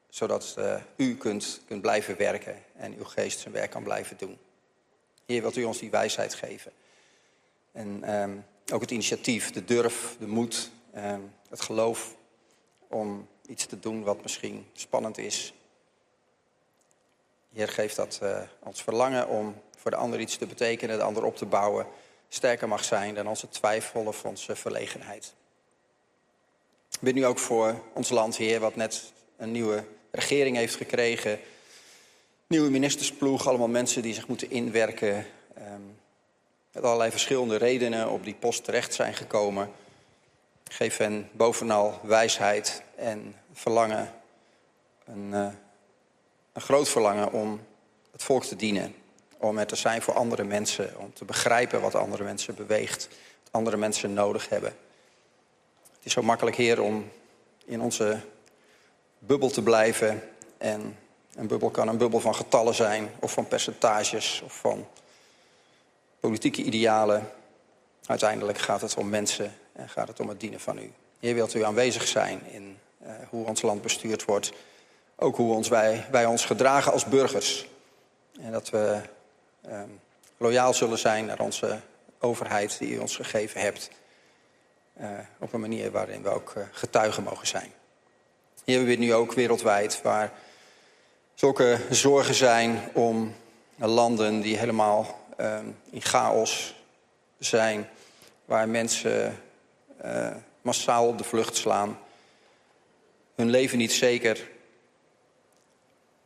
Zodat 0.09 0.55
eh, 0.59 0.75
u 0.97 1.17
kunt, 1.17 1.61
kunt 1.67 1.83
blijven 1.83 2.17
werken 2.17 2.63
en 2.77 2.95
uw 2.95 3.05
geest 3.05 3.41
zijn 3.41 3.55
werk 3.55 3.71
kan 3.71 3.83
blijven 3.83 4.17
doen. 4.17 4.39
Heer, 5.27 5.41
wilt 5.41 5.57
u 5.57 5.65
ons 5.65 5.79
die 5.79 5.91
wijsheid 5.91 6.35
geven. 6.35 6.73
En 7.73 8.05
ehm, 8.05 8.37
ook 8.73 8.81
het 8.81 8.91
initiatief, 8.91 9.51
de 9.51 9.65
durf, 9.65 10.17
de 10.19 10.27
moed, 10.27 10.71
ehm, 10.93 11.21
het 11.49 11.61
geloof 11.61 12.17
om 12.89 13.29
iets 13.47 13.67
te 13.67 13.79
doen 13.79 14.03
wat 14.03 14.23
misschien 14.23 14.67
spannend 14.73 15.19
is. 15.19 15.55
Heer, 17.53 17.69
geef 17.69 17.95
dat 17.95 18.19
eh, 18.23 18.41
ons 18.59 18.83
verlangen 18.83 19.29
om 19.29 19.63
voor 19.77 19.91
de 19.91 19.97
ander 19.97 20.21
iets 20.21 20.37
te 20.37 20.47
betekenen, 20.47 20.99
de 20.99 21.03
ander 21.03 21.25
op 21.25 21.37
te 21.37 21.47
bouwen, 21.47 21.87
sterker 22.29 22.69
mag 22.69 22.85
zijn 22.85 23.15
dan 23.15 23.27
onze 23.27 23.49
twijfel 23.49 24.05
of 24.05 24.25
onze 24.25 24.57
verlegenheid. 24.57 25.35
Ik 26.99 27.05
bid 27.05 27.15
nu 27.15 27.27
ook 27.27 27.39
voor 27.39 27.83
ons 27.93 28.09
land, 28.09 28.37
Heer, 28.37 28.61
wat 28.61 28.77
net 28.77 29.13
een 29.37 29.53
nieuwe 29.53 29.85
regering 30.11 30.57
heeft 30.57 30.77
gekregen. 30.77 31.41
Nieuwe 32.47 32.71
ministersploeg, 32.71 33.49
allemaal 33.49 33.69
mensen 33.69 34.03
die 34.03 34.15
zich 34.15 34.29
moeten 34.29 34.51
inwerken. 34.51 35.27
ehm, 35.55 35.81
met 36.73 36.83
allerlei 36.83 37.11
verschillende 37.11 37.57
redenen 37.57 38.11
op 38.11 38.25
die 38.25 38.35
post 38.35 38.65
terecht 38.65 38.95
zijn 38.95 39.15
gekomen. 39.15 39.71
Geef 40.65 40.97
hen 40.97 41.29
bovenal 41.33 42.01
wijsheid 42.03 42.83
en 42.97 43.35
verlangen. 43.53 44.13
Een, 45.05 45.35
eh, 45.35 45.49
een 46.53 46.63
groot 46.63 46.89
verlangen 46.89 47.33
om 47.33 47.61
het 48.13 48.23
volk 48.23 48.45
te 48.45 48.57
dienen. 48.57 48.95
Om 49.37 49.59
er 49.59 49.67
te 49.67 49.77
zijn 49.77 50.03
voor 50.03 50.15
andere 50.15 50.45
mensen. 50.45 50.99
Om 50.99 51.13
te 51.13 51.25
begrijpen 51.25 51.81
wat 51.81 51.95
andere 51.95 52.25
mensen 52.25 52.55
beweegt. 52.55 53.09
Wat 53.43 53.53
andere 53.53 53.77
mensen 53.77 54.13
nodig 54.13 54.49
hebben. 54.49 54.88
Is 56.09 56.15
zo 56.15 56.23
makkelijk, 56.23 56.57
Heer, 56.57 56.83
om 56.83 57.11
in 57.65 57.81
onze 57.81 58.21
bubbel 59.19 59.51
te 59.51 59.63
blijven. 59.63 60.23
En 60.59 60.97
een 61.35 61.47
bubbel 61.47 61.71
kan 61.71 61.89
een 61.89 61.97
bubbel 61.97 62.21
van 62.21 62.35
getallen 62.35 62.75
zijn, 62.75 63.11
of 63.21 63.33
van 63.33 63.49
percentages, 63.49 64.43
of 64.45 64.53
van 64.53 64.87
politieke 66.21 66.63
idealen. 66.63 67.31
Uiteindelijk 68.07 68.59
gaat 68.59 68.81
het 68.81 68.95
om 68.97 69.09
mensen 69.09 69.55
en 69.73 69.89
gaat 69.89 70.09
het 70.09 70.21
om 70.21 70.29
het 70.29 70.41
dienen 70.41 70.61
van 70.61 70.79
u. 70.79 70.93
Heer, 71.21 71.35
wilt 71.35 71.55
u 71.55 71.65
aanwezig 71.65 72.07
zijn 72.07 72.41
in 72.51 72.79
uh, 73.03 73.11
hoe 73.29 73.47
ons 73.47 73.63
land 73.63 73.83
bestuurd 73.83 74.25
wordt. 74.25 74.53
Ook 75.17 75.37
hoe 75.37 75.55
ons 75.55 75.69
wij, 75.69 76.07
wij 76.11 76.27
ons 76.27 76.45
gedragen 76.45 76.93
als 76.93 77.05
burgers. 77.05 77.69
En 78.41 78.53
dat 78.53 78.71
we 78.71 79.01
uh, 79.69 79.83
loyaal 80.37 80.75
zullen 80.75 80.99
zijn 80.99 81.25
naar 81.25 81.41
onze 81.41 81.81
overheid 82.19 82.79
die 82.79 82.95
u 82.95 82.99
ons 82.99 83.17
gegeven 83.17 83.61
hebt. 83.61 83.91
Uh, 85.01 85.09
op 85.39 85.53
een 85.53 85.61
manier 85.61 85.91
waarin 85.91 86.23
we 86.23 86.29
ook 86.29 86.55
uh, 86.57 86.65
getuigen 86.73 87.23
mogen 87.23 87.47
zijn. 87.47 87.73
Hier 88.65 88.77
hebben 88.77 88.95
we 88.95 89.05
nu 89.05 89.15
ook 89.15 89.33
wereldwijd 89.33 90.03
waar 90.03 90.33
zulke 91.35 91.79
zorgen 91.91 92.35
zijn 92.35 92.81
om 92.93 93.35
landen 93.77 94.41
die 94.41 94.57
helemaal 94.57 95.27
uh, 95.41 95.59
in 95.91 96.03
chaos 96.03 96.75
zijn. 97.39 97.89
Waar 98.45 98.69
mensen 98.69 99.43
massaal 100.63 101.09
op 101.09 101.19
de 101.19 101.25
vlucht 101.25 101.57
slaan. 101.57 101.99
Hun 103.35 103.51
leven 103.51 103.79
niet 103.79 103.93
zeker. 103.93 104.49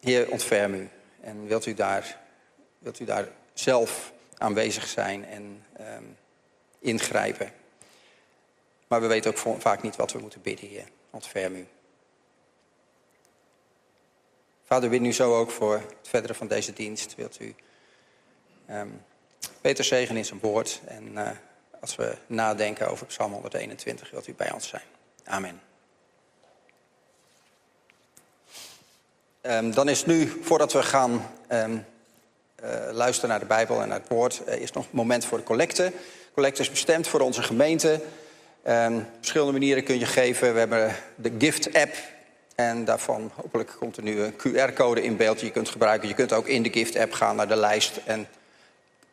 Heer, 0.01 0.31
ontferm 0.31 0.75
u. 0.75 0.89
En 1.21 1.47
wilt 1.47 1.67
u 1.67 1.75
daar, 1.75 2.19
wilt 2.79 3.01
u 3.01 3.05
daar 3.05 3.29
zelf 3.55 4.13
aanwezig 4.39 4.87
zijn 4.87 5.25
en 5.25 5.65
um, 5.81 6.17
ingrijpen. 6.79 7.53
Maar 8.93 9.01
we 9.01 9.07
weten 9.07 9.31
ook 9.31 9.61
vaak 9.61 9.83
niet 9.83 9.97
wat 9.97 10.13
we 10.13 10.19
moeten 10.19 10.43
bidden, 10.43 10.69
Heer. 10.69 10.85
Ontferm 11.11 11.55
u. 11.55 11.67
Vader, 14.65 14.91
bid 14.91 15.01
nu 15.01 15.13
zo 15.13 15.39
ook 15.39 15.51
voor 15.51 15.75
het 15.75 16.09
verdere 16.09 16.35
van 16.35 16.47
deze 16.47 16.73
dienst. 16.73 17.15
Wilt 17.15 17.41
u 17.41 17.55
um, 18.71 19.05
Peter 19.61 19.85
zegen 19.85 20.17
in 20.17 20.25
zijn 20.25 20.41
woord. 20.41 20.81
En 20.87 21.13
uh, 21.13 21.31
als 21.81 21.97
we 21.97 22.17
nadenken 22.27 22.89
over 22.89 23.07
Psalm 23.07 23.33
121, 23.33 24.11
wilt 24.11 24.27
u 24.27 24.35
bij 24.35 24.53
ons 24.53 24.69
zijn. 24.69 24.85
Amen. 25.25 25.61
Um, 29.43 29.75
dan 29.75 29.89
is 29.89 30.05
nu, 30.05 30.41
voordat 30.43 30.73
we 30.73 30.83
gaan 30.83 31.31
um, 31.49 31.85
uh, 32.65 32.89
luisteren 32.91 33.31
naar 33.31 33.41
de 33.41 33.47
Bijbel 33.47 33.81
en 33.83 33.89
naar 33.89 34.01
het 34.01 34.09
woord, 34.09 34.43
uh, 34.49 34.55
is 34.55 34.73
nog 34.73 34.85
een 34.85 34.91
moment 34.93 35.25
voor 35.25 35.39
de 35.39 35.45
collecte. 35.45 35.83
De 35.85 36.33
collecte 36.35 36.61
is 36.61 36.71
bestemd 36.71 37.09
voor 37.09 37.21
onze 37.21 37.43
gemeente. 37.43 38.01
Um, 38.69 39.07
verschillende 39.19 39.53
manieren 39.53 39.85
kun 39.85 39.99
je 39.99 40.07
geven. 40.07 40.53
We 40.53 40.59
hebben 40.59 40.97
de 41.15 41.33
Gift-app. 41.39 41.95
En 42.55 42.85
daarvan 42.85 43.31
hopelijk 43.35 43.75
komt 43.79 43.97
er 43.97 44.03
nu 44.03 44.21
een 44.21 44.35
QR-code 44.35 45.03
in 45.03 45.17
beeld 45.17 45.37
die 45.39 45.47
je 45.47 45.53
kunt 45.53 45.69
gebruiken. 45.69 46.09
Je 46.09 46.15
kunt 46.15 46.33
ook 46.33 46.47
in 46.47 46.63
de 46.63 46.73
Gift-app 46.73 47.13
gaan 47.13 47.37
naar 47.37 47.49
de 47.49 47.57
lijst 47.57 48.01
en 48.05 48.29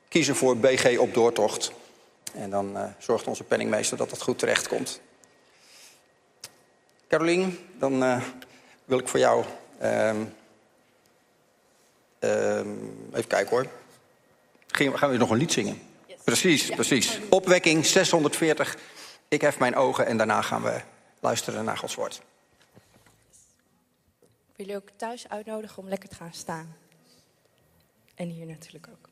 kiezen 0.07 0.35
voor 0.35 0.57
BG 0.57 0.97
op 0.97 1.13
doortocht. 1.13 1.71
En 2.33 2.49
dan 2.49 2.77
uh, 2.77 2.83
zorgt 2.97 3.27
onze 3.27 3.43
penningmeester 3.43 3.97
dat 3.97 4.09
dat 4.09 4.21
goed 4.21 4.39
terecht 4.39 4.67
komt. 4.67 5.01
Carolien, 7.07 7.59
dan 7.79 8.03
uh, 8.03 8.21
wil 8.85 8.99
ik 8.99 9.07
voor 9.07 9.19
jou... 9.19 9.43
Um, 9.83 10.33
um, 12.19 13.07
even 13.13 13.27
kijken 13.27 13.49
hoor. 13.49 13.65
Gaan 14.97 15.11
we 15.11 15.17
nog 15.17 15.29
een 15.29 15.37
lied 15.37 15.51
zingen? 15.51 15.81
Yes. 16.05 16.17
Precies, 16.23 16.67
ja. 16.67 16.75
precies. 16.75 17.19
Opwekking 17.29 17.85
640. 17.85 18.77
Ik 19.29 19.41
hef 19.41 19.59
mijn 19.59 19.75
ogen 19.75 20.05
en 20.05 20.17
daarna 20.17 20.41
gaan 20.41 20.61
we 20.61 20.81
luisteren 21.19 21.65
naar 21.65 21.77
Gods 21.77 21.95
woord. 21.95 22.21
Ik 24.21 24.55
wil 24.55 24.65
jullie 24.65 24.75
ook 24.75 24.89
thuis 24.95 25.29
uitnodigen 25.29 25.83
om 25.83 25.89
lekker 25.89 26.09
te 26.09 26.15
gaan 26.15 26.33
staan. 26.33 26.75
En 28.15 28.27
hier 28.29 28.45
natuurlijk 28.45 28.87
ook. 28.87 29.08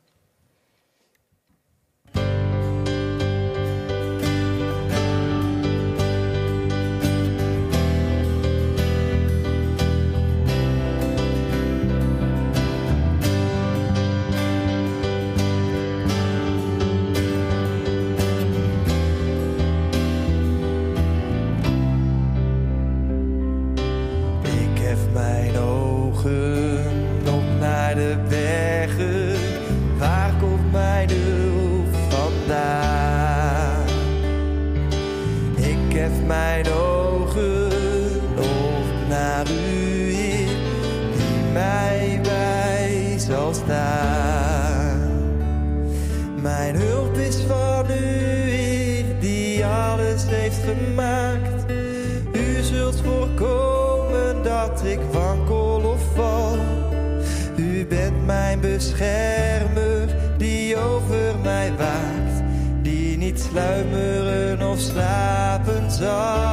Sluimeren 63.58 64.62
of 64.62 64.80
slapen 64.80 65.92
zal. 65.92 66.47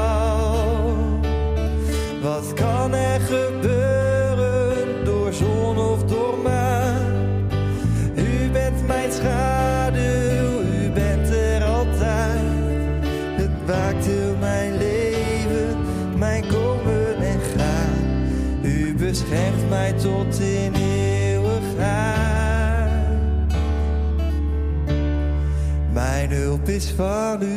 Hulp 26.96 27.42
is 27.42 27.53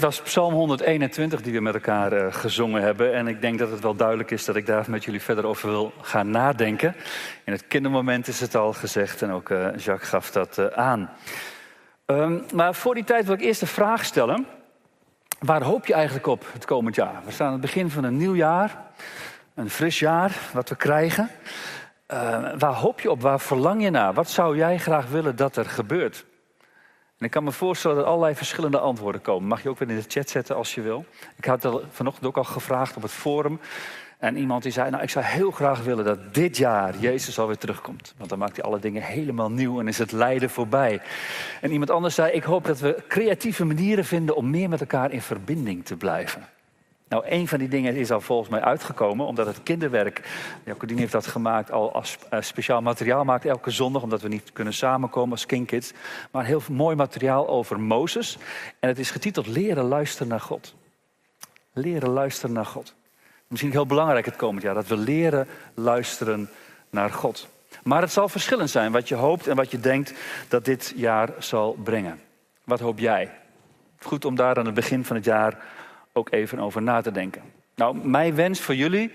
Dit 0.00 0.08
was 0.08 0.22
Psalm 0.22 0.54
121 0.54 1.42
die 1.42 1.52
we 1.52 1.60
met 1.60 1.74
elkaar 1.74 2.12
eh, 2.12 2.32
gezongen 2.32 2.82
hebben. 2.82 3.14
En 3.14 3.26
ik 3.26 3.40
denk 3.40 3.58
dat 3.58 3.70
het 3.70 3.80
wel 3.80 3.94
duidelijk 3.94 4.30
is 4.30 4.44
dat 4.44 4.56
ik 4.56 4.66
daar 4.66 4.84
met 4.88 5.04
jullie 5.04 5.22
verder 5.22 5.46
over 5.46 5.68
wil 5.68 5.92
gaan 6.00 6.30
nadenken. 6.30 6.94
In 7.44 7.52
het 7.52 7.66
kindermoment 7.66 8.28
is 8.28 8.40
het 8.40 8.54
al 8.54 8.72
gezegd 8.72 9.22
en 9.22 9.30
ook 9.30 9.50
eh, 9.50 9.76
Jacques 9.76 10.08
gaf 10.08 10.30
dat 10.30 10.58
eh, 10.58 10.66
aan. 10.66 11.10
Ehm, 12.06 12.38
maar 12.54 12.74
voor 12.74 12.94
die 12.94 13.04
tijd 13.04 13.24
wil 13.24 13.34
ik 13.34 13.40
eerst 13.40 13.60
de 13.60 13.66
vraag 13.66 14.04
stellen. 14.04 14.46
Waar 15.38 15.62
hoop 15.62 15.86
je 15.86 15.94
eigenlijk 15.94 16.26
op 16.26 16.44
het 16.52 16.64
komend 16.64 16.94
jaar? 16.94 17.22
We 17.24 17.30
staan 17.30 17.46
aan 17.46 17.52
het 17.52 17.62
begin 17.62 17.90
van 17.90 18.04
een 18.04 18.16
nieuw 18.16 18.34
jaar. 18.34 18.76
Een 19.54 19.70
fris 19.70 19.98
jaar 19.98 20.36
wat 20.52 20.68
we 20.68 20.76
krijgen. 20.76 21.30
Eh, 22.06 22.52
waar 22.58 22.74
hoop 22.74 23.00
je 23.00 23.10
op? 23.10 23.20
Waar 23.20 23.40
verlang 23.40 23.82
je 23.82 23.90
naar? 23.90 24.14
Wat 24.14 24.30
zou 24.30 24.56
jij 24.56 24.78
graag 24.78 25.06
willen 25.06 25.36
dat 25.36 25.56
er 25.56 25.66
gebeurt? 25.66 26.24
En 27.20 27.26
ik 27.26 27.32
kan 27.32 27.44
me 27.44 27.52
voorstellen 27.52 27.96
dat 27.96 28.04
er 28.04 28.10
allerlei 28.10 28.36
verschillende 28.36 28.78
antwoorden 28.78 29.22
komen. 29.22 29.48
Mag 29.48 29.62
je 29.62 29.68
ook 29.68 29.78
weer 29.78 29.90
in 29.90 29.96
de 29.96 30.04
chat 30.08 30.30
zetten 30.30 30.56
als 30.56 30.74
je 30.74 30.80
wil. 30.80 31.04
Ik 31.36 31.44
had 31.44 31.68
vanochtend 31.90 32.26
ook 32.26 32.36
al 32.36 32.44
gevraagd 32.44 32.96
op 32.96 33.02
het 33.02 33.12
forum. 33.12 33.60
En 34.18 34.36
iemand 34.36 34.62
die 34.62 34.72
zei, 34.72 34.90
nou 34.90 35.02
ik 35.02 35.10
zou 35.10 35.24
heel 35.24 35.50
graag 35.50 35.82
willen 35.82 36.04
dat 36.04 36.34
dit 36.34 36.56
jaar 36.56 36.98
Jezus 36.98 37.38
alweer 37.38 37.58
terugkomt. 37.58 38.14
Want 38.16 38.30
dan 38.30 38.38
maakt 38.38 38.56
hij 38.56 38.64
alle 38.64 38.78
dingen 38.78 39.02
helemaal 39.02 39.50
nieuw 39.50 39.80
en 39.80 39.88
is 39.88 39.98
het 39.98 40.12
lijden 40.12 40.50
voorbij. 40.50 41.00
En 41.60 41.70
iemand 41.70 41.90
anders 41.90 42.14
zei, 42.14 42.32
ik 42.32 42.42
hoop 42.42 42.64
dat 42.64 42.80
we 42.80 43.02
creatieve 43.08 43.64
manieren 43.64 44.04
vinden 44.04 44.36
om 44.36 44.50
meer 44.50 44.68
met 44.68 44.80
elkaar 44.80 45.12
in 45.12 45.22
verbinding 45.22 45.84
te 45.84 45.96
blijven. 45.96 46.48
Nou, 47.10 47.24
een 47.26 47.48
van 47.48 47.58
die 47.58 47.68
dingen 47.68 47.96
is 47.96 48.10
al 48.10 48.20
volgens 48.20 48.48
mij 48.48 48.60
uitgekomen, 48.60 49.26
omdat 49.26 49.46
het 49.46 49.62
kinderwerk, 49.62 50.28
Jacqueline 50.64 51.00
heeft 51.00 51.12
dat 51.12 51.26
gemaakt, 51.26 51.70
al 51.70 51.92
als 51.92 52.18
eh, 52.30 52.40
speciaal 52.40 52.82
materiaal 52.82 53.24
maakt 53.24 53.44
elke 53.44 53.70
zondag, 53.70 54.02
omdat 54.02 54.20
we 54.22 54.28
niet 54.28 54.52
kunnen 54.52 54.74
samenkomen 54.74 55.30
als 55.30 55.46
kindkids. 55.46 55.92
Maar 56.30 56.44
heel 56.44 56.62
mooi 56.70 56.96
materiaal 56.96 57.48
over 57.48 57.80
Mozes. 57.80 58.38
En 58.80 58.88
het 58.88 58.98
is 58.98 59.10
getiteld 59.10 59.46
Leren 59.46 59.84
luisteren 59.84 60.28
naar 60.28 60.40
God. 60.40 60.74
Leren 61.72 62.10
luisteren 62.10 62.54
naar 62.54 62.66
God. 62.66 62.94
Misschien 63.46 63.70
heel 63.70 63.86
belangrijk 63.86 64.24
het 64.24 64.36
komend 64.36 64.62
jaar, 64.62 64.74
dat 64.74 64.86
we 64.86 64.96
leren 64.96 65.48
luisteren 65.74 66.50
naar 66.90 67.10
God. 67.10 67.48
Maar 67.82 68.00
het 68.00 68.12
zal 68.12 68.28
verschillend 68.28 68.70
zijn 68.70 68.92
wat 68.92 69.08
je 69.08 69.14
hoopt 69.14 69.46
en 69.46 69.56
wat 69.56 69.70
je 69.70 69.80
denkt 69.80 70.14
dat 70.48 70.64
dit 70.64 70.92
jaar 70.96 71.30
zal 71.38 71.72
brengen. 71.72 72.20
Wat 72.64 72.80
hoop 72.80 72.98
jij? 72.98 73.30
Goed 73.98 74.24
om 74.24 74.34
daar 74.34 74.58
aan 74.58 74.66
het 74.66 74.74
begin 74.74 75.04
van 75.04 75.16
het 75.16 75.24
jaar 75.24 75.58
ook 76.12 76.32
even 76.32 76.58
over 76.58 76.82
na 76.82 77.00
te 77.00 77.12
denken. 77.12 77.42
Nou, 77.74 77.96
mijn 78.08 78.34
wens 78.34 78.60
voor 78.60 78.74
jullie 78.74 79.12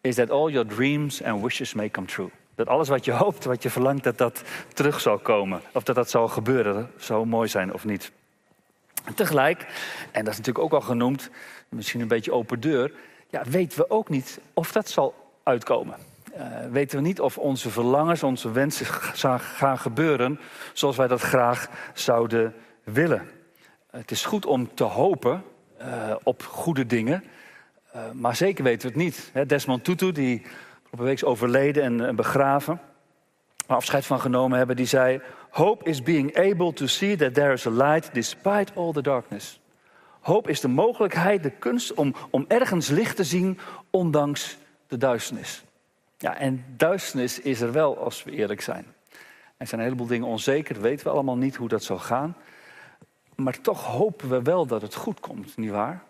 is 0.00 0.14
dat 0.14 0.30
all 0.30 0.50
your 0.50 0.68
dreams 0.68 1.22
and 1.22 1.42
wishes 1.42 1.74
may 1.74 1.90
come 1.90 2.06
true. 2.06 2.30
Dat 2.54 2.66
alles 2.66 2.88
wat 2.88 3.04
je 3.04 3.12
hoopt, 3.12 3.44
wat 3.44 3.62
je 3.62 3.70
verlangt, 3.70 4.04
dat 4.04 4.18
dat 4.18 4.42
terug 4.74 5.00
zal 5.00 5.18
komen. 5.18 5.60
Of 5.72 5.82
dat 5.82 5.94
dat 5.94 6.10
zal 6.10 6.28
gebeuren. 6.28 6.74
Dat 6.74 7.04
zou 7.04 7.26
mooi 7.26 7.48
zijn 7.48 7.74
of 7.74 7.84
niet. 7.84 8.12
Tegelijk, 9.14 9.66
en 10.10 10.24
dat 10.24 10.32
is 10.32 10.38
natuurlijk 10.38 10.64
ook 10.64 10.72
al 10.72 10.86
genoemd, 10.86 11.30
misschien 11.68 12.00
een 12.00 12.08
beetje 12.08 12.32
open 12.32 12.60
deur, 12.60 12.92
ja, 13.30 13.42
weten 13.48 13.78
we 13.78 13.90
ook 13.90 14.08
niet 14.08 14.40
of 14.54 14.72
dat 14.72 14.88
zal 14.88 15.14
uitkomen. 15.42 15.96
Uh, 16.36 16.44
weten 16.70 16.98
we 16.98 17.04
niet 17.04 17.20
of 17.20 17.38
onze 17.38 17.70
verlangens, 17.70 18.22
onze 18.22 18.50
wensen 18.50 18.86
gaan 19.38 19.78
gebeuren 19.78 20.40
zoals 20.72 20.96
wij 20.96 21.06
dat 21.06 21.20
graag 21.20 21.68
zouden 21.94 22.54
willen. 22.84 23.28
Het 23.90 24.10
is 24.10 24.24
goed 24.24 24.46
om 24.46 24.74
te 24.74 24.84
hopen 24.84 25.44
uh, 25.80 26.14
op 26.22 26.42
goede 26.42 26.86
dingen, 26.86 27.24
uh, 27.96 28.02
maar 28.12 28.36
zeker 28.36 28.64
weten 28.64 28.92
we 28.92 28.94
het 28.94 29.04
niet. 29.04 29.48
Desmond 29.48 29.84
Tutu, 29.84 30.12
die 30.12 30.42
op 30.90 30.98
een 30.98 31.04
week 31.04 31.14
is 31.14 31.24
overleden 31.24 31.82
en, 31.82 32.06
en 32.06 32.16
begraven, 32.16 32.80
maar 33.66 33.76
afscheid 33.76 34.06
van 34.06 34.20
genomen 34.20 34.58
hebben, 34.58 34.76
die 34.76 34.86
zei: 34.86 35.20
Hope 35.50 35.88
is 35.88 36.02
being 36.02 36.36
able 36.36 36.72
to 36.72 36.86
see 36.86 37.16
that 37.16 37.34
there 37.34 37.52
is 37.52 37.66
a 37.66 37.70
light 37.70 38.14
despite 38.14 38.72
all 38.74 38.92
the 38.92 39.02
darkness. 39.02 39.60
Hoop 40.20 40.48
is 40.48 40.60
de 40.60 40.68
mogelijkheid, 40.68 41.42
de 41.42 41.50
kunst 41.50 41.94
om, 41.94 42.14
om 42.30 42.44
ergens 42.48 42.88
licht 42.88 43.16
te 43.16 43.24
zien, 43.24 43.58
ondanks 43.90 44.58
de 44.86 44.96
duisternis. 44.96 45.64
Ja, 46.18 46.36
en 46.36 46.64
duisternis 46.76 47.40
is 47.40 47.60
er 47.60 47.72
wel, 47.72 47.98
als 47.98 48.24
we 48.24 48.30
eerlijk 48.30 48.60
zijn. 48.60 48.86
Er 49.56 49.66
zijn 49.66 49.80
een 49.80 49.86
heleboel 49.86 50.06
dingen 50.06 50.26
onzeker, 50.26 50.80
weten 50.80 51.06
we 51.06 51.12
allemaal 51.12 51.36
niet 51.36 51.56
hoe 51.56 51.68
dat 51.68 51.82
zal 51.82 51.98
gaan. 51.98 52.36
Maar 53.42 53.60
toch 53.60 53.84
hopen 53.84 54.28
we 54.28 54.42
wel 54.42 54.66
dat 54.66 54.82
het 54.82 54.94
goed 54.94 55.20
komt, 55.20 55.56
nietwaar? 55.56 56.02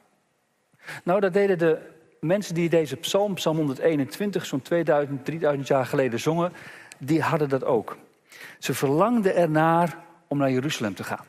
Nou, 1.04 1.20
dat 1.20 1.32
deden 1.32 1.58
de 1.58 1.78
mensen 2.20 2.54
die 2.54 2.68
deze 2.68 2.96
psalm, 2.96 3.34
psalm 3.34 3.56
121, 3.56 4.46
zo'n 4.46 4.62
2000, 4.62 5.24
3000 5.24 5.68
jaar 5.68 5.86
geleden 5.86 6.20
zongen, 6.20 6.52
die 6.98 7.22
hadden 7.22 7.48
dat 7.48 7.64
ook. 7.64 7.96
Ze 8.58 8.74
verlangden 8.74 9.36
ernaar 9.36 9.98
om 10.26 10.38
naar 10.38 10.50
Jeruzalem 10.50 10.94
te 10.94 11.04
gaan. 11.04 11.24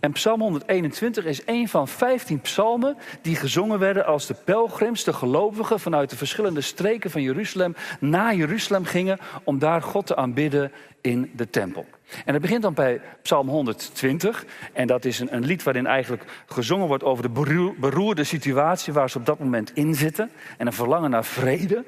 En 0.00 0.12
Psalm 0.12 0.40
121 0.40 1.24
is 1.24 1.42
een 1.46 1.68
van 1.68 1.88
15 1.88 2.40
psalmen 2.40 2.96
die 3.22 3.36
gezongen 3.36 3.78
werden 3.78 4.06
als 4.06 4.26
de 4.26 4.34
pelgrims, 4.34 5.04
de 5.04 5.12
gelovigen 5.12 5.80
vanuit 5.80 6.10
de 6.10 6.16
verschillende 6.16 6.60
streken 6.60 7.10
van 7.10 7.22
Jeruzalem 7.22 7.74
naar 8.00 8.34
Jeruzalem 8.34 8.84
gingen 8.84 9.18
om 9.44 9.58
daar 9.58 9.82
God 9.82 10.06
te 10.06 10.16
aanbidden 10.16 10.72
in 11.00 11.30
de 11.36 11.50
tempel. 11.50 11.86
En 12.24 12.32
dat 12.32 12.42
begint 12.42 12.62
dan 12.62 12.74
bij 12.74 13.00
Psalm 13.22 13.48
120. 13.48 14.44
En 14.72 14.86
dat 14.86 15.04
is 15.04 15.18
een, 15.18 15.34
een 15.34 15.44
lied 15.44 15.62
waarin 15.62 15.86
eigenlijk 15.86 16.24
gezongen 16.46 16.86
wordt 16.86 17.04
over 17.04 17.22
de 17.22 17.74
beroerde 17.78 18.24
situatie 18.24 18.92
waar 18.92 19.10
ze 19.10 19.18
op 19.18 19.26
dat 19.26 19.38
moment 19.38 19.74
in 19.74 19.94
zitten. 19.94 20.30
En 20.58 20.66
een 20.66 20.72
verlangen 20.72 21.10
naar 21.10 21.24
vrede. 21.24 21.84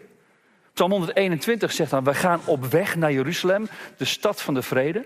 Psalm 0.73 0.91
121 0.91 1.73
zegt 1.73 1.91
dan: 1.91 2.05
We 2.05 2.14
gaan 2.14 2.41
op 2.45 2.64
weg 2.64 2.97
naar 2.97 3.12
Jeruzalem, 3.12 3.68
de 3.97 4.05
stad 4.05 4.43
van 4.43 4.55
de 4.55 4.62
vrede. 4.62 5.05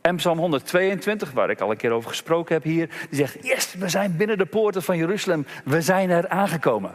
En 0.00 0.16
Psalm 0.16 0.38
122, 0.38 1.32
waar 1.32 1.50
ik 1.50 1.60
al 1.60 1.70
een 1.70 1.76
keer 1.76 1.90
over 1.90 2.08
gesproken 2.08 2.54
heb 2.54 2.62
hier, 2.62 2.88
die 3.10 3.18
zegt: 3.18 3.36
Yes, 3.40 3.74
we 3.74 3.88
zijn 3.88 4.16
binnen 4.16 4.38
de 4.38 4.46
poorten 4.46 4.82
van 4.82 4.96
Jeruzalem, 4.96 5.46
we 5.64 5.80
zijn 5.80 6.10
er 6.10 6.28
aangekomen. 6.28 6.94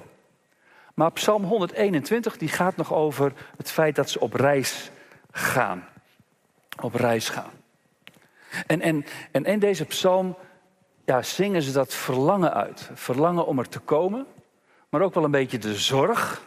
Maar 0.94 1.12
Psalm 1.12 1.44
121 1.44 2.38
die 2.38 2.50
gaat 2.50 2.76
nog 2.76 2.94
over 2.94 3.34
het 3.58 3.72
feit 3.72 3.96
dat 3.96 4.10
ze 4.10 4.20
op 4.20 4.34
reis 4.34 4.92
gaan. 5.32 5.88
Op 6.82 6.94
reis 6.94 7.30
gaan. 7.30 7.59
En, 8.68 8.82
en, 8.82 9.06
en 9.32 9.46
in 9.46 9.60
deze 9.60 9.86
psalm 9.86 10.36
ja, 11.06 11.22
zingen 11.22 11.62
ze 11.62 11.72
dat 11.72 11.94
verlangen 11.94 12.54
uit. 12.54 12.90
Verlangen 12.94 13.46
om 13.46 13.60
er 13.60 13.70
te 13.70 13.80
komen, 13.80 14.26
maar 14.90 15.02
ook 15.02 15.14
wel 15.14 15.24
een 15.24 15.32
beetje 15.32 15.58
de 15.58 15.76
zorg. 15.76 16.42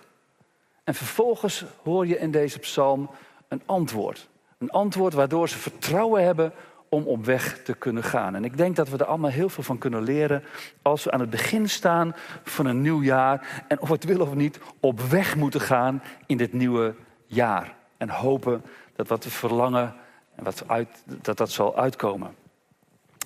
En 0.84 0.94
vervolgens 0.94 1.64
hoor 1.82 2.06
je 2.06 2.18
in 2.18 2.30
deze 2.30 2.58
psalm 2.58 3.10
een 3.48 3.62
antwoord. 3.66 4.28
Een 4.58 4.70
antwoord 4.70 5.14
waardoor 5.14 5.48
ze 5.48 5.58
vertrouwen 5.58 6.24
hebben 6.24 6.52
om 6.88 7.06
op 7.06 7.24
weg 7.24 7.62
te 7.62 7.74
kunnen 7.74 8.02
gaan. 8.02 8.34
En 8.34 8.44
ik 8.44 8.56
denk 8.56 8.76
dat 8.76 8.88
we 8.88 8.96
er 8.96 9.04
allemaal 9.04 9.30
heel 9.30 9.48
veel 9.48 9.62
van 9.62 9.78
kunnen 9.78 10.02
leren 10.02 10.44
als 10.82 11.04
we 11.04 11.10
aan 11.10 11.20
het 11.20 11.30
begin 11.30 11.68
staan 11.68 12.14
van 12.44 12.66
een 12.66 12.82
nieuw 12.82 13.02
jaar 13.02 13.64
en 13.68 13.80
of 13.80 13.88
het 13.88 14.04
willen 14.04 14.26
of 14.26 14.34
niet 14.34 14.60
op 14.80 15.00
weg 15.00 15.36
moeten 15.36 15.60
gaan 15.60 16.02
in 16.26 16.36
dit 16.36 16.52
nieuwe 16.52 16.94
jaar. 17.26 17.74
En 17.96 18.08
hopen 18.08 18.64
dat 18.96 19.08
wat 19.08 19.24
we 19.24 19.30
verlangen 19.30 19.94
wat 20.42 20.64
uit, 20.66 21.02
dat 21.04 21.36
dat 21.36 21.50
zal 21.50 21.76
uitkomen. 21.76 22.34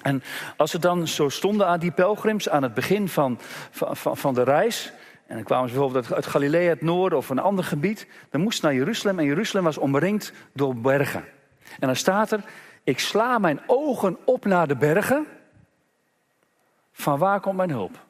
En 0.02 0.22
als 0.56 0.70
ze 0.70 0.78
dan 0.78 1.08
zo 1.08 1.28
stonden 1.28 1.66
aan 1.66 1.78
die 1.78 1.90
pelgrims 1.90 2.48
aan 2.48 2.62
het 2.62 2.74
begin 2.74 3.08
van, 3.08 3.38
van, 3.70 4.16
van 4.16 4.34
de 4.34 4.42
reis, 4.42 4.92
en 5.26 5.34
dan 5.34 5.44
kwamen 5.44 5.68
ze 5.68 5.74
bijvoorbeeld 5.74 6.12
uit 6.12 6.26
Galilea, 6.26 6.68
het 6.68 6.82
noorden 6.82 7.18
of 7.18 7.28
een 7.28 7.38
ander 7.38 7.64
gebied. 7.64 8.06
Dan 8.30 8.40
moesten 8.40 8.60
ze 8.60 8.66
naar 8.66 8.84
Jeruzalem 8.84 9.18
en 9.18 9.24
Jeruzalem 9.24 9.64
was 9.64 9.78
omringd 9.78 10.32
door 10.52 10.76
bergen. 10.76 11.24
En 11.80 11.86
dan 11.86 11.96
staat 11.96 12.30
er, 12.32 12.44
ik 12.84 12.98
sla 12.98 13.38
mijn 13.38 13.60
ogen 13.66 14.16
op 14.24 14.44
naar 14.44 14.68
de 14.68 14.76
bergen. 14.76 15.26
Van 16.92 17.18
waar 17.18 17.40
komt 17.40 17.56
mijn 17.56 17.70
hulp? 17.70 18.04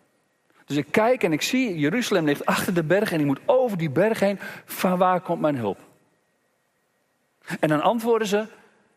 Dus 0.66 0.76
ik 0.76 0.86
kijk 0.90 1.22
en 1.22 1.32
ik 1.32 1.42
zie, 1.42 1.78
Jeruzalem 1.78 2.24
ligt 2.24 2.46
achter 2.46 2.74
de 2.74 2.84
berg 2.84 3.12
en 3.12 3.20
ik 3.20 3.26
moet 3.26 3.40
over 3.46 3.78
die 3.78 3.90
berg 3.90 4.20
heen. 4.20 4.38
Van 4.64 4.98
waar 4.98 5.20
komt 5.20 5.40
mijn 5.40 5.56
hulp? 5.56 5.78
En 7.60 7.68
dan 7.68 7.82
antwoorden 7.82 8.28
ze, 8.28 8.46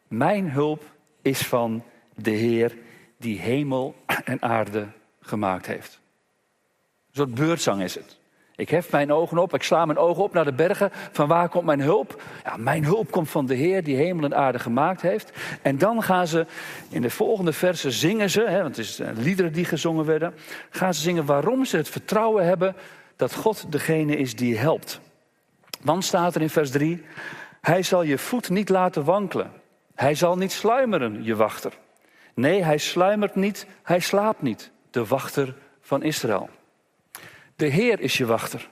mijn 0.10 0.52
hulp 0.52 0.84
is 1.22 1.48
van 1.48 1.84
de 2.16 2.32
Heer 2.32 2.78
die 3.18 3.40
hemel 3.40 3.96
en 4.26 4.42
aarde 4.42 4.88
gemaakt 5.22 5.66
heeft. 5.66 6.00
Een 7.08 7.16
soort 7.16 7.34
beurtzang 7.34 7.82
is 7.82 7.96
het. 7.96 8.18
Ik 8.56 8.70
hef 8.70 8.92
mijn 8.92 9.12
ogen 9.12 9.38
op, 9.38 9.54
ik 9.54 9.64
sla 9.64 9.86
mijn 9.86 9.98
ogen 9.98 10.24
op 10.24 10.34
naar 10.34 10.46
de 10.46 10.54
bergen. 10.54 10.90
Van 11.12 11.28
waar 11.28 11.50
komt 11.50 11.66
mijn 11.66 11.82
hulp? 11.82 12.22
Ja, 12.44 12.58
mijn 12.58 12.84
hulp 12.84 13.12
komt 13.12 13.30
van 13.30 13.46
de 13.46 13.54
Heer 13.54 13.84
die 13.84 13.96
hemel 13.96 14.24
en 14.24 14.36
aarde 14.36 14.60
gemaakt 14.60 15.02
heeft. 15.02 15.32
En 15.62 15.78
dan 15.78 16.04
gaan 16.04 16.28
ze 16.28 16.46
in 16.90 17.02
de 17.02 17.10
volgende 17.10 17.54
versen 17.54 17.92
zingen 17.92 18.30
ze, 18.30 18.42
hè, 18.42 18.62
want 18.62 18.78
het 18.78 18.86
is 18.86 19.00
liederen 19.16 19.54
die 19.54 19.66
gezongen 19.66 20.06
werden. 20.06 20.34
Gaan 20.70 20.94
ze 20.94 21.02
zingen 21.02 21.26
waarom 21.26 21.66
ze 21.66 21.78
het 21.78 21.90
vertrouwen 21.90 22.46
hebben 22.46 22.76
dat 23.16 23.36
God 23.36 23.72
degene 23.72 24.18
is 24.18 24.36
die 24.36 24.58
helpt. 24.58 25.00
Want 25.82 26.06
staat 26.06 26.36
er 26.36 26.42
in 26.42 26.50
vers 26.50 26.72
3, 26.72 27.04
hij 27.62 27.84
zal 27.84 28.04
je 28.04 28.18
voet 28.18 28.50
niet 28.50 28.70
laten 28.70 29.04
wankelen. 29.04 29.52
Hij 30.00 30.16
zal 30.16 30.38
niet 30.38 30.52
sluimeren, 30.52 31.24
je 31.24 31.36
wachter. 31.36 31.78
Nee, 32.34 32.64
hij 32.64 32.78
sluimert 32.78 33.36
niet, 33.36 33.68
hij 33.84 34.00
slaapt 34.00 34.42
niet, 34.42 34.72
de 34.90 35.06
wachter 35.06 35.56
van 35.82 36.04
Israël. 36.04 36.50
De 37.56 37.66
Heer 37.66 38.00
is 38.00 38.18
je 38.18 38.26
wachter. 38.26 38.70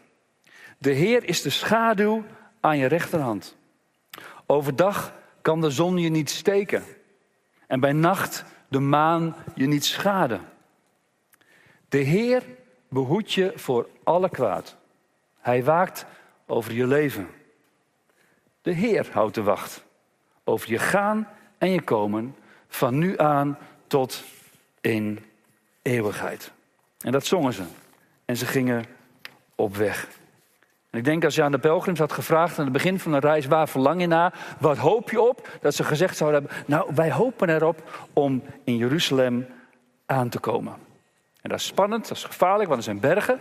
De 0.78 0.92
Heer 0.92 1.24
is 1.24 1.42
de 1.42 1.50
schaduw 1.50 2.24
aan 2.60 2.78
je 2.78 2.86
rechterhand. 2.86 3.58
Overdag 4.46 5.14
kan 5.42 5.62
de 5.62 5.70
zon 5.70 5.98
je 5.98 6.10
niet 6.10 6.30
steken. 6.30 6.84
En 7.68 7.80
bij 7.80 7.94
nacht 7.94 8.46
de 8.68 8.80
maan 8.80 9.36
je 9.56 9.68
niet 9.68 9.86
schaden. 9.86 10.42
De 11.90 11.98
Heer 11.98 12.44
behoedt 12.90 13.34
je 13.34 13.52
voor 13.56 13.90
alle 14.04 14.30
kwaad. 14.30 14.76
Hij 15.40 15.64
waakt 15.64 16.06
over 16.46 16.74
je 16.74 16.88
leven. 16.88 17.28
De 18.62 18.72
Heer 18.72 19.10
houdt 19.12 19.36
de 19.36 19.44
wacht 19.44 19.86
over 20.48 20.70
je 20.70 20.80
gaan 20.80 21.28
en 21.58 21.72
je 21.72 21.82
komen 21.82 22.36
van 22.68 22.98
nu 22.98 23.18
aan 23.20 23.58
tot 23.88 24.24
in 24.82 25.26
eeuwigheid. 25.82 26.52
En 27.00 27.12
dat 27.12 27.26
zongen 27.26 27.54
ze. 27.54 27.64
En 28.26 28.38
ze 28.38 28.46
gingen 28.46 28.86
op 29.56 29.76
weg. 29.76 30.08
En 30.90 31.00
ik 31.00 31.06
denk 31.06 31.24
als 31.24 31.36
je 31.36 31.44
aan 31.44 31.52
de 31.52 31.60
pelgrims 31.60 32.00
had 32.00 32.12
gevraagd 32.12 32.58
aan 32.58 32.64
het 32.64 32.74
begin 32.74 33.00
van 33.00 33.12
de 33.12 33.20
reis, 33.20 33.46
waar 33.46 33.70
verlang 33.70 34.02
je 34.02 34.08
naar? 34.08 34.56
Wat 34.60 34.78
hoop 34.78 35.10
je 35.10 35.22
op? 35.22 35.48
Dat 35.62 35.76
ze 35.76 35.84
gezegd 35.84 36.18
zouden 36.18 36.42
hebben, 36.42 36.64
nou 36.68 36.92
wij 36.96 37.12
hopen 37.12 37.50
erop 37.50 38.08
om 38.14 38.44
in 38.64 38.78
Jeruzalem 38.78 39.48
aan 40.06 40.30
te 40.30 40.40
komen. 40.40 40.74
En 41.42 41.50
dat 41.50 41.60
is 41.60 41.66
spannend, 41.66 42.08
dat 42.08 42.18
is 42.18 42.24
gevaarlijk, 42.24 42.68
want 42.68 42.78
er 42.80 42.86
zijn 42.86 43.00
bergen. 43.00 43.40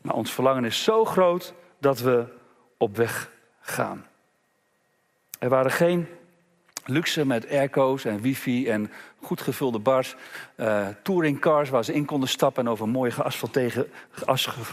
Maar 0.00 0.14
ons 0.14 0.32
verlangen 0.32 0.64
is 0.64 0.84
zo 0.84 1.04
groot 1.04 1.54
dat 1.78 2.00
we 2.00 2.24
op 2.76 2.96
weg 2.96 3.30
gaan. 3.60 4.06
Er 5.38 5.48
waren 5.48 5.70
geen 5.70 6.08
luxe 6.88 7.26
met 7.26 7.50
airco's 7.50 8.04
en 8.04 8.20
wifi 8.20 8.68
en 8.68 8.90
goed 9.20 9.40
gevulde 9.40 9.78
bars. 9.78 10.16
Uh, 10.56 10.86
touringcars 11.02 11.70
waar 11.70 11.84
ze 11.84 11.94
in 11.94 12.04
konden 12.04 12.28
stappen 12.28 12.64
en 12.64 12.70
over 12.70 12.88
mooie 12.88 13.12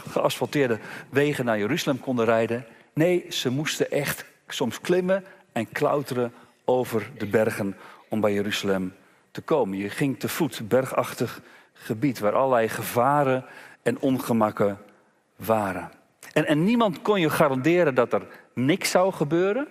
geasfalteerde 0.08 0.78
wegen 1.10 1.44
naar 1.44 1.58
Jeruzalem 1.58 2.00
konden 2.00 2.24
rijden. 2.24 2.66
Nee, 2.92 3.26
ze 3.28 3.50
moesten 3.50 3.90
echt 3.90 4.24
soms 4.48 4.80
klimmen 4.80 5.24
en 5.52 5.72
klauteren 5.72 6.32
over 6.64 7.10
de 7.18 7.26
bergen 7.26 7.76
om 8.08 8.20
bij 8.20 8.32
Jeruzalem 8.32 8.94
te 9.30 9.40
komen. 9.40 9.78
Je 9.78 9.90
ging 9.90 10.18
te 10.18 10.28
voet, 10.28 10.68
bergachtig 10.68 11.40
gebied 11.72 12.18
waar 12.18 12.34
allerlei 12.34 12.68
gevaren 12.68 13.44
en 13.82 14.00
ongemakken 14.00 14.78
waren. 15.36 15.90
En, 16.32 16.46
en 16.46 16.64
niemand 16.64 17.02
kon 17.02 17.20
je 17.20 17.30
garanderen 17.30 17.94
dat 17.94 18.12
er 18.12 18.26
niks 18.54 18.90
zou 18.90 19.12
gebeuren. 19.12 19.68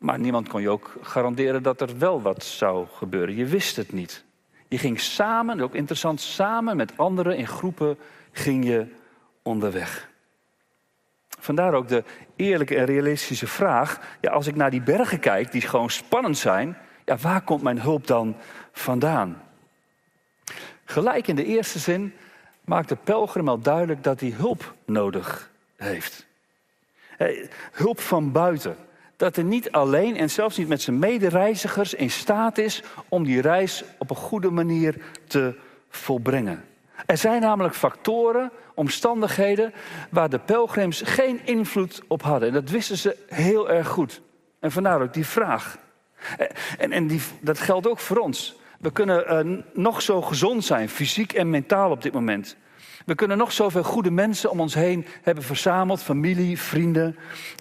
Maar 0.00 0.18
niemand 0.18 0.48
kon 0.48 0.60
je 0.60 0.70
ook 0.70 0.96
garanderen 1.00 1.62
dat 1.62 1.80
er 1.80 1.98
wel 1.98 2.22
wat 2.22 2.44
zou 2.44 2.86
gebeuren. 2.92 3.36
Je 3.36 3.44
wist 3.44 3.76
het 3.76 3.92
niet. 3.92 4.24
Je 4.68 4.78
ging 4.78 5.00
samen, 5.00 5.60
ook 5.60 5.74
interessant, 5.74 6.20
samen 6.20 6.76
met 6.76 6.92
anderen 6.96 7.36
in 7.36 7.46
groepen 7.46 7.98
ging 8.32 8.64
je 8.64 8.86
onderweg. 9.42 10.10
Vandaar 11.28 11.74
ook 11.74 11.88
de 11.88 12.04
eerlijke 12.36 12.76
en 12.76 12.84
realistische 12.84 13.46
vraag. 13.46 14.00
Ja, 14.20 14.30
als 14.30 14.46
ik 14.46 14.54
naar 14.54 14.70
die 14.70 14.82
bergen 14.82 15.20
kijk, 15.20 15.52
die 15.52 15.60
gewoon 15.60 15.90
spannend 15.90 16.38
zijn, 16.38 16.76
ja, 17.04 17.16
waar 17.16 17.42
komt 17.42 17.62
mijn 17.62 17.80
hulp 17.80 18.06
dan 18.06 18.36
vandaan? 18.72 19.42
Gelijk 20.84 21.26
in 21.26 21.36
de 21.36 21.44
eerste 21.44 21.78
zin 21.78 22.14
maakt 22.64 22.88
de 22.88 22.96
pelgrim 22.96 23.48
al 23.48 23.58
duidelijk 23.58 24.04
dat 24.04 24.20
hij 24.20 24.30
hulp 24.30 24.74
nodig 24.84 25.50
heeft. 25.76 26.26
Hulp 27.72 28.00
van 28.00 28.32
buiten 28.32 28.76
dat 29.20 29.36
hij 29.36 29.44
niet 29.44 29.70
alleen 29.70 30.16
en 30.16 30.30
zelfs 30.30 30.56
niet 30.56 30.68
met 30.68 30.82
zijn 30.82 30.98
medereizigers 30.98 31.94
in 31.94 32.10
staat 32.10 32.58
is 32.58 32.82
om 33.08 33.24
die 33.24 33.40
reis 33.40 33.84
op 33.98 34.10
een 34.10 34.16
goede 34.16 34.50
manier 34.50 34.94
te 35.26 35.54
volbrengen. 35.88 36.64
Er 37.06 37.16
zijn 37.16 37.40
namelijk 37.40 37.74
factoren, 37.74 38.50
omstandigheden 38.74 39.72
waar 40.10 40.28
de 40.28 40.38
pelgrims 40.38 41.02
geen 41.04 41.40
invloed 41.44 42.02
op 42.06 42.22
hadden. 42.22 42.48
En 42.48 42.54
dat 42.54 42.70
wisten 42.70 42.98
ze 42.98 43.16
heel 43.26 43.70
erg 43.70 43.88
goed. 43.88 44.20
En 44.60 44.72
vandaar 44.72 45.02
ook 45.02 45.14
die 45.14 45.26
vraag. 45.26 45.78
En, 46.78 46.92
en 46.92 47.06
die, 47.06 47.20
dat 47.40 47.58
geldt 47.58 47.88
ook 47.88 47.98
voor 47.98 48.18
ons. 48.18 48.56
We 48.78 48.92
kunnen 48.92 49.46
uh, 49.46 49.62
nog 49.74 50.02
zo 50.02 50.22
gezond 50.22 50.64
zijn, 50.64 50.88
fysiek 50.88 51.32
en 51.32 51.50
mentaal 51.50 51.90
op 51.90 52.02
dit 52.02 52.12
moment. 52.12 52.56
We 53.10 53.16
kunnen 53.16 53.38
nog 53.38 53.52
zoveel 53.52 53.82
goede 53.82 54.10
mensen 54.10 54.50
om 54.50 54.60
ons 54.60 54.74
heen 54.74 55.06
hebben 55.22 55.44
verzameld, 55.44 56.02
familie, 56.02 56.58
vrienden. 56.58 57.16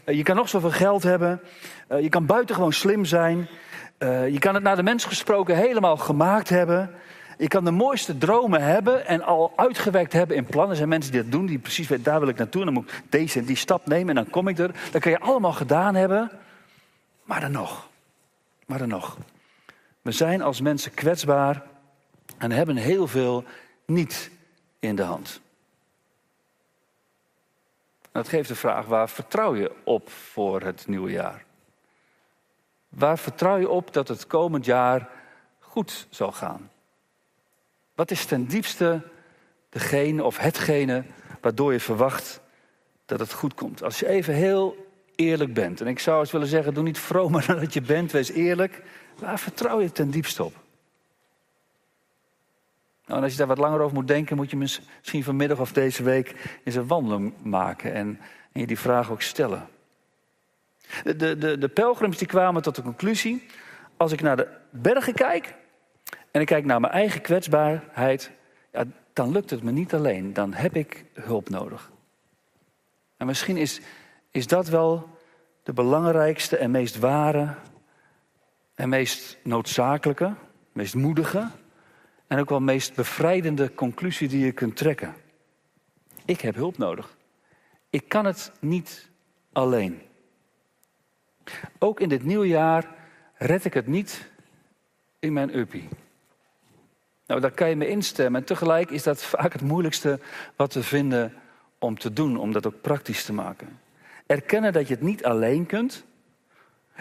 Uh, 0.06 0.16
je 0.16 0.24
kan 0.24 0.36
nog 0.36 0.50
zoveel 0.50 0.72
geld 0.72 1.04
hebben. 1.04 1.42
Uh, 1.92 2.02
je 2.02 2.10
kan 2.10 2.26
buitengewoon 2.26 2.74
slim 2.74 3.06
zijn. 3.06 3.48
je 4.00 4.36
kan 4.40 4.54
het 4.54 4.64
naar 4.64 4.76
de 4.76 4.84
mens 4.84 5.06
gesproken 5.06 5.56
helemaal 5.56 5.98
gemaakt 5.98 6.50
hebben. 6.50 6.92
Je 7.38 7.48
kan 7.48 7.64
de 7.64 7.72
mooiste 7.72 8.18
dromen 8.18 8.62
hebben 8.62 9.08
en 9.08 9.22
al 9.22 9.54
uitgewerkt 9.56 10.14
hebben 10.14 10.36
in 10.36 10.46
plannen. 10.46 10.70
Er 10.70 10.78
zijn 10.78 10.90
mensen 10.90 11.12
die 11.12 11.22
dat 11.22 11.32
doen, 11.32 11.46
die 11.46 11.60
precies 11.60 11.88
weten, 11.88 12.04
daar 12.04 12.20
wil 12.20 12.30
ik 12.30 12.38
naartoe. 12.38 12.66
Dan 12.66 12.74
moet 12.74 12.92
ik 12.92 13.02
deze 13.10 13.40
en 13.40 13.46
die 13.46 13.56
stap 13.56 13.88
nemen 13.88 14.10
en 14.10 14.24
dan 14.24 14.32
kom 14.32 14.48
ik 14.48 14.58
er. 14.58 14.72
Dat 14.92 15.02
kan 15.02 15.12
je 15.12 15.20
allemaal 15.20 15.54
gedaan 15.54 15.96
hebben. 15.96 16.32
Maar 17.24 17.42
dan 17.42 17.52
nog. 17.52 17.90
Maar 18.66 18.78
dan 18.78 18.88
nog. 18.88 19.18
We 20.02 20.12
zijn 20.12 20.42
als 20.42 20.62
mensen 20.62 20.94
kwetsbaar 20.94 21.64
en 22.38 22.52
hebben 22.52 22.76
heel 22.76 23.08
veel 23.08 23.44
niet 23.86 24.38
in 24.80 24.96
de 24.96 25.04
hand. 25.04 25.42
Dat 28.12 28.28
geeft 28.28 28.48
de 28.48 28.56
vraag, 28.56 28.86
waar 28.86 29.10
vertrouw 29.10 29.56
je 29.56 29.72
op 29.84 30.10
voor 30.10 30.62
het 30.62 30.88
nieuwe 30.88 31.12
jaar? 31.12 31.46
Waar 32.90 33.18
vertrouw 33.18 33.58
je 33.58 33.70
op 33.70 33.94
dat 33.94 34.08
het 34.08 34.28
komend 34.28 34.66
jaar 34.66 35.10
goed 35.60 36.08
zal 36.10 36.32
gaan? 36.32 36.72
Wat 37.96 38.12
is 38.12 38.26
ten 38.26 38.46
diepste 38.46 39.02
degene 39.70 40.24
of 40.24 40.38
hetgene 40.38 41.04
waardoor 41.42 41.74
je 41.74 41.80
verwacht 41.80 42.42
dat 43.06 43.20
het 43.20 43.34
goed 43.34 43.54
komt? 43.54 43.84
Als 43.84 44.00
je 44.00 44.08
even 44.08 44.34
heel 44.34 44.88
eerlijk 45.16 45.54
bent. 45.54 45.82
En 45.82 45.88
ik 45.88 46.00
zou 46.00 46.20
eens 46.20 46.32
willen 46.32 46.48
zeggen, 46.48 46.74
doe 46.74 46.84
niet 46.84 47.00
vromer 47.00 47.46
dan 47.48 47.60
dat 47.60 47.74
je 47.74 47.82
bent, 47.82 48.12
wees 48.12 48.32
eerlijk. 48.32 48.84
Waar 49.18 49.40
vertrouw 49.40 49.82
je 49.82 49.92
ten 49.92 50.10
diepste 50.10 50.44
op? 50.44 50.54
Nou, 53.10 53.22
en 53.22 53.28
als 53.28 53.32
je 53.32 53.40
daar 53.40 53.56
wat 53.56 53.58
langer 53.58 53.80
over 53.80 53.96
moet 53.96 54.08
denken, 54.08 54.36
moet 54.36 54.50
je 54.50 54.58
misschien 54.58 55.24
vanmiddag 55.24 55.60
of 55.60 55.72
deze 55.72 56.04
week 56.04 56.60
eens 56.64 56.76
een 56.76 56.88
wandeling 56.88 57.34
maken 57.42 57.94
en, 57.94 58.20
je 58.54 58.68
die 58.68 58.80
vraag 58.80 59.12
ook 59.12 59.22
stellen. 59.22 59.68
De, 61.04 61.16
de, 61.16 61.38
de, 61.38 61.58
de 61.58 61.68
pelgrims 61.68 62.18
die 62.18 62.28
kwamen 62.28 62.62
tot 62.62 62.76
de 62.76 62.82
conclusie, 62.82 63.46
als 63.98 64.12
ik 64.12 64.22
naar 64.22 64.36
de 64.36 64.48
bergen 64.70 65.14
kijk 65.14 65.56
en 66.32 66.42
ik 66.42 66.48
kijk 66.48 66.66
naar 66.66 66.80
mijn 66.80 66.94
eigen 66.94 67.22
kwetsbaarheid, 67.22 68.32
ja, 68.72 68.84
dan 69.14 69.32
lukt 69.32 69.50
het 69.50 69.64
me 69.64 69.72
niet 69.72 69.94
alleen, 69.94 70.34
dan 70.34 70.54
heb 70.54 70.76
ik 70.76 71.06
hulp 71.14 71.50
nodig. 71.50 71.92
En 73.18 73.26
misschien 73.26 73.58
is, 73.58 73.82
is 74.32 74.48
dat 74.48 74.68
wel 74.68 75.10
de 75.64 75.74
belangrijkste 75.74 76.58
en 76.58 76.72
meest 76.72 77.00
ware 77.00 77.56
en 78.76 78.90
meest 78.90 79.38
noodzakelijke, 79.44 80.34
meest 80.72 80.96
moedige 80.96 81.48
en 82.30 82.40
ook 82.40 82.50
wel 82.50 82.60
meest 82.60 82.96
bevrijdende 82.96 83.74
conclusie 83.74 84.28
die 84.28 84.46
je 84.46 84.52
kunt 84.52 84.76
trekken. 84.76 85.16
Ik 86.26 86.42
heb 86.42 86.56
hulp 86.56 86.78
nodig. 86.78 87.18
Ik 87.90 88.10
kan 88.10 88.26
het 88.26 88.52
niet 88.60 89.10
alleen. 89.52 90.02
Ook 91.80 92.00
in 92.00 92.10
dit 92.10 92.24
nieuwe 92.24 92.48
jaar 92.48 92.86
red 93.36 93.66
ik 93.66 93.74
het 93.74 93.88
niet 93.88 94.30
in 95.20 95.34
mijn 95.34 95.58
uppie. 95.58 95.88
Nou, 97.26 97.42
daar 97.42 97.52
kan 97.52 97.70
je 97.70 97.76
me 97.76 97.88
instemmen. 97.88 98.42
En 98.42 98.48
tegelijk 98.48 98.90
is 98.90 99.04
dat 99.04 99.24
vaak 99.24 99.54
het 99.54 99.62
moeilijkste 99.62 100.20
wat 100.56 100.74
we 100.74 100.84
vinden 100.84 101.34
om 101.80 102.00
te 102.00 102.14
doen, 102.14 102.38
om 102.38 102.52
dat 102.52 102.68
ook 102.68 102.82
praktisch 102.82 103.24
te 103.24 103.34
maken. 103.34 103.80
Erkennen 104.26 104.74
dat 104.74 104.88
je 104.88 104.94
het 104.94 105.04
niet 105.04 105.26
alleen 105.26 105.66
kunt. 105.66 106.06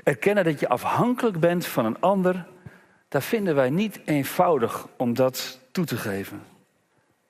Erkennen 0.04 0.44
dat 0.44 0.60
je 0.60 0.68
afhankelijk 0.68 1.40
bent 1.40 1.66
van 1.66 1.84
een 1.84 2.00
ander. 2.00 2.46
Daar 3.08 3.22
vinden 3.22 3.54
wij 3.54 3.70
niet 3.70 4.00
eenvoudig 4.04 4.86
om 4.96 5.14
dat 5.14 5.58
toe 5.70 5.84
te 5.84 5.96
geven. 5.96 6.42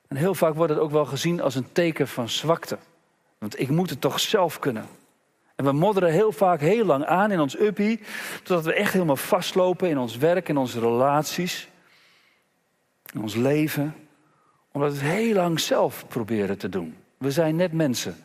En 0.09 0.17
heel 0.17 0.35
vaak 0.35 0.55
wordt 0.55 0.73
het 0.73 0.83
ook 0.83 0.91
wel 0.91 1.05
gezien 1.05 1.41
als 1.41 1.55
een 1.55 1.73
teken 1.73 2.09
van 2.09 2.29
zwakte. 2.29 2.79
Want 3.39 3.61
ik 3.61 3.69
moet 3.69 3.91
het 3.91 4.01
toch 4.01 4.21
zelf 4.21 4.59
kunnen. 4.59 4.87
En 5.55 5.65
we 5.65 5.73
modderen 5.73 6.13
heel 6.13 6.33
vaak 6.33 6.61
heel 6.61 6.85
lang 6.85 7.05
aan 7.05 7.31
in 7.31 7.41
ons 7.41 7.59
uppie, 7.59 8.01
totdat 8.43 8.65
we 8.65 8.73
echt 8.73 8.93
helemaal 8.93 9.17
vastlopen 9.17 9.89
in 9.89 9.99
ons 9.99 10.17
werk, 10.17 10.49
in 10.49 10.57
onze 10.57 10.81
relaties, 10.81 11.69
in 13.13 13.21
ons 13.21 13.35
leven, 13.35 13.95
omdat 14.73 14.93
we 14.93 14.99
het 14.99 15.15
heel 15.15 15.35
lang 15.35 15.61
zelf 15.61 16.05
proberen 16.09 16.59
te 16.59 16.69
doen. 16.69 16.97
We 17.17 17.31
zijn 17.31 17.57
net 17.57 17.73
mensen 17.73 18.17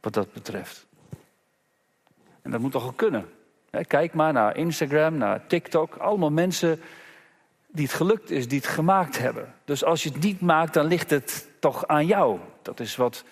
wat 0.00 0.14
dat 0.14 0.32
betreft. 0.32 0.86
En 2.42 2.50
dat 2.50 2.60
moet 2.60 2.72
toch 2.72 2.86
ook 2.86 2.96
kunnen. 2.96 3.28
Kijk 3.86 4.14
maar 4.14 4.32
naar 4.32 4.56
Instagram, 4.56 5.16
naar 5.16 5.46
TikTok. 5.46 5.96
Allemaal 5.96 6.30
mensen 6.30 6.80
die 7.72 7.84
het 7.84 7.94
gelukt 7.94 8.30
is, 8.30 8.48
die 8.48 8.58
het 8.58 8.68
gemaakt 8.68 9.18
hebben. 9.18 9.54
Dus 9.64 9.84
als 9.84 10.02
je 10.02 10.08
het 10.08 10.22
niet 10.22 10.40
maakt, 10.40 10.74
dan 10.74 10.86
ligt 10.86 11.10
het 11.10 11.48
toch 11.58 11.86
aan 11.86 12.06
jou. 12.06 12.38
Dat 12.62 12.80
is 12.80 12.96
wat 12.96 13.24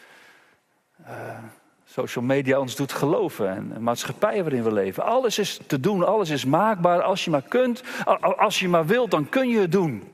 uh, 1.01 1.39
social 1.85 2.25
media 2.25 2.59
ons 2.59 2.77
doet 2.77 2.93
geloven. 2.93 3.49
En 3.49 3.69
de 3.69 3.81
maatschappij 3.81 4.43
waarin 4.43 4.63
we 4.63 4.73
leven. 4.73 5.05
Alles 5.05 5.39
is 5.39 5.61
te 5.67 5.81
doen, 5.81 6.07
alles 6.07 6.31
is 6.31 6.45
maakbaar. 6.45 7.03
Als 7.03 7.25
je 7.25 7.31
maar 7.31 7.43
kunt, 7.43 7.83
als 8.21 8.61
je 8.61 8.69
maar 8.69 8.87
wilt, 8.87 9.11
dan 9.11 9.29
kun 9.29 9.49
je 9.49 9.59
het 9.59 9.73
doen. 9.73 10.13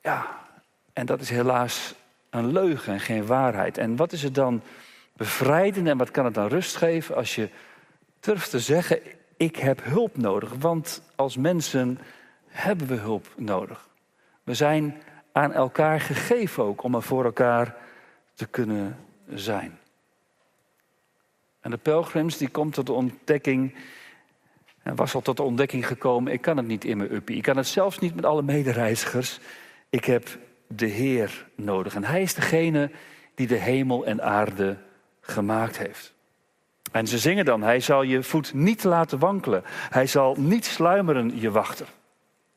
Ja, 0.00 0.26
en 0.92 1.06
dat 1.06 1.20
is 1.20 1.30
helaas 1.30 1.94
een 2.30 2.52
leugen 2.52 2.92
en 2.92 3.00
geen 3.00 3.26
waarheid. 3.26 3.78
En 3.78 3.96
wat 3.96 4.12
is 4.12 4.22
het 4.22 4.34
dan 4.34 4.62
bevrijdend 5.16 5.86
en 5.86 5.98
wat 5.98 6.10
kan 6.10 6.24
het 6.24 6.34
dan 6.34 6.46
rust 6.46 6.76
geven 6.76 7.16
als 7.16 7.34
je 7.34 7.48
durft 8.20 8.50
te 8.50 8.60
zeggen: 8.60 8.98
Ik 9.36 9.56
heb 9.56 9.84
hulp 9.84 10.16
nodig. 10.16 10.52
Want 10.58 11.02
als 11.14 11.36
mensen 11.36 11.98
hebben 12.56 12.86
we 12.86 12.94
hulp 12.94 13.26
nodig. 13.36 13.88
We 14.42 14.54
zijn 14.54 15.02
aan 15.32 15.52
elkaar 15.52 16.00
gegeven 16.00 16.64
ook 16.64 16.82
om 16.82 16.94
er 16.94 17.02
voor 17.02 17.24
elkaar 17.24 17.76
te 18.34 18.46
kunnen 18.46 18.98
zijn. 19.28 19.78
En 21.60 21.70
de 21.70 21.76
pelgrims 21.76 22.36
die 22.36 22.48
komt 22.48 22.74
tot 22.74 22.86
de 22.86 22.92
ontdekking, 22.92 23.74
en 24.82 24.94
was 24.94 25.14
al 25.14 25.20
tot 25.20 25.36
de 25.36 25.42
ontdekking 25.42 25.86
gekomen, 25.86 26.32
ik 26.32 26.40
kan 26.40 26.56
het 26.56 26.66
niet 26.66 26.84
in 26.84 26.96
mijn 26.96 27.14
uppie. 27.14 27.36
Ik 27.36 27.42
kan 27.42 27.56
het 27.56 27.66
zelfs 27.66 27.98
niet 27.98 28.14
met 28.14 28.24
alle 28.24 28.42
medereizigers. 28.42 29.38
Ik 29.90 30.04
heb 30.04 30.38
de 30.66 30.86
Heer 30.86 31.46
nodig. 31.54 31.94
En 31.94 32.04
Hij 32.04 32.22
is 32.22 32.34
degene 32.34 32.90
die 33.34 33.46
de 33.46 33.54
hemel 33.54 34.06
en 34.06 34.22
aarde 34.22 34.76
gemaakt 35.20 35.78
heeft. 35.78 36.14
En 36.92 37.06
ze 37.06 37.18
zingen 37.18 37.44
dan, 37.44 37.62
Hij 37.62 37.80
zal 37.80 38.02
je 38.02 38.22
voet 38.22 38.54
niet 38.54 38.84
laten 38.84 39.18
wankelen. 39.18 39.62
Hij 39.90 40.06
zal 40.06 40.34
niet 40.38 40.64
sluimeren 40.64 41.40
je 41.40 41.50
wachten. 41.50 41.86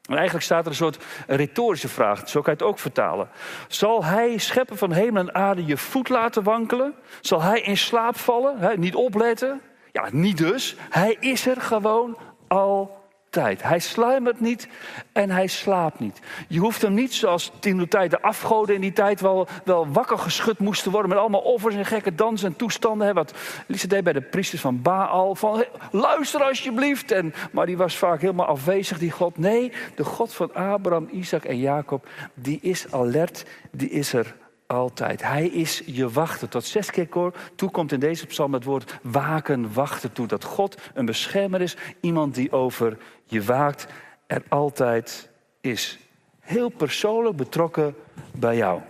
En 0.09 0.15
eigenlijk 0.15 0.45
staat 0.45 0.63
er 0.63 0.69
een 0.69 0.75
soort 0.75 1.03
retorische 1.27 1.87
vraag, 1.87 2.29
zo 2.29 2.41
kan 2.41 2.53
je 2.53 2.59
het 2.59 2.69
ook 2.69 2.79
vertalen. 2.79 3.29
Zal 3.67 4.05
hij, 4.05 4.37
schepper 4.37 4.77
van 4.77 4.91
hemel 4.91 5.21
en 5.21 5.35
aarde, 5.35 5.65
je 5.65 5.77
voet 5.77 6.09
laten 6.09 6.43
wankelen? 6.43 6.93
Zal 7.21 7.41
hij 7.41 7.61
in 7.61 7.77
slaap 7.77 8.17
vallen? 8.17 8.79
Niet 8.79 8.95
opletten? 8.95 9.61
Ja, 9.91 10.07
niet 10.11 10.37
dus. 10.37 10.75
Hij 10.89 11.17
is 11.19 11.47
er 11.47 11.61
gewoon 11.61 12.17
al 12.47 12.98
tijd. 13.29 13.63
Hij 13.63 13.79
sluimert 13.79 14.39
niet 14.39 14.67
en 15.11 15.29
hij 15.29 15.47
slaapt 15.47 15.99
niet. 15.99 16.19
Je 16.47 16.59
hoeft 16.59 16.81
hem 16.81 16.93
niet, 16.93 17.13
zoals 17.13 17.51
in 17.61 17.77
de 17.77 17.87
tijd 17.87 18.11
de 18.11 18.21
afgoden 18.21 18.75
in 18.75 18.81
die 18.81 18.93
tijd 18.93 19.21
wel, 19.21 19.47
wel 19.65 19.87
wakker 19.87 20.17
geschud 20.17 20.59
moesten 20.59 20.91
worden... 20.91 21.09
met 21.09 21.19
allemaal 21.19 21.41
offers 21.41 21.75
en 21.75 21.85
gekke 21.85 22.15
dansen 22.15 22.47
en 22.47 22.55
toestanden. 22.55 23.07
Hè, 23.07 23.13
wat 23.13 23.33
Lisa 23.67 23.87
deed 23.87 24.03
bij 24.03 24.13
de 24.13 24.21
priesters 24.21 24.61
van 24.61 24.81
Baal. 24.81 25.35
Van, 25.35 25.63
luister 25.91 26.43
alsjeblieft. 26.43 27.11
En, 27.11 27.33
maar 27.51 27.65
die 27.65 27.77
was 27.77 27.97
vaak 27.97 28.21
helemaal 28.21 28.45
afwezig, 28.45 28.99
die 28.99 29.11
God. 29.11 29.37
Nee, 29.37 29.71
de 29.95 30.03
God 30.03 30.33
van 30.33 30.53
Abraham, 30.53 31.07
Isaac 31.11 31.43
en 31.43 31.57
Jacob, 31.57 32.07
die 32.33 32.59
is 32.61 32.91
alert, 32.91 33.45
die 33.71 33.89
is 33.89 34.13
er 34.13 34.35
altijd. 34.69 35.21
Hij 35.21 35.47
is 35.47 35.81
je 35.85 36.09
wachter. 36.09 36.49
Tot 36.49 36.65
zes 36.65 36.91
keer 36.91 37.07
toe 37.55 37.71
komt 37.71 37.91
in 37.91 37.99
deze 37.99 38.25
psalm 38.25 38.53
het 38.53 38.63
woord 38.63 38.99
waken, 39.01 39.73
wachten 39.73 40.11
toe. 40.11 40.27
Dat 40.27 40.43
God 40.43 40.77
een 40.93 41.05
beschermer 41.05 41.61
is, 41.61 41.77
iemand 41.99 42.35
die 42.35 42.51
over 42.51 42.97
je 43.25 43.43
waakt, 43.43 43.87
er 44.27 44.43
altijd 44.49 45.29
is. 45.61 45.99
Heel 46.39 46.69
persoonlijk 46.69 47.35
betrokken 47.35 47.95
bij 48.31 48.55
jou. 48.55 48.81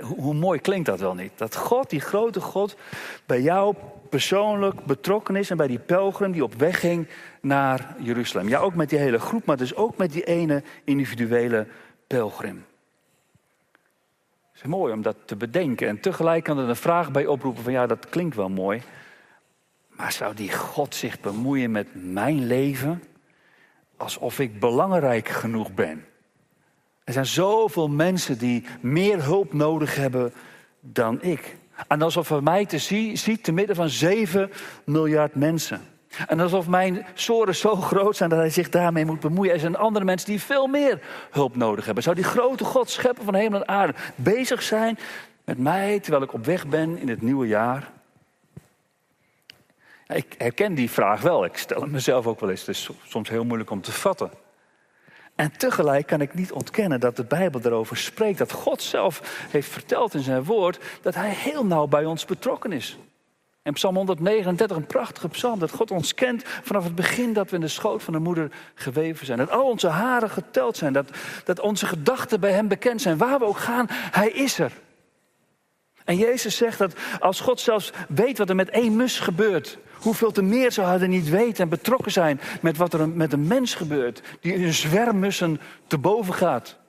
Hoe 0.00 0.34
mooi 0.34 0.60
klinkt 0.60 0.86
dat 0.86 1.00
wel 1.00 1.14
niet? 1.14 1.32
Dat 1.36 1.56
God, 1.56 1.90
die 1.90 2.00
grote 2.00 2.40
God, 2.40 2.76
bij 3.26 3.40
jou 3.40 3.74
persoonlijk 4.08 4.84
betrokken 4.84 5.36
is 5.36 5.50
en 5.50 5.56
bij 5.56 5.66
die 5.66 5.78
pelgrim 5.78 6.32
die 6.32 6.44
op 6.44 6.54
weg 6.54 6.80
ging 6.80 7.08
naar 7.40 7.94
Jeruzalem. 7.98 8.48
Ja, 8.48 8.58
ook 8.58 8.74
met 8.74 8.90
die 8.90 8.98
hele 8.98 9.18
groep, 9.18 9.44
maar 9.44 9.56
dus 9.56 9.74
ook 9.74 9.96
met 9.96 10.12
die 10.12 10.24
ene 10.24 10.62
individuele 10.84 11.66
pelgrim 12.06 12.64
mooi 14.68 14.92
om 14.92 15.02
dat 15.02 15.16
te 15.24 15.36
bedenken. 15.36 15.88
En 15.88 16.00
tegelijk 16.00 16.44
kan 16.44 16.58
er 16.58 16.68
een 16.68 16.76
vraag 16.76 17.10
bij 17.10 17.26
oproepen 17.26 17.62
van 17.62 17.72
ja, 17.72 17.86
dat 17.86 18.08
klinkt 18.08 18.36
wel 18.36 18.48
mooi. 18.48 18.82
Maar 19.88 20.12
zou 20.12 20.34
die 20.34 20.52
God 20.52 20.94
zich 20.94 21.20
bemoeien 21.20 21.70
met 21.70 21.88
mijn 21.92 22.46
leven 22.46 23.02
alsof 23.96 24.38
ik 24.38 24.60
belangrijk 24.60 25.28
genoeg 25.28 25.74
ben? 25.74 26.04
Er 27.04 27.12
zijn 27.12 27.26
zoveel 27.26 27.88
mensen 27.88 28.38
die 28.38 28.64
meer 28.80 29.22
hulp 29.24 29.52
nodig 29.52 29.96
hebben 29.96 30.32
dan 30.80 31.22
ik. 31.22 31.56
En 31.88 32.02
alsof 32.02 32.28
hij 32.28 32.40
mij 32.40 32.66
te 32.66 32.78
zien 32.78 33.18
ziet 33.18 33.44
te 33.44 33.52
midden 33.52 33.76
van 33.76 33.88
7 33.88 34.50
miljard 34.84 35.34
mensen. 35.34 35.80
En 36.26 36.40
alsof 36.40 36.68
mijn 36.68 37.06
zoren 37.14 37.54
zo 37.54 37.76
groot 37.76 38.16
zijn 38.16 38.30
dat 38.30 38.38
hij 38.38 38.50
zich 38.50 38.68
daarmee 38.68 39.04
moet 39.04 39.20
bemoeien. 39.20 39.52
Er 39.52 39.60
zijn 39.60 39.76
andere 39.76 40.04
mensen 40.04 40.28
die 40.28 40.40
veel 40.40 40.66
meer 40.66 41.00
hulp 41.30 41.56
nodig 41.56 41.84
hebben. 41.84 42.02
Zou 42.02 42.16
die 42.16 42.24
grote 42.24 42.64
God, 42.64 42.90
schepper 42.90 43.24
van 43.24 43.34
hemel 43.34 43.60
en 43.60 43.68
aarde, 43.68 43.94
bezig 44.14 44.62
zijn 44.62 44.98
met 45.44 45.58
mij 45.58 46.00
terwijl 46.00 46.22
ik 46.22 46.32
op 46.32 46.44
weg 46.44 46.66
ben 46.66 46.98
in 46.98 47.08
het 47.08 47.22
nieuwe 47.22 47.46
jaar? 47.46 47.90
Ja, 50.06 50.14
ik 50.14 50.34
herken 50.38 50.74
die 50.74 50.90
vraag 50.90 51.20
wel. 51.20 51.44
Ik 51.44 51.56
stel 51.56 51.80
hem 51.80 51.90
mezelf 51.90 52.26
ook 52.26 52.40
wel 52.40 52.50
eens. 52.50 52.60
Het 52.60 52.68
is 52.68 52.90
soms 53.06 53.28
heel 53.28 53.44
moeilijk 53.44 53.70
om 53.70 53.80
te 53.80 53.92
vatten. 53.92 54.30
En 55.34 55.56
tegelijk 55.56 56.06
kan 56.06 56.20
ik 56.20 56.34
niet 56.34 56.52
ontkennen 56.52 57.00
dat 57.00 57.16
de 57.16 57.24
Bijbel 57.24 57.60
erover 57.64 57.96
spreekt. 57.96 58.38
Dat 58.38 58.52
God 58.52 58.82
zelf 58.82 59.46
heeft 59.50 59.68
verteld 59.68 60.14
in 60.14 60.22
zijn 60.22 60.44
woord 60.44 60.78
dat 61.02 61.14
hij 61.14 61.30
heel 61.30 61.66
nauw 61.66 61.86
bij 61.86 62.04
ons 62.04 62.24
betrokken 62.24 62.72
is. 62.72 62.98
En 63.62 63.72
Psalm 63.72 63.96
139, 63.96 64.76
een 64.76 64.86
prachtige 64.86 65.28
psalm, 65.28 65.58
dat 65.58 65.70
God 65.70 65.90
ons 65.90 66.14
kent 66.14 66.42
vanaf 66.44 66.84
het 66.84 66.94
begin 66.94 67.32
dat 67.32 67.50
we 67.50 67.56
in 67.56 67.62
de 67.62 67.68
schoot 67.68 68.02
van 68.02 68.12
de 68.12 68.18
moeder 68.18 68.50
geweven 68.74 69.26
zijn. 69.26 69.38
Dat 69.38 69.50
al 69.50 69.70
onze 69.70 69.88
haren 69.88 70.30
geteld 70.30 70.76
zijn, 70.76 70.92
dat, 70.92 71.10
dat 71.44 71.60
onze 71.60 71.86
gedachten 71.86 72.40
bij 72.40 72.52
Hem 72.52 72.68
bekend 72.68 73.02
zijn. 73.02 73.18
Waar 73.18 73.38
we 73.38 73.44
ook 73.44 73.58
gaan, 73.58 73.86
Hij 73.88 74.30
is 74.30 74.58
er. 74.58 74.72
En 76.04 76.16
Jezus 76.16 76.56
zegt 76.56 76.78
dat 76.78 76.94
als 77.18 77.40
God 77.40 77.60
zelfs 77.60 77.92
weet 78.08 78.38
wat 78.38 78.48
er 78.48 78.54
met 78.54 78.70
één 78.70 78.96
mus 78.96 79.18
gebeurt, 79.18 79.78
hoeveel 79.94 80.30
te 80.30 80.42
meer 80.42 80.72
zou 80.72 80.86
hij 80.86 81.00
er 81.00 81.08
niet 81.08 81.28
weten 81.28 81.62
en 81.62 81.68
betrokken 81.68 82.12
zijn 82.12 82.40
met 82.60 82.76
wat 82.76 82.94
er 82.94 83.08
met 83.08 83.32
een 83.32 83.46
mens 83.46 83.74
gebeurt, 83.74 84.22
die 84.40 84.54
in 84.54 84.72
zwermmussen 84.72 85.60
te 85.86 85.98
boven 85.98 86.34
gaat. 86.34 86.80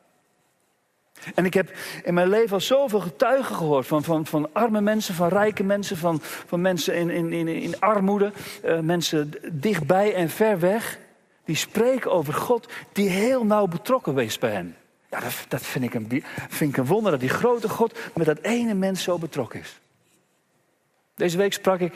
En 1.36 1.46
ik 1.46 1.54
heb 1.54 1.72
in 2.04 2.14
mijn 2.14 2.30
leven 2.30 2.54
al 2.54 2.62
zoveel 2.62 3.00
getuigen 3.00 3.56
gehoord 3.56 3.88
van, 3.88 4.04
van, 4.04 4.26
van 4.26 4.50
arme 4.54 4.82
mensen, 4.82 5.16
van 5.16 5.28
rijke 5.28 5.64
mensen, 5.64 5.98
van, 5.98 6.20
van 6.22 6.62
mensen 6.62 6.96
in, 6.96 7.10
in, 7.10 7.34
in, 7.34 7.48
in 7.48 7.80
armoede, 7.80 8.32
uh, 8.66 8.80
mensen 8.80 9.32
dichtbij 9.52 10.14
en 10.14 10.30
ver 10.30 10.60
weg. 10.60 11.00
Die 11.46 11.56
spreken 11.56 12.12
over 12.12 12.34
God 12.34 12.68
die 12.92 13.10
heel 13.10 13.46
nauw 13.46 13.68
betrokken 13.68 14.18
is 14.18 14.40
bij 14.40 14.52
hen. 14.52 14.76
Ja, 15.10 15.20
dat, 15.20 15.46
dat 15.48 15.62
vind, 15.62 15.86
ik 15.86 15.94
een, 15.94 16.24
vind 16.50 16.72
ik 16.72 16.78
een 16.78 16.86
wonder 16.86 17.12
dat 17.12 17.20
die 17.20 17.30
grote 17.30 17.70
God 17.70 18.00
met 18.16 18.26
dat 18.26 18.40
ene 18.42 18.74
mens 18.74 19.04
zo 19.04 19.18
betrokken 19.18 19.60
is. 19.60 19.80
Deze 21.16 21.38
week 21.38 21.54
sprak 21.54 21.80
ik 21.80 21.94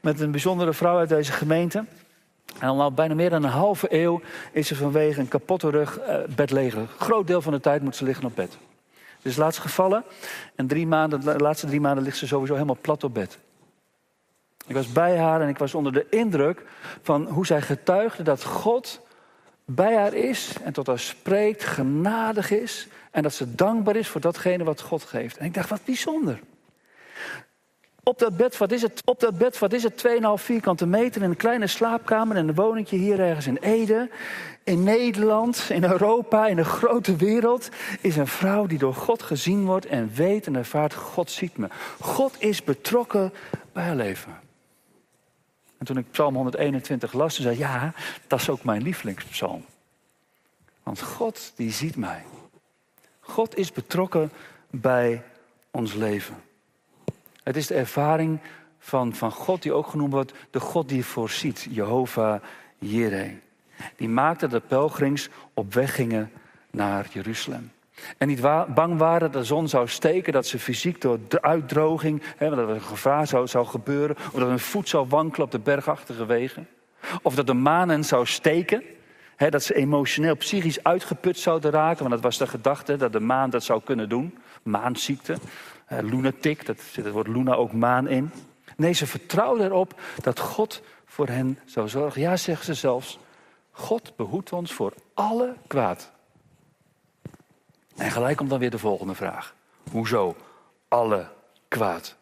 met 0.00 0.20
een 0.20 0.30
bijzondere 0.30 0.72
vrouw 0.72 0.98
uit 0.98 1.08
deze 1.08 1.32
gemeente. 1.32 1.84
En 2.58 2.68
al 2.68 2.92
bijna 2.92 3.14
meer 3.14 3.30
dan 3.30 3.44
een 3.44 3.50
halve 3.50 3.94
eeuw 3.94 4.20
is 4.52 4.66
ze 4.66 4.76
vanwege 4.76 5.20
een 5.20 5.28
kapotte 5.28 5.70
rug 5.70 5.98
uh, 6.00 6.16
bedleger. 6.34 6.80
Een 6.80 6.88
groot 6.98 7.26
deel 7.26 7.42
van 7.42 7.52
de 7.52 7.60
tijd 7.60 7.82
moet 7.82 7.96
ze 7.96 8.04
liggen 8.04 8.24
op 8.24 8.36
bed. 8.36 8.58
Ze 9.22 9.28
is 9.28 9.36
laatst 9.36 9.60
gevallen 9.60 10.04
en 10.54 10.66
drie 10.66 10.86
maanden, 10.86 11.20
de 11.20 11.38
laatste 11.38 11.66
drie 11.66 11.80
maanden 11.80 12.04
ligt 12.04 12.16
ze 12.16 12.26
sowieso 12.26 12.54
helemaal 12.54 12.78
plat 12.80 13.04
op 13.04 13.14
bed. 13.14 13.38
Ik 14.66 14.74
was 14.74 14.92
bij 14.92 15.18
haar 15.18 15.40
en 15.40 15.48
ik 15.48 15.58
was 15.58 15.74
onder 15.74 15.92
de 15.92 16.06
indruk 16.10 16.62
van 17.02 17.26
hoe 17.26 17.46
zij 17.46 17.62
getuigde 17.62 18.22
dat 18.22 18.44
God 18.44 19.00
bij 19.64 19.96
haar 19.96 20.14
is 20.14 20.52
en 20.64 20.72
tot 20.72 20.86
haar 20.86 20.98
spreekt, 20.98 21.64
genadig 21.64 22.50
is 22.50 22.88
en 23.10 23.22
dat 23.22 23.34
ze 23.34 23.54
dankbaar 23.54 23.96
is 23.96 24.08
voor 24.08 24.20
datgene 24.20 24.64
wat 24.64 24.80
God 24.80 25.02
geeft. 25.02 25.36
En 25.36 25.44
ik 25.44 25.54
dacht, 25.54 25.68
wat 25.68 25.84
bijzonder. 25.84 26.40
Op 28.10 28.18
dat 28.18 28.36
bed, 28.36 28.56
wat 28.56 28.72
is 28.72 28.82
het? 28.82 29.02
Op 29.04 29.20
dat 29.20 29.38
bed, 29.38 29.58
wat 29.58 29.72
is 29.72 29.82
het? 29.82 30.04
2,5 30.06 30.12
vierkante 30.34 30.86
meter 30.86 31.22
in 31.22 31.30
een 31.30 31.36
kleine 31.36 31.66
slaapkamer 31.66 32.36
in 32.36 32.48
een 32.48 32.54
woningje 32.54 32.96
hier 32.96 33.20
ergens 33.20 33.46
in 33.46 33.56
Ede. 33.56 34.10
In 34.64 34.82
Nederland, 34.82 35.66
in 35.68 35.84
Europa, 35.84 36.46
in 36.46 36.58
een 36.58 36.64
grote 36.64 37.16
wereld 37.16 37.68
is 38.00 38.16
een 38.16 38.26
vrouw 38.26 38.66
die 38.66 38.78
door 38.78 38.94
God 38.94 39.22
gezien 39.22 39.64
wordt 39.64 39.86
en 39.86 40.10
weet 40.14 40.46
en 40.46 40.56
ervaart, 40.56 40.94
God 40.94 41.30
ziet 41.30 41.56
me. 41.56 41.68
God 42.00 42.34
is 42.38 42.64
betrokken 42.64 43.32
bij 43.72 43.84
haar 43.84 43.96
leven. 43.96 44.38
En 45.78 45.86
toen 45.86 45.98
ik 45.98 46.10
Psalm 46.10 46.34
121 46.34 47.12
las, 47.12 47.40
zei 47.40 47.58
ja, 47.58 47.92
dat 48.26 48.40
is 48.40 48.48
ook 48.48 48.64
mijn 48.64 48.82
lievelingspsalm. 48.82 49.64
Want 50.82 51.00
God 51.00 51.52
die 51.56 51.72
ziet 51.72 51.96
mij. 51.96 52.22
God 53.20 53.56
is 53.56 53.72
betrokken 53.72 54.30
bij 54.70 55.22
ons 55.70 55.94
leven. 55.94 56.48
Het 57.50 57.58
is 57.58 57.66
de 57.66 57.74
ervaring 57.74 58.38
van, 58.78 59.14
van 59.14 59.30
God 59.30 59.62
die 59.62 59.72
ook 59.72 59.86
genoemd 59.86 60.12
wordt 60.12 60.32
de 60.50 60.60
God 60.60 60.88
die 60.88 61.04
voorziet, 61.04 61.66
Jehovah 61.70 62.42
Jireh. 62.78 63.30
Die 63.96 64.08
maakte 64.08 64.48
dat 64.48 64.62
de 64.62 64.68
pelgrims 64.68 65.28
op 65.54 65.74
weg 65.74 65.94
gingen 65.94 66.30
naar 66.70 67.06
Jeruzalem. 67.12 67.72
En 68.18 68.28
niet 68.28 68.40
bang 68.74 68.98
waren 68.98 69.20
dat 69.20 69.32
de 69.32 69.44
zon 69.44 69.68
zou 69.68 69.88
steken, 69.88 70.32
dat 70.32 70.46
ze 70.46 70.58
fysiek 70.58 71.00
door 71.00 71.18
de 71.28 71.42
uitdroging, 71.42 72.22
hè, 72.36 72.48
dat 72.48 72.58
er 72.58 72.68
een 72.68 72.80
gevaar 72.80 73.26
zou, 73.26 73.46
zou 73.46 73.66
gebeuren, 73.66 74.16
of 74.16 74.38
dat 74.38 74.48
hun 74.48 74.58
voet 74.58 74.88
zou 74.88 75.06
wankelen 75.08 75.46
op 75.46 75.52
de 75.52 75.58
bergachtige 75.58 76.26
wegen. 76.26 76.68
Of 77.22 77.34
dat 77.34 77.46
de 77.46 77.54
maan 77.54 78.04
zou 78.04 78.26
steken, 78.26 78.82
hè, 79.36 79.48
dat 79.48 79.62
ze 79.62 79.74
emotioneel, 79.74 80.36
psychisch 80.36 80.82
uitgeput 80.82 81.38
zouden 81.38 81.70
raken, 81.70 81.98
want 81.98 82.10
dat 82.10 82.22
was 82.22 82.38
de 82.38 82.46
gedachte 82.46 82.96
dat 82.96 83.12
de 83.12 83.20
maan 83.20 83.50
dat 83.50 83.64
zou 83.64 83.80
kunnen 83.84 84.08
doen. 84.08 84.38
Maanziekte, 84.62 85.36
lunatic, 85.98 86.66
dat 86.66 86.80
zit 86.80 87.04
het 87.04 87.12
woord 87.12 87.26
luna 87.26 87.54
ook 87.54 87.72
maan 87.72 88.08
in. 88.08 88.30
Nee, 88.76 88.92
ze 88.92 89.06
vertrouwden 89.06 89.66
erop 89.66 90.00
dat 90.22 90.38
God 90.38 90.82
voor 91.04 91.28
hen 91.28 91.58
zou 91.64 91.88
zorgen. 91.88 92.20
Ja, 92.20 92.36
zeggen 92.36 92.64
ze 92.64 92.74
zelfs, 92.74 93.18
God 93.70 94.16
behoedt 94.16 94.52
ons 94.52 94.72
voor 94.72 94.92
alle 95.14 95.54
kwaad. 95.66 96.10
En 97.96 98.10
gelijk 98.10 98.36
komt 98.36 98.50
dan 98.50 98.58
weer 98.58 98.70
de 98.70 98.78
volgende 98.78 99.14
vraag. 99.14 99.54
Hoezo 99.90 100.36
alle 100.88 101.28
kwaad? 101.68 102.16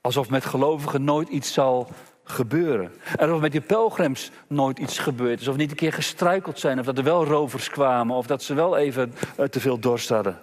Alsof 0.00 0.30
met 0.30 0.44
gelovigen 0.44 1.04
nooit 1.04 1.28
iets 1.28 1.52
zal 1.52 1.88
gebeuren. 2.24 2.92
En 3.16 3.26
alsof 3.26 3.40
met 3.40 3.52
die 3.52 3.60
pelgrims 3.60 4.30
nooit 4.46 4.78
iets 4.78 4.98
gebeurt. 4.98 5.38
Alsof 5.38 5.56
niet 5.56 5.70
een 5.70 5.76
keer 5.76 5.92
gestruikeld 5.92 6.58
zijn. 6.58 6.78
Of 6.78 6.84
dat 6.84 6.98
er 6.98 7.04
wel 7.04 7.24
rovers 7.24 7.70
kwamen. 7.70 8.16
Of 8.16 8.26
dat 8.26 8.42
ze 8.42 8.54
wel 8.54 8.76
even 8.76 9.14
uh, 9.38 9.46
te 9.46 9.60
veel 9.60 9.78
dorst 9.78 10.08
hadden. 10.08 10.40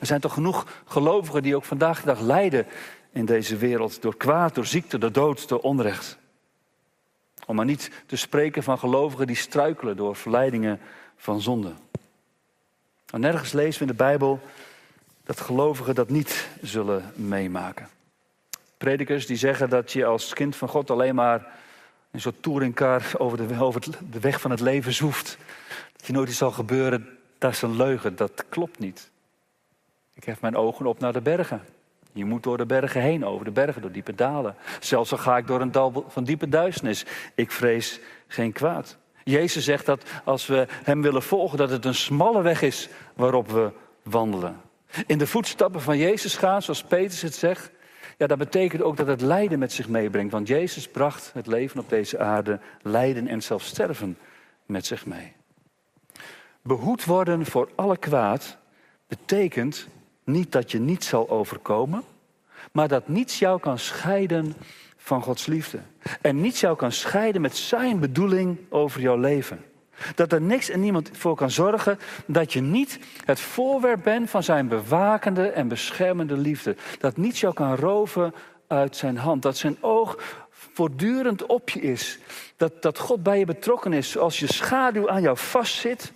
Er 0.00 0.06
zijn 0.06 0.20
toch 0.20 0.32
genoeg 0.34 0.66
gelovigen 0.86 1.42
die 1.42 1.56
ook 1.56 1.64
vandaag 1.64 2.00
de 2.00 2.06
dag 2.06 2.20
lijden 2.20 2.66
in 3.12 3.24
deze 3.24 3.56
wereld. 3.56 4.02
Door 4.02 4.16
kwaad, 4.16 4.54
door 4.54 4.66
ziekte, 4.66 4.98
door 4.98 5.12
dood, 5.12 5.48
door 5.48 5.60
onrecht. 5.60 6.18
Om 7.46 7.56
maar 7.56 7.64
niet 7.64 7.90
te 8.06 8.16
spreken 8.16 8.62
van 8.62 8.78
gelovigen 8.78 9.26
die 9.26 9.36
struikelen 9.36 9.96
door 9.96 10.16
verleidingen 10.16 10.80
van 11.16 11.40
zonde. 11.40 11.72
En 13.12 13.20
nergens 13.20 13.52
lezen 13.52 13.74
we 13.74 13.90
in 13.90 13.96
de 13.96 14.02
Bijbel 14.04 14.40
dat 15.24 15.40
gelovigen 15.40 15.94
dat 15.94 16.08
niet 16.08 16.48
zullen 16.62 17.12
meemaken. 17.14 17.88
Predikers 18.78 19.26
die 19.26 19.36
zeggen 19.36 19.68
dat 19.70 19.92
je 19.92 20.04
als 20.04 20.32
kind 20.32 20.56
van 20.56 20.68
God 20.68 20.90
alleen 20.90 21.14
maar 21.14 21.46
een 22.10 22.20
soort 22.20 22.42
touringcar 22.42 23.02
over 23.18 23.48
de, 23.48 23.60
over 23.60 23.80
de 24.10 24.20
weg 24.20 24.40
van 24.40 24.50
het 24.50 24.60
leven 24.60 24.92
zoeft. 24.92 25.38
Dat 25.96 26.06
je 26.06 26.12
nooit 26.12 26.28
iets 26.28 26.38
zal 26.38 26.50
gebeuren, 26.50 27.08
dat 27.38 27.52
is 27.52 27.62
een 27.62 27.76
leugen, 27.76 28.16
dat 28.16 28.44
klopt 28.48 28.78
niet. 28.78 29.10
Ik 30.20 30.26
hef 30.26 30.40
mijn 30.40 30.56
ogen 30.56 30.86
op 30.86 30.98
naar 30.98 31.12
de 31.12 31.20
bergen. 31.20 31.62
Je 32.12 32.24
moet 32.24 32.42
door 32.42 32.56
de 32.56 32.66
bergen 32.66 33.00
heen, 33.00 33.24
over 33.24 33.44
de 33.44 33.50
bergen, 33.50 33.82
door 33.82 33.92
diepe 33.92 34.14
dalen. 34.14 34.54
Zelfs 34.80 35.12
al 35.12 35.18
ga 35.18 35.36
ik 35.36 35.46
door 35.46 35.60
een 35.60 35.72
dal 35.72 36.04
van 36.08 36.24
diepe 36.24 36.48
duisternis. 36.48 37.04
Ik 37.34 37.50
vrees 37.50 38.00
geen 38.26 38.52
kwaad. 38.52 38.96
Jezus 39.24 39.64
zegt 39.64 39.86
dat 39.86 40.02
als 40.24 40.46
we 40.46 40.66
Hem 40.68 41.02
willen 41.02 41.22
volgen, 41.22 41.58
dat 41.58 41.70
het 41.70 41.84
een 41.84 41.94
smalle 41.94 42.42
weg 42.42 42.62
is 42.62 42.88
waarop 43.14 43.50
we 43.50 43.72
wandelen. 44.02 44.60
In 45.06 45.18
de 45.18 45.26
voetstappen 45.26 45.80
van 45.80 45.98
Jezus 45.98 46.36
gaan, 46.36 46.62
zoals 46.62 46.84
Petrus 46.84 47.22
het 47.22 47.34
zegt, 47.34 47.70
ja, 48.16 48.26
dat 48.26 48.38
betekent 48.38 48.82
ook 48.82 48.96
dat 48.96 49.06
het 49.06 49.20
lijden 49.20 49.58
met 49.58 49.72
zich 49.72 49.88
meebrengt. 49.88 50.32
Want 50.32 50.48
Jezus 50.48 50.88
bracht 50.88 51.30
het 51.34 51.46
leven 51.46 51.80
op 51.80 51.88
deze 51.88 52.18
aarde, 52.18 52.60
lijden 52.82 53.28
en 53.28 53.42
zelfs 53.42 53.66
sterven 53.66 54.18
met 54.66 54.86
zich 54.86 55.06
mee. 55.06 55.32
Behoed 56.62 57.04
worden 57.04 57.46
voor 57.46 57.68
alle 57.74 57.96
kwaad 57.96 58.58
betekent 59.08 59.88
niet 60.30 60.52
dat 60.52 60.70
je 60.70 60.78
niets 60.78 61.08
zal 61.08 61.30
overkomen, 61.30 62.02
maar 62.72 62.88
dat 62.88 63.08
niets 63.08 63.38
jou 63.38 63.60
kan 63.60 63.78
scheiden 63.78 64.54
van 64.96 65.22
Gods 65.22 65.46
liefde. 65.46 65.78
En 66.20 66.40
niets 66.40 66.60
jou 66.60 66.76
kan 66.76 66.92
scheiden 66.92 67.40
met 67.40 67.56
zijn 67.56 68.00
bedoeling 68.00 68.58
over 68.68 69.00
jouw 69.00 69.16
leven. 69.16 69.64
Dat 70.14 70.32
er 70.32 70.40
niks 70.40 70.68
en 70.68 70.80
niemand 70.80 71.10
voor 71.12 71.34
kan 71.34 71.50
zorgen 71.50 71.98
dat 72.26 72.52
je 72.52 72.60
niet 72.60 72.98
het 73.24 73.40
voorwerp 73.40 74.02
bent 74.02 74.30
van 74.30 74.42
zijn 74.42 74.68
bewakende 74.68 75.48
en 75.48 75.68
beschermende 75.68 76.36
liefde. 76.36 76.76
Dat 76.98 77.16
niets 77.16 77.40
jou 77.40 77.54
kan 77.54 77.74
roven 77.74 78.34
uit 78.66 78.96
zijn 78.96 79.16
hand. 79.16 79.42
Dat 79.42 79.56
zijn 79.56 79.76
oog 79.80 80.18
voortdurend 80.50 81.46
op 81.46 81.70
je 81.70 81.80
is. 81.80 82.18
Dat, 82.56 82.82
dat 82.82 82.98
God 82.98 83.22
bij 83.22 83.38
je 83.38 83.44
betrokken 83.44 83.92
is. 83.92 84.18
Als 84.18 84.38
je 84.38 84.52
schaduw 84.52 85.10
aan 85.10 85.22
jou 85.22 85.36
vastzit, 85.36 86.12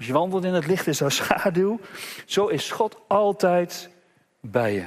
als 0.00 0.08
je 0.08 0.14
wandelt 0.14 0.44
in 0.44 0.54
het 0.54 0.66
licht 0.66 0.86
is 0.86 1.00
er 1.04 1.12
schaduw. 1.12 1.80
Zo 2.24 2.46
is 2.46 2.70
God 2.70 2.98
altijd 3.06 3.90
bij 4.40 4.74
je. 4.74 4.86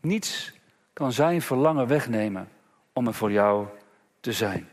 Niets 0.00 0.52
kan 0.92 1.12
zijn 1.12 1.42
verlangen 1.42 1.86
wegnemen 1.86 2.48
om 2.92 3.06
er 3.06 3.14
voor 3.14 3.32
jou 3.32 3.66
te 4.20 4.32
zijn. 4.32 4.68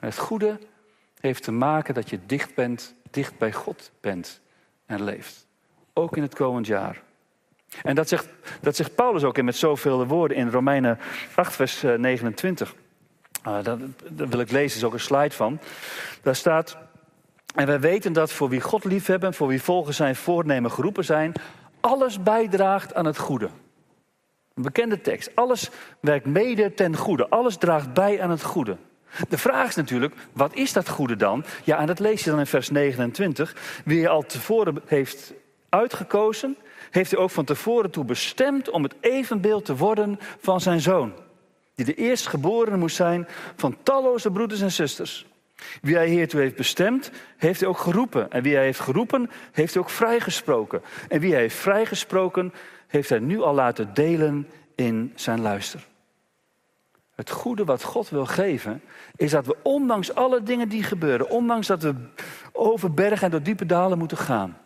het 0.00 0.18
goede 0.18 0.58
heeft 1.20 1.42
te 1.42 1.52
maken 1.52 1.94
dat 1.94 2.10
je 2.10 2.18
dicht 2.26 2.54
bent, 2.54 2.94
dicht 3.10 3.38
bij 3.38 3.52
God 3.52 3.90
bent 4.00 4.40
en 4.86 5.04
leeft. 5.04 5.46
Ook 5.92 6.16
in 6.16 6.22
het 6.22 6.34
komend 6.34 6.66
jaar. 6.66 7.02
En 7.82 7.94
dat 7.94 8.08
zegt, 8.08 8.28
dat 8.60 8.76
zegt 8.76 8.94
Paulus 8.94 9.24
ook 9.24 9.38
in 9.38 9.44
met 9.44 9.56
zoveel 9.56 10.06
woorden 10.06 10.36
in 10.36 10.50
Romeinen 10.50 10.98
8, 11.34 11.54
vers 11.54 11.82
eh, 11.82 11.94
29. 11.94 12.74
Uh, 13.46 13.62
dat, 13.62 13.78
dat, 14.10 14.28
wil 14.28 14.40
ik 14.40 14.50
lezen, 14.50 14.78
is 14.78 14.84
ook 14.84 14.92
een 14.92 15.00
slide 15.00 15.34
van. 15.34 15.58
Daar 16.22 16.36
staat. 16.36 16.76
En 17.54 17.66
wij 17.66 17.80
weten 17.80 18.12
dat 18.12 18.32
voor 18.32 18.48
wie 18.48 18.60
God 18.60 18.84
liefhebben, 18.84 19.34
voor 19.34 19.48
wie 19.48 19.62
volgens 19.62 19.96
zijn 19.96 20.16
voornemen 20.16 20.70
geroepen 20.70 21.04
zijn, 21.04 21.32
alles 21.80 22.22
bijdraagt 22.22 22.94
aan 22.94 23.06
het 23.06 23.18
goede. 23.18 23.48
Een 24.54 24.62
bekende 24.62 25.00
tekst. 25.00 25.30
Alles 25.34 25.70
werkt 26.00 26.26
mede 26.26 26.74
ten 26.74 26.96
goede. 26.96 27.28
Alles 27.28 27.56
draagt 27.56 27.92
bij 27.92 28.22
aan 28.22 28.30
het 28.30 28.42
goede. 28.42 28.76
De 29.28 29.38
vraag 29.38 29.68
is 29.68 29.74
natuurlijk, 29.74 30.14
wat 30.32 30.54
is 30.54 30.72
dat 30.72 30.88
goede 30.88 31.16
dan? 31.16 31.44
Ja, 31.64 31.78
en 31.78 31.86
dat 31.86 31.98
lees 31.98 32.24
je 32.24 32.30
dan 32.30 32.38
in 32.38 32.46
vers 32.46 32.70
29. 32.70 33.56
Wie 33.84 34.00
je 34.00 34.08
al 34.08 34.22
tevoren 34.22 34.82
heeft 34.86 35.32
uitgekozen, 35.68 36.56
heeft 36.90 37.10
hij 37.10 37.20
ook 37.20 37.30
van 37.30 37.44
tevoren 37.44 37.90
toe 37.90 38.04
bestemd 38.04 38.70
om 38.70 38.82
het 38.82 38.94
evenbeeld 39.00 39.64
te 39.64 39.76
worden 39.76 40.18
van 40.40 40.60
zijn 40.60 40.80
zoon. 40.80 41.12
Die 41.74 41.84
de 41.84 41.94
eerstgeborene 41.94 42.76
moest 42.76 42.96
zijn 42.96 43.28
van 43.56 43.76
talloze 43.82 44.30
broeders 44.30 44.60
en 44.60 44.72
zusters. 44.72 45.26
Wie 45.82 45.96
hij 45.96 46.08
hiertoe 46.08 46.40
heeft 46.40 46.56
bestemd, 46.56 47.10
heeft 47.36 47.60
hij 47.60 47.68
ook 47.68 47.78
geroepen. 47.78 48.30
En 48.30 48.42
wie 48.42 48.54
hij 48.54 48.64
heeft 48.64 48.80
geroepen, 48.80 49.30
heeft 49.52 49.74
hij 49.74 49.82
ook 49.82 49.90
vrijgesproken. 49.90 50.82
En 51.08 51.20
wie 51.20 51.32
hij 51.32 51.40
heeft 51.40 51.56
vrijgesproken, 51.56 52.52
heeft 52.86 53.08
hij 53.08 53.18
nu 53.18 53.40
al 53.40 53.54
laten 53.54 53.94
delen 53.94 54.48
in 54.74 55.12
zijn 55.14 55.40
luister. 55.40 55.86
Het 57.14 57.30
goede 57.30 57.64
wat 57.64 57.82
God 57.82 58.08
wil 58.08 58.26
geven, 58.26 58.82
is 59.16 59.30
dat 59.30 59.46
we 59.46 59.56
ondanks 59.62 60.14
alle 60.14 60.42
dingen 60.42 60.68
die 60.68 60.82
gebeuren, 60.82 61.30
ondanks 61.30 61.66
dat 61.66 61.82
we 61.82 61.94
over 62.52 62.94
bergen 62.94 63.24
en 63.24 63.30
door 63.30 63.42
diepe 63.42 63.66
dalen 63.66 63.98
moeten 63.98 64.16
gaan, 64.16 64.58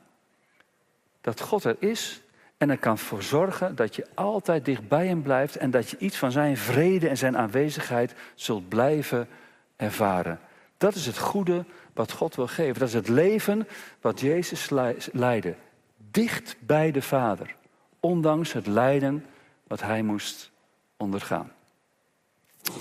dat 1.20 1.40
God 1.40 1.64
er 1.64 1.76
is 1.78 2.22
en 2.58 2.70
er 2.70 2.78
kan 2.78 2.98
voor 2.98 3.22
zorgen 3.22 3.74
dat 3.74 3.96
je 3.96 4.06
altijd 4.14 4.64
dicht 4.64 4.88
bij 4.88 5.06
hem 5.06 5.22
blijft 5.22 5.56
en 5.56 5.70
dat 5.70 5.90
je 5.90 5.98
iets 5.98 6.16
van 6.16 6.32
zijn 6.32 6.56
vrede 6.56 7.08
en 7.08 7.16
zijn 7.16 7.36
aanwezigheid 7.36 8.14
zult 8.34 8.68
blijven 8.68 9.28
ervaren. 9.76 10.40
Dat 10.78 10.94
is 10.94 11.06
het 11.06 11.18
goede 11.18 11.64
wat 11.92 12.12
God 12.12 12.34
wil 12.34 12.46
geven. 12.46 12.78
Dat 12.78 12.88
is 12.88 12.94
het 12.94 13.08
leven 13.08 13.68
wat 14.00 14.20
Jezus 14.20 14.70
leidde. 15.12 15.54
Dicht 15.96 16.56
bij 16.60 16.90
de 16.90 17.02
Vader. 17.02 17.54
Ondanks 18.00 18.52
het 18.52 18.66
lijden 18.66 19.26
wat 19.66 19.80
hij 19.80 20.02
moest 20.02 20.50
ondergaan. 20.96 21.52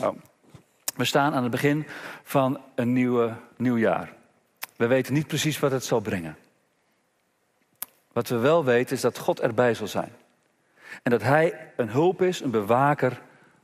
Oh. 0.01 0.15
We 0.95 1.05
staan 1.05 1.33
aan 1.33 1.41
het 1.41 1.51
begin 1.51 1.87
van 2.23 2.61
een 2.75 2.93
nieuwe, 2.93 3.33
nieuw 3.55 3.77
jaar. 3.77 4.13
We 4.75 4.87
weten 4.87 5.13
niet 5.13 5.27
precies 5.27 5.59
wat 5.59 5.71
het 5.71 5.85
zal 5.85 5.99
brengen. 5.99 6.37
Wat 8.11 8.27
we 8.27 8.37
wel 8.37 8.65
weten 8.65 8.95
is 8.95 9.01
dat 9.01 9.17
God 9.17 9.39
erbij 9.39 9.73
zal 9.73 9.87
zijn. 9.87 10.11
En 11.03 11.11
dat 11.11 11.21
Hij 11.21 11.71
een 11.75 11.89
hulp 11.89 12.21
is, 12.21 12.39
een 12.39 12.51
bewaker 12.51 13.21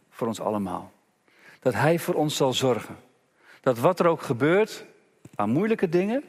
voor 0.10 0.28
ons 0.28 0.40
allemaal. 0.40 0.92
Dat 1.60 1.74
Hij 1.74 2.00
voor 2.00 2.14
ons 2.14 2.36
zal 2.36 2.54
zorgen. 2.54 2.96
Dat 3.64 3.80
wat 3.80 3.99
er 3.99 4.07
ook 4.07 4.22
gebeurt 4.22 4.86
aan 5.36 5.49
moeilijke 5.49 5.89
dingen, 5.89 6.24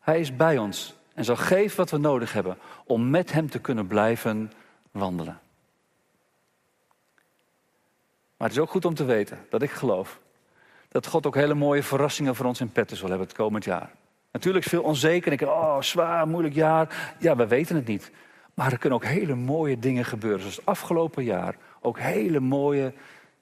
Hij 0.00 0.20
is 0.20 0.36
bij 0.36 0.58
ons 0.58 0.94
en 1.14 1.24
zal 1.24 1.36
geven 1.36 1.76
wat 1.76 1.90
we 1.90 1.98
nodig 1.98 2.32
hebben 2.32 2.58
om 2.84 3.10
met 3.10 3.32
Hem 3.32 3.50
te 3.50 3.58
kunnen 3.58 3.86
blijven 3.86 4.52
wandelen. 4.90 5.40
Maar 8.36 8.48
het 8.48 8.56
is 8.56 8.62
ook 8.62 8.70
goed 8.70 8.84
om 8.84 8.94
te 8.94 9.04
weten 9.04 9.46
dat 9.50 9.62
ik 9.62 9.70
geloof 9.70 10.20
dat 10.88 11.06
God 11.06 11.26
ook 11.26 11.34
hele 11.34 11.54
mooie 11.54 11.82
verrassingen 11.82 12.34
voor 12.34 12.46
ons 12.46 12.60
in 12.60 12.72
petten 12.72 12.96
zal 12.96 13.08
hebben 13.08 13.26
het 13.26 13.36
komend 13.36 13.64
jaar. 13.64 13.90
Natuurlijk 14.32 14.64
veel 14.64 14.82
onzeker. 14.82 15.32
Ik 15.32 15.40
oh, 15.40 15.80
zwaar, 15.80 16.28
moeilijk 16.28 16.54
jaar. 16.54 17.14
Ja, 17.18 17.36
we 17.36 17.46
weten 17.46 17.76
het 17.76 17.86
niet. 17.86 18.10
Maar 18.54 18.72
er 18.72 18.78
kunnen 18.78 18.98
ook 18.98 19.04
hele 19.04 19.34
mooie 19.34 19.78
dingen 19.78 20.04
gebeuren. 20.04 20.40
Zoals 20.40 20.56
het 20.56 20.66
afgelopen 20.66 21.24
jaar 21.24 21.56
ook 21.80 21.98
hele 21.98 22.40
mooie 22.40 22.92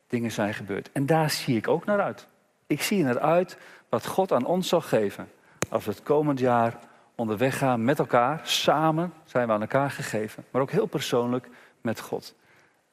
dingen 0.09 0.33
zijn 0.33 0.55
gebeurd. 0.55 0.93
En 0.93 1.07
daar 1.07 1.31
zie 1.31 1.57
ik 1.57 1.69
ook 1.69 1.85
naar 1.85 2.01
uit. 2.01 2.27
Ik 2.75 2.83
zie 2.83 3.05
naar 3.05 3.19
uit 3.19 3.57
wat 3.89 4.07
God 4.07 4.33
aan 4.33 4.45
ons 4.45 4.69
zal 4.69 4.81
geven. 4.81 5.29
Als 5.69 5.85
we 5.85 5.91
het 5.91 6.03
komend 6.03 6.39
jaar 6.39 6.79
onderweg 7.15 7.59
gaan 7.59 7.85
met 7.85 7.99
elkaar. 7.99 8.41
Samen 8.43 9.13
zijn 9.25 9.47
we 9.47 9.53
aan 9.53 9.61
elkaar 9.61 9.91
gegeven. 9.91 10.45
Maar 10.51 10.63
ook 10.63 10.71
heel 10.71 10.87
persoonlijk 10.87 11.49
met 11.81 12.01
God. 12.01 12.35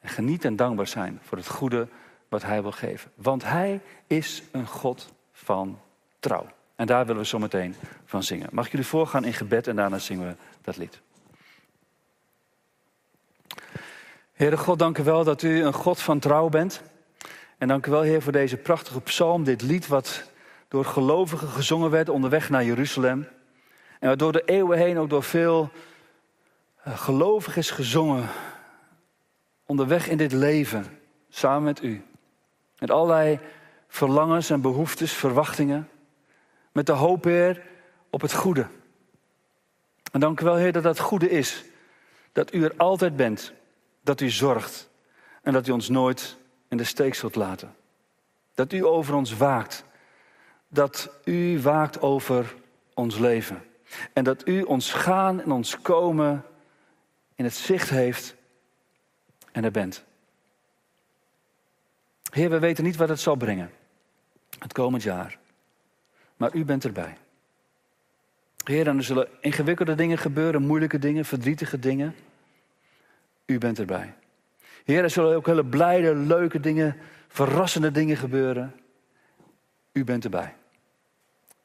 En 0.00 0.08
geniet 0.08 0.44
en 0.44 0.56
dankbaar 0.56 0.86
zijn 0.86 1.20
voor 1.22 1.38
het 1.38 1.46
goede 1.48 1.88
wat 2.28 2.42
Hij 2.42 2.62
wil 2.62 2.72
geven. 2.72 3.10
Want 3.14 3.44
Hij 3.44 3.80
is 4.06 4.42
een 4.52 4.66
God 4.66 5.12
van 5.32 5.78
trouw. 6.18 6.46
En 6.76 6.86
daar 6.86 7.06
willen 7.06 7.22
we 7.22 7.28
zo 7.28 7.38
meteen 7.38 7.74
van 8.04 8.22
zingen. 8.22 8.48
Mag 8.52 8.64
ik 8.64 8.70
jullie 8.70 8.86
voorgaan 8.86 9.24
in 9.24 9.34
gebed 9.34 9.66
en 9.66 9.76
daarna 9.76 9.98
zingen 9.98 10.26
we 10.26 10.34
dat 10.60 10.76
lied. 10.76 11.00
Heere 14.32 14.56
God, 14.56 14.78
dank 14.78 14.98
u 14.98 15.02
wel 15.02 15.24
dat 15.24 15.42
u 15.42 15.64
een 15.64 15.74
God 15.74 16.00
van 16.00 16.18
trouw 16.18 16.48
bent. 16.48 16.82
En 17.62 17.68
dank 17.68 17.86
u 17.86 17.90
wel, 17.90 18.02
Heer, 18.02 18.22
voor 18.22 18.32
deze 18.32 18.56
prachtige 18.56 19.00
psalm, 19.00 19.44
dit 19.44 19.62
lied 19.62 19.86
wat 19.86 20.24
door 20.68 20.84
gelovigen 20.84 21.48
gezongen 21.48 21.90
werd 21.90 22.08
onderweg 22.08 22.50
naar 22.50 22.64
Jeruzalem. 22.64 23.28
En 23.98 24.08
wat 24.08 24.18
door 24.18 24.32
de 24.32 24.42
eeuwen 24.44 24.78
heen 24.78 24.98
ook 24.98 25.10
door 25.10 25.22
veel 25.22 25.70
eh, 26.82 26.98
gelovigen 26.98 27.58
is 27.58 27.70
gezongen. 27.70 28.28
Onderweg 29.66 30.08
in 30.08 30.16
dit 30.16 30.32
leven, 30.32 30.86
samen 31.28 31.62
met 31.62 31.82
u. 31.82 32.04
Met 32.78 32.90
allerlei 32.90 33.38
verlangens 33.88 34.50
en 34.50 34.60
behoeftes, 34.60 35.12
verwachtingen. 35.12 35.88
Met 36.72 36.86
de 36.86 36.92
hoop, 36.92 37.24
Heer, 37.24 37.62
op 38.10 38.20
het 38.20 38.32
goede. 38.32 38.66
En 40.12 40.20
dank 40.20 40.40
u 40.40 40.44
wel, 40.44 40.56
Heer, 40.56 40.72
dat 40.72 40.82
dat 40.82 40.98
goede 40.98 41.30
is. 41.30 41.64
Dat 42.32 42.54
u 42.54 42.64
er 42.64 42.74
altijd 42.76 43.16
bent. 43.16 43.52
Dat 44.00 44.20
u 44.20 44.30
zorgt. 44.30 44.90
En 45.42 45.52
dat 45.52 45.68
u 45.68 45.70
ons 45.70 45.88
nooit 45.88 46.40
in 46.72 46.78
de 46.78 46.84
steek 46.84 47.14
zult 47.14 47.34
laten. 47.34 47.74
Dat 48.54 48.72
u 48.72 48.84
over 48.84 49.14
ons 49.14 49.36
waakt. 49.36 49.84
Dat 50.68 51.10
u 51.24 51.60
waakt 51.60 52.00
over 52.00 52.54
ons 52.94 53.18
leven. 53.18 53.62
En 54.12 54.24
dat 54.24 54.48
u 54.48 54.62
ons 54.62 54.92
gaan 54.92 55.40
en 55.40 55.50
ons 55.50 55.80
komen 55.80 56.44
in 57.34 57.44
het 57.44 57.54
zicht 57.54 57.90
heeft 57.90 58.34
en 59.52 59.64
er 59.64 59.70
bent. 59.70 60.04
Heer, 62.30 62.50
we 62.50 62.58
weten 62.58 62.84
niet 62.84 62.96
wat 62.96 63.08
het 63.08 63.20
zal 63.20 63.36
brengen. 63.36 63.70
Het 64.58 64.72
komend 64.72 65.02
jaar 65.02 65.40
maar 66.42 66.54
u 66.54 66.64
bent 66.64 66.84
erbij. 66.84 67.16
Heer, 68.64 68.88
en 68.88 68.96
er 68.96 69.04
zullen 69.04 69.28
ingewikkelde 69.40 69.94
dingen 69.94 70.18
gebeuren, 70.18 70.62
moeilijke 70.62 70.98
dingen, 70.98 71.24
verdrietige 71.24 71.78
dingen. 71.78 72.14
U 73.46 73.58
bent 73.58 73.78
erbij. 73.78 74.14
Heer, 74.84 75.02
er 75.02 75.10
zullen 75.10 75.36
ook 75.36 75.46
hele 75.46 75.64
blijde, 75.64 76.14
leuke 76.14 76.60
dingen, 76.60 76.96
verrassende 77.28 77.90
dingen 77.90 78.16
gebeuren. 78.16 78.74
U 79.92 80.04
bent 80.04 80.24
erbij. 80.24 80.54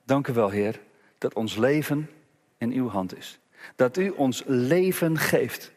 Dank 0.03 0.27
u 0.27 0.33
wel, 0.33 0.49
Heer, 0.49 0.79
dat 1.17 1.33
ons 1.33 1.55
leven 1.55 2.09
in 2.57 2.71
uw 2.71 2.89
hand 2.89 3.17
is. 3.17 3.39
Dat 3.75 3.97
u 3.97 4.09
ons 4.09 4.43
leven 4.45 5.17
geeft. 5.17 5.71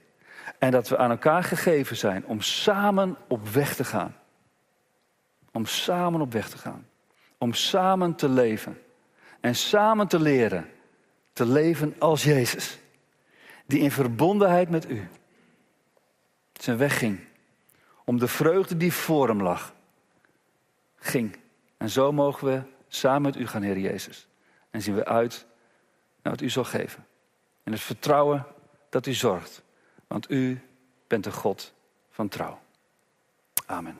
En 0.58 0.70
dat 0.70 0.88
we 0.88 0.96
aan 0.96 1.10
elkaar 1.10 1.44
gegeven 1.44 1.96
zijn 1.96 2.26
om 2.26 2.40
samen 2.40 3.16
op 3.26 3.48
weg 3.48 3.74
te 3.74 3.84
gaan. 3.84 4.16
Om 5.52 5.66
samen 5.66 6.20
op 6.20 6.32
weg 6.32 6.48
te 6.48 6.58
gaan. 6.58 6.86
Om 7.38 7.52
samen 7.52 8.14
te 8.14 8.28
leven. 8.28 8.80
En 9.40 9.54
samen 9.54 10.06
te 10.06 10.20
leren 10.20 10.70
te 11.32 11.46
leven 11.46 11.94
als 11.98 12.24
Jezus. 12.24 12.78
Die 13.66 13.80
in 13.80 13.90
verbondenheid 13.90 14.70
met 14.70 14.90
u 14.90 15.08
zijn 16.52 16.76
weg 16.76 16.98
ging. 16.98 17.18
Om 18.10 18.18
de 18.18 18.28
vreugde 18.28 18.76
die 18.76 18.92
voor 18.92 19.28
hem 19.28 19.42
lag, 19.42 19.74
ging. 20.96 21.36
En 21.76 21.90
zo 21.90 22.12
mogen 22.12 22.46
we 22.46 22.62
samen 22.88 23.22
met 23.22 23.36
u 23.36 23.46
gaan, 23.46 23.62
Heer 23.62 23.78
Jezus. 23.78 24.28
En 24.70 24.82
zien 24.82 24.94
we 24.94 25.04
uit 25.04 25.46
naar 26.22 26.32
wat 26.32 26.42
u 26.42 26.50
zal 26.50 26.64
geven. 26.64 27.06
En 27.62 27.72
het 27.72 27.80
vertrouwen 27.80 28.46
dat 28.88 29.06
u 29.06 29.12
zorgt. 29.12 29.62
Want 30.06 30.30
u 30.30 30.60
bent 31.06 31.26
een 31.26 31.32
God 31.32 31.72
van 32.10 32.28
trouw. 32.28 32.60
Amen. 33.66 33.96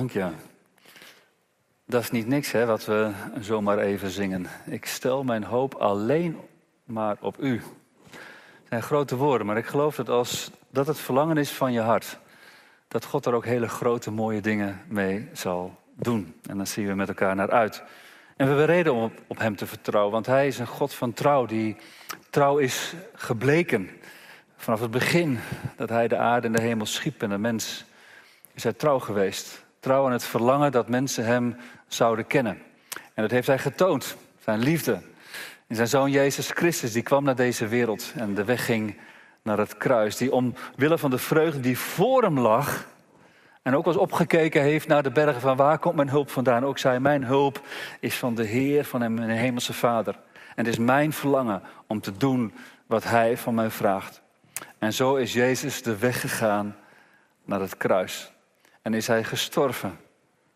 Dank 0.00 0.12
je. 0.12 0.28
Dat 1.86 2.02
is 2.02 2.10
niet 2.10 2.26
niks 2.26 2.52
hè, 2.52 2.66
wat 2.66 2.84
we 2.84 3.10
zomaar 3.40 3.78
even 3.78 4.10
zingen. 4.10 4.46
Ik 4.66 4.86
stel 4.86 5.24
mijn 5.24 5.44
hoop 5.44 5.74
alleen 5.74 6.36
maar 6.84 7.16
op 7.20 7.42
u. 7.42 7.62
Het 8.10 8.68
zijn 8.68 8.82
grote 8.82 9.16
woorden, 9.16 9.46
maar 9.46 9.56
ik 9.56 9.66
geloof 9.66 9.96
dat 9.96 10.08
als 10.08 10.50
dat 10.70 10.86
het 10.86 10.98
verlangen 10.98 11.36
is 11.36 11.50
van 11.50 11.72
je 11.72 11.80
hart, 11.80 12.18
dat 12.88 13.04
God 13.04 13.26
er 13.26 13.34
ook 13.34 13.44
hele 13.44 13.68
grote 13.68 14.10
mooie 14.10 14.40
dingen 14.40 14.80
mee 14.88 15.28
zal 15.32 15.78
doen. 15.94 16.34
En 16.46 16.56
dan 16.56 16.66
zien 16.66 16.86
we 16.86 16.94
met 16.94 17.08
elkaar 17.08 17.34
naar 17.34 17.50
uit. 17.50 17.82
En 18.36 18.46
we 18.46 18.52
hebben 18.54 18.66
reden 18.66 18.94
om 18.94 19.02
op, 19.02 19.12
op 19.26 19.38
Hem 19.38 19.56
te 19.56 19.66
vertrouwen, 19.66 20.12
want 20.12 20.26
Hij 20.26 20.46
is 20.46 20.58
een 20.58 20.66
God 20.66 20.94
van 20.94 21.12
trouw, 21.12 21.46
die 21.46 21.76
trouw 22.30 22.58
is 22.58 22.94
gebleken. 23.14 23.90
Vanaf 24.56 24.80
het 24.80 24.90
begin 24.90 25.38
dat 25.76 25.88
Hij 25.88 26.08
de 26.08 26.16
aarde 26.16 26.46
en 26.46 26.52
de 26.52 26.62
hemel 26.62 26.86
schiep 26.86 27.22
en 27.22 27.30
de 27.30 27.38
mens, 27.38 27.84
is 28.54 28.62
Hij 28.62 28.72
trouw 28.72 28.98
geweest. 28.98 29.68
Trouw 29.80 30.06
aan 30.06 30.12
het 30.12 30.24
verlangen 30.24 30.72
dat 30.72 30.88
mensen 30.88 31.24
Hem 31.24 31.56
zouden 31.86 32.26
kennen. 32.26 32.58
En 33.14 33.22
dat 33.22 33.30
heeft 33.30 33.46
Hij 33.46 33.58
getoond, 33.58 34.16
zijn 34.44 34.58
liefde. 34.58 35.00
In 35.66 35.76
zijn 35.76 35.88
Zoon 35.88 36.10
Jezus 36.10 36.50
Christus, 36.50 36.92
die 36.92 37.02
kwam 37.02 37.24
naar 37.24 37.36
deze 37.36 37.66
wereld 37.66 38.12
en 38.16 38.34
de 38.34 38.44
weg 38.44 38.64
ging 38.64 38.98
naar 39.42 39.58
het 39.58 39.76
kruis. 39.76 40.16
Die 40.16 40.32
omwille 40.32 40.98
van 40.98 41.10
de 41.10 41.18
vreugde 41.18 41.60
die 41.60 41.78
voor 41.78 42.22
hem 42.22 42.38
lag, 42.38 42.88
en 43.62 43.76
ook 43.76 43.86
als 43.86 43.96
opgekeken 43.96 44.62
heeft 44.62 44.88
naar 44.88 45.02
de 45.02 45.10
bergen 45.10 45.40
van 45.40 45.56
waar 45.56 45.78
komt 45.78 45.94
mijn 45.94 46.08
hulp 46.08 46.30
vandaan. 46.30 46.64
Ook 46.64 46.78
zei, 46.78 46.98
mijn 46.98 47.24
hulp 47.24 47.60
is 48.00 48.16
van 48.16 48.34
de 48.34 48.44
Heer, 48.44 48.84
van 48.84 49.14
mijn 49.14 49.30
hemelse 49.30 49.72
Vader. 49.72 50.14
En 50.34 50.64
het 50.64 50.66
is 50.66 50.78
mijn 50.78 51.12
verlangen 51.12 51.62
om 51.86 52.00
te 52.00 52.16
doen 52.16 52.54
wat 52.86 53.04
Hij 53.04 53.36
van 53.36 53.54
mij 53.54 53.70
vraagt. 53.70 54.22
En 54.78 54.92
zo 54.92 55.14
is 55.14 55.32
Jezus 55.32 55.82
de 55.82 55.96
weg 55.96 56.20
gegaan 56.20 56.76
naar 57.44 57.60
het 57.60 57.76
kruis. 57.76 58.32
En 58.90 58.96
is 58.96 59.06
Hij 59.06 59.24
gestorven 59.24 59.98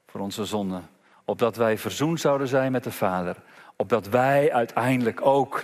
voor 0.06 0.20
onze 0.20 0.44
zonden. 0.44 0.89
Opdat 1.24 1.56
wij 1.56 1.78
verzoend 1.78 2.20
zouden 2.20 2.48
zijn 2.48 2.73
met 2.73 2.85
de 2.85 2.90
Vader. 2.90 3.36
Opdat 3.77 4.09
wij 4.09 4.52
uiteindelijk 4.52 5.27
ook 5.27 5.61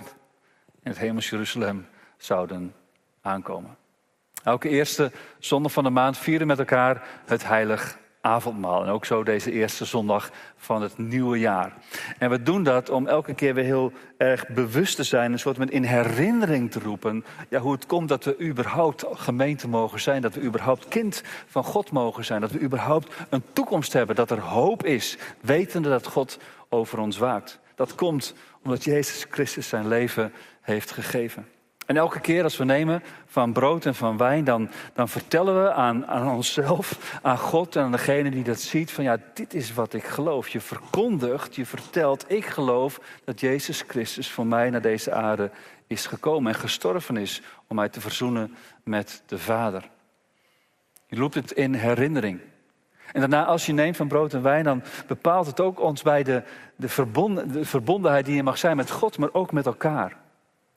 in 0.83 0.91
het 0.91 0.97
hemels 0.97 1.29
Jeruzalem 1.29 1.87
zouden 2.17 2.75
aankomen. 3.21 3.77
Elke 4.43 4.69
eerste 4.69 5.11
zondag 5.39 5.71
van 5.71 5.83
de 5.83 5.89
maand 5.89 6.17
vieren 6.17 6.47
met 6.47 6.59
elkaar 6.59 7.07
het 7.25 7.43
heilig 7.43 7.97
avondmaal. 8.21 8.83
En 8.83 8.89
ook 8.89 9.05
zo 9.05 9.23
deze 9.23 9.51
eerste 9.51 9.85
zondag 9.85 10.31
van 10.55 10.81
het 10.81 10.97
nieuwe 10.97 11.39
jaar. 11.39 11.73
En 12.17 12.29
we 12.29 12.43
doen 12.43 12.63
dat 12.63 12.89
om 12.89 13.07
elke 13.07 13.33
keer 13.33 13.53
weer 13.53 13.63
heel 13.63 13.91
erg 14.17 14.47
bewust 14.47 14.95
te 14.95 15.03
zijn, 15.03 15.31
een 15.31 15.39
soort 15.39 15.57
met 15.57 15.71
in 15.71 15.83
herinnering 15.83 16.71
te 16.71 16.79
roepen, 16.79 17.25
ja, 17.49 17.59
hoe 17.59 17.71
het 17.71 17.85
komt 17.85 18.09
dat 18.09 18.23
we 18.23 18.39
überhaupt 18.39 19.05
gemeente 19.11 19.67
mogen 19.67 19.99
zijn, 19.99 20.21
dat 20.21 20.33
we 20.33 20.41
überhaupt 20.41 20.87
kind 20.87 21.23
van 21.47 21.63
God 21.63 21.91
mogen 21.91 22.25
zijn, 22.25 22.41
dat 22.41 22.51
we 22.51 22.59
überhaupt 22.59 23.13
een 23.29 23.43
toekomst 23.53 23.93
hebben, 23.93 24.15
dat 24.15 24.31
er 24.31 24.39
hoop 24.39 24.85
is, 24.85 25.17
wetende 25.39 25.89
dat 25.89 26.07
God 26.07 26.39
over 26.69 26.99
ons 26.99 27.17
waakt. 27.17 27.59
Dat 27.75 27.95
komt 27.95 28.33
omdat 28.63 28.83
Jezus 28.83 29.25
Christus 29.29 29.67
zijn 29.67 29.87
leven 29.87 30.33
heeft 30.61 30.91
gegeven. 30.91 31.47
En 31.91 31.97
elke 31.97 32.19
keer 32.19 32.43
als 32.43 32.57
we 32.57 32.63
nemen 32.63 33.03
van 33.25 33.53
brood 33.53 33.85
en 33.85 33.95
van 33.95 34.17
wijn, 34.17 34.43
dan, 34.43 34.69
dan 34.93 35.09
vertellen 35.09 35.63
we 35.63 35.71
aan, 35.71 36.07
aan 36.07 36.35
onszelf, 36.35 37.19
aan 37.21 37.37
God 37.37 37.75
en 37.75 37.83
aan 37.83 37.91
degene 37.91 38.29
die 38.29 38.43
dat 38.43 38.59
ziet, 38.59 38.91
van 38.91 39.03
ja, 39.03 39.17
dit 39.33 39.53
is 39.53 39.73
wat 39.73 39.93
ik 39.93 40.03
geloof. 40.03 40.47
Je 40.47 40.61
verkondigt, 40.61 41.55
je 41.55 41.65
vertelt, 41.65 42.31
ik 42.31 42.45
geloof 42.45 42.99
dat 43.23 43.39
Jezus 43.39 43.83
Christus 43.87 44.31
voor 44.31 44.47
mij 44.47 44.69
naar 44.69 44.81
deze 44.81 45.11
aarde 45.11 45.51
is 45.87 46.05
gekomen 46.05 46.53
en 46.53 46.59
gestorven 46.59 47.17
is 47.17 47.41
om 47.67 47.75
mij 47.75 47.89
te 47.89 48.01
verzoenen 48.01 48.55
met 48.83 49.23
de 49.25 49.37
Vader. 49.37 49.89
Je 51.07 51.15
roept 51.15 51.35
het 51.35 51.51
in 51.51 51.73
herinnering. 51.73 52.39
En 53.11 53.19
daarna, 53.19 53.45
als 53.45 53.65
je 53.65 53.73
neemt 53.73 53.97
van 53.97 54.07
brood 54.07 54.33
en 54.33 54.41
wijn, 54.41 54.63
dan 54.63 54.83
bepaalt 55.07 55.47
het 55.47 55.59
ook 55.59 55.79
ons 55.79 56.01
bij 56.01 56.23
de, 56.23 56.43
de, 56.75 56.89
verbonden, 56.89 57.51
de 57.51 57.65
verbondenheid 57.65 58.25
die 58.25 58.35
je 58.35 58.43
mag 58.43 58.57
zijn 58.57 58.75
met 58.75 58.91
God, 58.91 59.17
maar 59.17 59.33
ook 59.33 59.51
met 59.51 59.65
elkaar. 59.65 60.20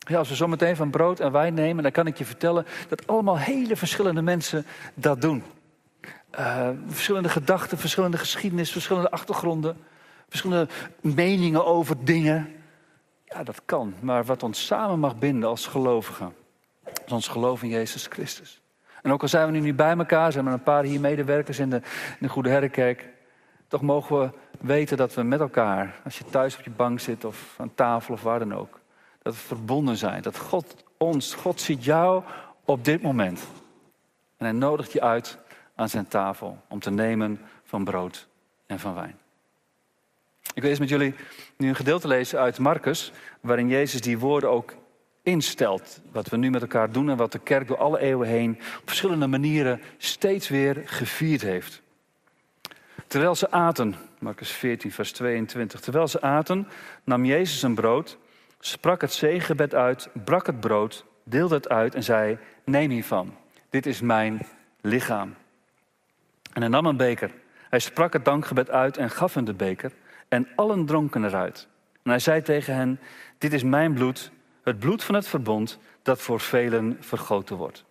Ja, 0.05 0.19
als 0.19 0.29
we 0.29 0.37
zo 0.37 0.47
meteen 0.47 0.77
van 0.77 0.91
brood 0.91 1.21
en 1.21 1.33
wijn 1.33 1.55
nemen, 1.55 1.83
dan 1.83 1.93
kan 1.93 2.07
ik 2.07 2.19
je 2.19 2.25
vertellen 2.25 2.67
dat 2.89 3.07
allemaal 3.07 3.39
hele 3.39 3.77
verschillende 3.77 4.23
mensen 4.23 4.67
dat 4.95 5.21
doen. 5.21 5.43
Uh, 6.39 6.69
verschillende 6.87 7.29
gedachten, 7.29 7.79
verschillende 7.79 8.19
geschiedenis, 8.19 8.73
verschillende 8.73 9.11
achtergronden, 9.11 9.77
verschillende 10.29 10.69
meningen 11.01 11.67
over 11.67 12.05
dingen. 12.05 12.53
Ja, 13.25 13.43
dat 13.43 13.63
kan. 13.65 13.95
Maar 14.01 14.25
wat 14.25 14.43
ons 14.43 14.67
samen 14.67 14.99
mag 14.99 15.19
binden 15.19 15.49
als 15.49 15.67
gelovigen, 15.67 16.35
is 17.07 17.13
ons 17.13 17.29
geloof 17.29 17.63
in 17.63 17.69
Jezus 17.69 18.07
Christus. 18.07 18.61
En 19.03 19.13
ook 19.13 19.23
al 19.23 19.29
zijn 19.29 19.47
we 19.47 19.53
nu 19.53 19.61
niet 19.61 19.77
bij 19.77 19.97
elkaar, 19.97 20.33
zijn 20.33 20.47
er 20.47 20.53
een 20.53 20.63
paar 20.63 20.85
hier 20.85 21.01
medewerkers 21.01 21.59
in 21.59 21.71
de, 21.71 21.77
in 22.09 22.27
de 22.27 22.29
Goede 22.29 22.49
Herrenkerk, 22.49 23.09
toch 23.69 23.83
mogen 23.83 24.19
we 24.19 24.31
weten 24.61 24.97
dat 24.97 25.15
we 25.15 25.23
met 25.23 25.41
elkaar, 25.41 26.01
als 26.05 26.19
je 26.19 26.25
thuis 26.25 26.57
op 26.57 26.65
je 26.65 26.71
bank 26.71 27.01
zit 27.01 27.25
of 27.25 27.55
aan 27.59 27.75
tafel 27.75 28.15
of 28.15 28.23
waar 28.23 28.39
dan 28.39 28.55
ook, 28.55 28.81
dat 29.25 29.35
we 29.35 29.41
verbonden 29.41 29.97
zijn. 29.97 30.23
Dat 30.23 30.39
God 30.39 30.85
ons, 30.97 31.35
God 31.35 31.61
ziet 31.61 31.85
jou 31.85 32.23
op 32.65 32.85
dit 32.85 33.03
moment. 33.03 33.41
En 34.37 34.47
hij 34.47 34.53
nodigt 34.53 34.93
je 34.93 35.01
uit 35.01 35.39
aan 35.75 35.89
zijn 35.89 36.09
tafel 36.09 36.59
om 36.69 36.81
te 36.81 36.91
nemen 36.91 37.41
van 37.63 37.85
brood 37.85 38.29
en 38.67 38.79
van 38.79 38.95
wijn. 38.95 39.19
Ik 40.55 40.63
wil 40.63 40.71
eens 40.71 40.79
met 40.79 40.89
jullie 40.89 41.15
nu 41.57 41.69
een 41.69 41.75
gedeelte 41.75 42.09
lezen 42.09 42.39
uit 42.39 42.59
Marcus, 42.59 43.13
waarin 43.41 43.69
Jezus 43.69 44.01
die 44.01 44.19
woorden 44.19 44.51
ook 44.51 44.75
instelt. 45.23 46.01
Wat 46.13 46.29
we 46.29 46.37
nu 46.37 46.51
met 46.51 46.63
elkaar 46.63 46.93
doen 46.93 47.11
en 47.11 47.17
wat 47.17 47.33
de 47.33 47.39
kerk 47.39 47.67
door 47.67 47.79
alle 47.79 47.99
eeuwen 47.99 48.29
heen 48.29 48.51
op 48.51 48.87
verschillende 48.89 49.27
manieren 49.27 49.81
steeds 49.99 50.49
weer 50.49 50.83
gevierd 50.85 51.43
heeft. 51.43 51.83
Terwijl 53.07 53.35
ze 53.35 53.51
aten, 53.51 53.95
Marcus 54.19 54.51
14, 54.51 54.93
vers 54.93 55.13
22, 55.13 55.81
terwijl 55.81 56.09
ze 56.09 56.21
aten, 56.21 56.69
nam 57.05 57.25
Jezus 57.25 57.63
een 57.63 57.75
brood 57.75 58.19
sprak 58.67 59.01
het 59.01 59.13
zegengebed 59.13 59.75
uit, 59.75 60.09
brak 60.25 60.47
het 60.47 60.61
brood, 60.61 61.05
deelde 61.25 61.55
het 61.55 61.69
uit 61.69 61.95
en 61.95 62.03
zei: 62.03 62.39
Neem 62.65 62.91
hiervan, 62.91 63.37
dit 63.71 63.87
is 63.87 64.01
mijn 64.01 64.47
lichaam. 64.81 65.35
En 66.53 66.61
hij 66.61 66.71
nam 66.71 66.87
een 66.87 66.97
beker. 66.97 67.31
Hij 67.69 67.79
sprak 67.79 68.13
het 68.13 68.25
dankgebed 68.25 68.71
uit 68.71 68.97
en 68.97 69.11
gaf 69.11 69.35
hen 69.35 69.45
de 69.45 69.55
beker. 69.55 69.93
En 70.29 70.49
allen 70.55 70.87
dronken 70.87 71.25
eruit. 71.25 71.69
En 72.03 72.11
hij 72.11 72.19
zei 72.19 72.43
tegen 72.43 72.75
hen: 72.75 73.01
Dit 73.39 73.53
is 73.53 73.63
mijn 73.63 73.95
bloed, 73.95 74.31
het 74.63 74.79
bloed 74.79 75.05
van 75.05 75.15
het 75.15 75.29
verbond, 75.29 75.79
dat 76.03 76.21
voor 76.21 76.41
velen 76.41 76.97
vergoten 77.01 77.57
wordt. 77.57 77.85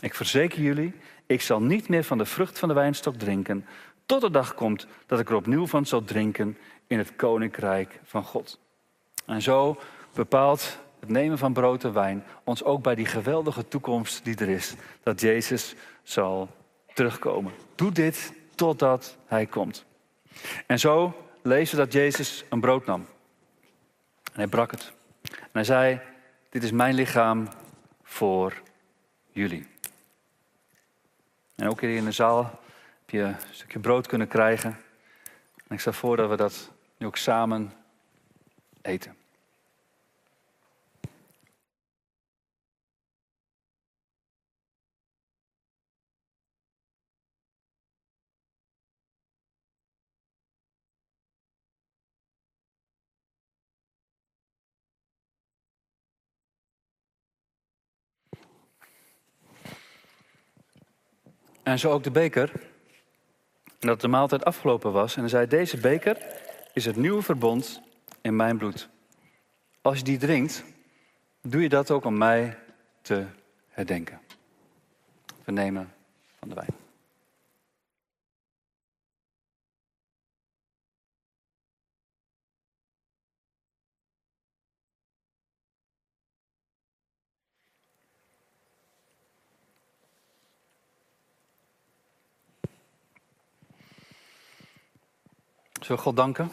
Ik 0.00 0.14
verzeker 0.14 0.60
jullie, 0.60 0.94
ik 1.26 1.42
zal 1.42 1.62
niet 1.62 1.88
meer 1.88 2.04
van 2.04 2.18
de 2.18 2.24
vrucht 2.24 2.58
van 2.58 2.68
de 2.68 2.74
wijnstok 2.74 3.14
drinken, 3.14 3.66
tot 4.06 4.20
de 4.20 4.30
dag 4.30 4.54
komt 4.54 4.86
dat 5.06 5.20
ik 5.20 5.28
er 5.28 5.34
opnieuw 5.34 5.66
van 5.66 5.86
zal 5.86 6.04
drinken 6.04 6.58
in 6.86 6.98
het 6.98 7.16
koninkrijk 7.16 8.00
van 8.04 8.24
God. 8.24 8.60
En 9.26 9.42
zo 9.42 9.78
bepaalt 10.14 10.78
het 11.00 11.08
nemen 11.08 11.38
van 11.38 11.52
brood 11.52 11.84
en 11.84 11.92
wijn 11.92 12.24
ons 12.44 12.64
ook 12.64 12.82
bij 12.82 12.94
die 12.94 13.06
geweldige 13.06 13.68
toekomst 13.68 14.24
die 14.24 14.36
er 14.36 14.48
is. 14.48 14.74
Dat 15.02 15.20
Jezus 15.20 15.74
zal 16.02 16.48
terugkomen. 16.94 17.52
Doe 17.74 17.92
dit 17.92 18.32
totdat 18.54 19.16
Hij 19.26 19.46
komt. 19.46 19.84
En 20.66 20.78
zo 20.78 21.14
lezen 21.42 21.76
we 21.76 21.84
dat 21.84 21.92
Jezus 21.92 22.44
een 22.48 22.60
brood 22.60 22.86
nam. 22.86 23.06
En 24.24 24.38
hij 24.38 24.46
brak 24.46 24.70
het. 24.70 24.92
En 25.22 25.50
hij 25.52 25.64
zei, 25.64 26.00
dit 26.50 26.62
is 26.62 26.70
mijn 26.70 26.94
lichaam 26.94 27.48
voor 28.02 28.62
jullie. 29.30 29.66
En 31.54 31.68
ook 31.68 31.80
hier 31.80 31.96
in 31.96 32.04
de 32.04 32.12
zaal 32.12 32.60
heb 33.00 33.10
je 33.10 33.20
een 33.20 33.36
stukje 33.50 33.78
brood 33.78 34.06
kunnen 34.06 34.28
krijgen. 34.28 34.76
En 35.66 35.74
ik 35.74 35.80
stel 35.80 35.92
voor 35.92 36.16
dat 36.16 36.28
we 36.28 36.36
dat 36.36 36.70
nu 36.96 37.06
ook 37.06 37.16
samen 37.16 37.72
eten. 38.82 39.16
En 61.62 61.78
zo 61.78 61.90
ook 61.90 62.02
de 62.02 62.10
beker. 62.10 62.52
Dat 63.78 64.00
de 64.00 64.08
maaltijd 64.08 64.44
afgelopen 64.44 64.92
was. 64.92 65.14
En 65.14 65.20
hij 65.20 65.30
zei: 65.30 65.46
Deze 65.46 65.76
beker 65.76 66.16
is 66.72 66.84
het 66.84 66.96
nieuwe 66.96 67.22
verbond 67.22 67.80
in 68.20 68.36
mijn 68.36 68.58
bloed. 68.58 68.88
Als 69.82 69.98
je 69.98 70.04
die 70.04 70.18
drinkt, 70.18 70.64
doe 71.40 71.62
je 71.62 71.68
dat 71.68 71.90
ook 71.90 72.04
om 72.04 72.18
mij 72.18 72.58
te 73.02 73.24
herdenken. 73.68 74.20
We 75.44 75.52
nemen 75.52 75.92
van 76.38 76.48
de 76.48 76.54
wijn. 76.54 76.81
Zullen 95.82 95.96
we 95.96 96.02
God 96.02 96.16
danken? 96.16 96.50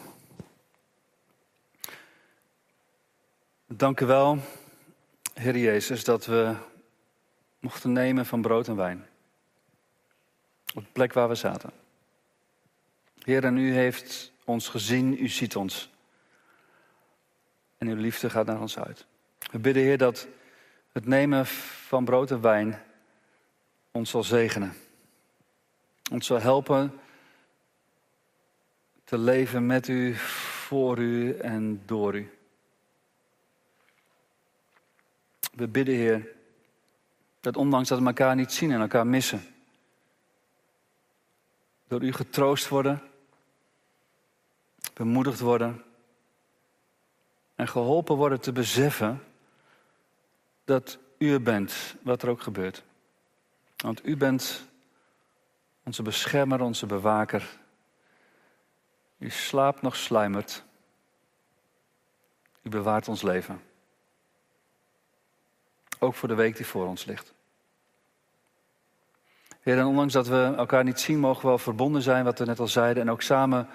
Dank 3.66 4.00
u 4.00 4.06
wel, 4.06 4.38
Heer 5.34 5.56
Jezus, 5.56 6.04
dat 6.04 6.26
we 6.26 6.54
mochten 7.58 7.92
nemen 7.92 8.26
van 8.26 8.42
brood 8.42 8.68
en 8.68 8.76
wijn. 8.76 9.06
Op 10.74 10.84
de 10.84 10.90
plek 10.92 11.12
waar 11.12 11.28
we 11.28 11.34
zaten. 11.34 11.70
Heer, 13.22 13.44
en 13.44 13.56
u 13.56 13.72
heeft 13.74 14.32
ons 14.44 14.68
gezien, 14.68 15.22
u 15.22 15.28
ziet 15.28 15.56
ons. 15.56 15.90
En 17.78 17.88
uw 17.88 17.96
liefde 17.96 18.30
gaat 18.30 18.46
naar 18.46 18.60
ons 18.60 18.78
uit. 18.78 19.06
We 19.50 19.58
bidden, 19.58 19.82
Heer, 19.82 19.98
dat 19.98 20.26
het 20.92 21.06
nemen 21.06 21.46
van 21.46 22.04
brood 22.04 22.30
en 22.30 22.40
wijn 22.40 22.82
ons 23.90 24.10
zal 24.10 24.22
zegenen. 24.22 24.74
Ons 26.10 26.26
zal 26.26 26.40
helpen 26.40 27.00
te 29.10 29.18
leven 29.18 29.66
met 29.66 29.88
u, 29.88 30.14
voor 30.14 30.98
u 30.98 31.36
en 31.36 31.82
door 31.86 32.14
u. 32.14 32.30
We 35.52 35.68
bidden, 35.68 35.94
Heer, 35.94 36.28
dat 37.40 37.56
ondanks 37.56 37.88
dat 37.88 37.98
we 37.98 38.06
elkaar 38.06 38.34
niet 38.34 38.52
zien 38.52 38.72
en 38.72 38.80
elkaar 38.80 39.06
missen, 39.06 39.42
door 41.88 42.02
u 42.02 42.12
getroost 42.12 42.68
worden, 42.68 43.02
bemoedigd 44.94 45.40
worden 45.40 45.82
en 47.54 47.68
geholpen 47.68 48.16
worden 48.16 48.40
te 48.40 48.52
beseffen 48.52 49.24
dat 50.64 50.98
u 51.18 51.32
er 51.32 51.42
bent, 51.42 51.96
wat 52.02 52.22
er 52.22 52.28
ook 52.28 52.42
gebeurt. 52.42 52.82
Want 53.76 54.06
u 54.06 54.16
bent 54.16 54.66
onze 55.84 56.02
beschermer, 56.02 56.60
onze 56.60 56.86
bewaker. 56.86 57.59
U 59.20 59.30
slaapt 59.30 59.82
nog 59.82 59.96
sluimert. 59.96 60.64
U 62.62 62.68
bewaart 62.68 63.08
ons 63.08 63.22
leven. 63.22 63.62
Ook 65.98 66.14
voor 66.14 66.28
de 66.28 66.34
week 66.34 66.56
die 66.56 66.66
voor 66.66 66.86
ons 66.86 67.04
ligt. 67.04 67.32
Heer, 69.60 69.78
en 69.78 69.84
ondanks 69.84 70.12
dat 70.12 70.26
we 70.26 70.54
elkaar 70.56 70.84
niet 70.84 71.00
zien, 71.00 71.18
mogen 71.18 71.42
we 71.42 71.48
wel 71.48 71.58
verbonden 71.58 72.02
zijn, 72.02 72.24
wat 72.24 72.38
we 72.38 72.44
net 72.44 72.58
al 72.58 72.68
zeiden. 72.68 73.02
En 73.02 73.10
ook 73.10 73.22
samen 73.22 73.68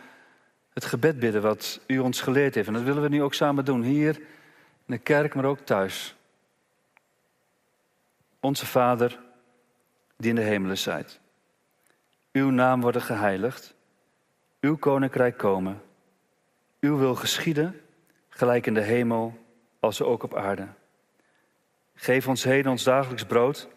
het 0.73 0.85
gebed 0.85 1.19
bidden 1.19 1.41
wat 1.41 1.79
u 1.87 1.99
ons 1.99 2.21
geleerd 2.21 2.55
heeft. 2.55 2.67
En 2.67 2.73
dat 2.73 2.83
willen 2.83 3.01
we 3.01 3.09
nu 3.09 3.23
ook 3.23 3.33
samen 3.33 3.65
doen, 3.65 3.81
hier 3.81 4.17
in 4.85 4.93
de 4.93 4.97
kerk, 4.97 5.35
maar 5.35 5.45
ook 5.45 5.59
thuis. 5.59 6.15
Onze 8.39 8.65
Vader, 8.65 9.19
die 10.17 10.29
in 10.29 10.35
de 10.35 10.41
hemelen 10.41 10.77
zijt. 10.77 11.19
Uw 12.31 12.49
naam 12.49 12.81
worden 12.81 13.01
geheiligd. 13.01 13.74
Uw 14.65 14.77
koninkrijk 14.77 15.37
komen. 15.37 15.81
Uw 16.79 16.97
wil 16.97 17.15
geschieden, 17.15 17.81
gelijk 18.29 18.65
in 18.65 18.73
de 18.73 18.81
hemel 18.81 19.37
als 19.79 20.01
ook 20.01 20.23
op 20.23 20.35
aarde. 20.35 20.67
Geef 21.95 22.27
ons 22.27 22.43
heden 22.43 22.71
ons 22.71 22.83
dagelijks 22.83 23.25
brood 23.25 23.69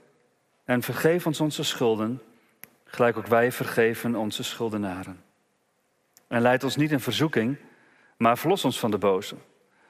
en 0.64 0.82
vergeef 0.82 1.26
ons 1.26 1.40
onze 1.40 1.62
schulden, 1.62 2.22
gelijk 2.84 3.16
ook 3.16 3.26
wij 3.26 3.52
vergeven 3.52 4.14
onze 4.14 4.42
schuldenaren. 4.42 5.24
En 6.26 6.40
leid 6.40 6.64
ons 6.64 6.76
niet 6.76 6.92
in 6.92 7.00
verzoeking, 7.00 7.56
maar 8.16 8.38
verlos 8.38 8.64
ons 8.64 8.78
van 8.78 8.90
de 8.90 8.98
boze. 8.98 9.36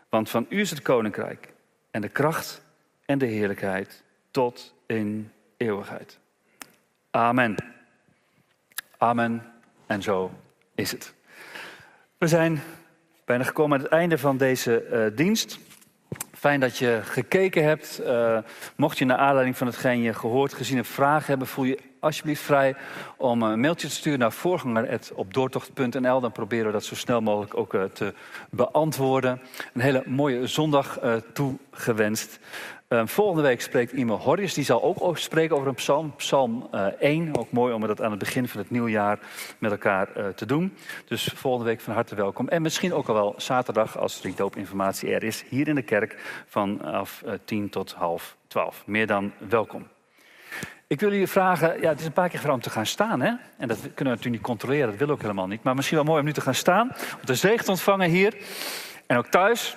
Want 0.08 0.30
van 0.30 0.46
u 0.48 0.60
is 0.60 0.70
het 0.70 0.82
koninkrijk 0.82 1.52
en 1.90 2.00
de 2.00 2.08
kracht 2.08 2.62
en 3.04 3.18
de 3.18 3.26
heerlijkheid 3.26 4.04
tot 4.30 4.74
in 4.86 5.32
eeuwigheid. 5.56 6.18
Amen. 7.10 7.54
Amen. 8.96 9.52
En 9.86 10.02
zo 10.02 10.30
is 10.78 10.90
het. 10.90 11.14
We 12.18 12.26
zijn 12.26 12.62
bijna 13.24 13.44
gekomen 13.44 13.78
aan 13.78 13.84
het 13.84 13.92
einde 13.92 14.18
van 14.18 14.36
deze 14.36 14.86
uh, 14.92 15.16
dienst. 15.16 15.58
Fijn 16.32 16.60
dat 16.60 16.78
je 16.78 17.00
gekeken 17.04 17.64
hebt. 17.64 18.00
Uh, 18.02 18.38
mocht 18.76 18.98
je 18.98 19.04
naar 19.04 19.16
aanleiding 19.16 19.56
van 19.56 19.66
hetgeen 19.66 20.00
je 20.00 20.14
gehoord, 20.14 20.54
gezien 20.54 20.76
hebt, 20.76 20.88
vragen 20.88 21.26
hebben, 21.26 21.46
voel 21.46 21.64
je 21.64 21.78
alsjeblieft 22.00 22.42
vrij 22.42 22.76
om 23.16 23.42
een 23.42 23.60
mailtje 23.60 23.88
te 23.88 23.94
sturen 23.94 24.18
naar 24.18 24.32
voorganger.opdoortocht.nl. 24.32 26.20
Dan 26.20 26.32
proberen 26.32 26.66
we 26.66 26.72
dat 26.72 26.84
zo 26.84 26.94
snel 26.94 27.20
mogelijk 27.20 27.56
ook 27.56 27.74
uh, 27.74 27.84
te 27.84 28.14
beantwoorden. 28.50 29.40
Een 29.74 29.80
hele 29.80 30.02
mooie 30.06 30.46
zondag 30.46 31.02
uh, 31.02 31.14
toegewenst. 31.32 32.38
Uh, 32.88 33.02
volgende 33.06 33.42
week 33.42 33.60
spreekt 33.60 33.92
Imo 33.92 34.16
Horrius. 34.16 34.54
Die 34.54 34.64
zal 34.64 34.82
ook 34.82 35.18
spreken 35.18 35.56
over 35.56 35.68
een 35.68 35.74
psalm, 35.74 36.16
psalm 36.16 36.68
uh, 36.74 36.86
1. 36.86 37.38
Ook 37.38 37.50
mooi 37.52 37.74
om 37.74 37.86
dat 37.86 38.02
aan 38.02 38.10
het 38.10 38.18
begin 38.18 38.48
van 38.48 38.60
het 38.60 38.70
nieuwjaar 38.70 39.18
met 39.58 39.70
elkaar 39.70 40.34
te 40.34 40.46
doen. 40.46 40.76
Dus 41.06 41.32
volgende 41.34 41.66
week 41.66 41.80
van 41.80 41.94
harte 41.94 42.14
welkom. 42.14 42.48
En 42.48 42.62
misschien 42.62 42.94
ook 42.94 43.08
al 43.08 43.14
wel 43.14 43.34
zaterdag, 43.36 43.98
als 43.98 44.24
er 44.24 44.34
doopinformatie 44.36 45.14
er 45.14 45.22
is, 45.22 45.44
hier 45.48 45.68
in 45.68 45.74
de 45.74 45.82
kerk 45.82 46.42
vanaf 46.46 47.24
10 47.44 47.68
tot 47.68 47.92
half 47.92 48.36
12. 48.46 48.82
Meer 48.86 49.06
dan 49.06 49.32
welkom. 49.48 49.86
Ik 50.88 51.00
wil 51.00 51.10
jullie 51.10 51.26
vragen, 51.26 51.80
ja, 51.80 51.88
het 51.88 52.00
is 52.00 52.06
een 52.06 52.12
paar 52.12 52.28
keer 52.28 52.38
gevraagd 52.38 52.58
om 52.58 52.62
te 52.64 52.70
gaan 52.70 52.86
staan. 52.86 53.20
Hè? 53.20 53.28
En 53.56 53.68
dat 53.68 53.78
kunnen 53.78 53.94
we 53.96 54.04
natuurlijk 54.04 54.34
niet 54.34 54.40
controleren, 54.40 54.88
dat 54.88 54.98
wil 54.98 55.10
ook 55.10 55.20
helemaal 55.20 55.46
niet. 55.46 55.62
Maar 55.62 55.74
misschien 55.74 55.96
wel 55.96 56.06
mooi 56.06 56.20
om 56.20 56.26
nu 56.26 56.32
te 56.32 56.40
gaan 56.40 56.54
staan, 56.54 56.88
om 56.90 57.24
de 57.24 57.34
zegen 57.34 57.64
te 57.64 57.70
ontvangen 57.70 58.10
hier. 58.10 58.36
En 59.06 59.16
ook 59.16 59.26
thuis, 59.26 59.76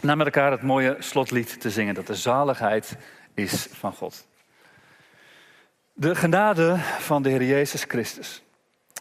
na 0.00 0.14
met 0.14 0.26
elkaar 0.26 0.50
het 0.50 0.62
mooie 0.62 0.96
slotlied 0.98 1.60
te 1.60 1.70
zingen. 1.70 1.94
Dat 1.94 2.06
de 2.06 2.14
zaligheid 2.14 2.96
is 3.34 3.68
van 3.72 3.92
God. 3.92 4.26
De 5.92 6.14
genade 6.14 6.76
van 6.98 7.22
de 7.22 7.28
Heer 7.28 7.44
Jezus 7.44 7.84
Christus. 7.88 8.42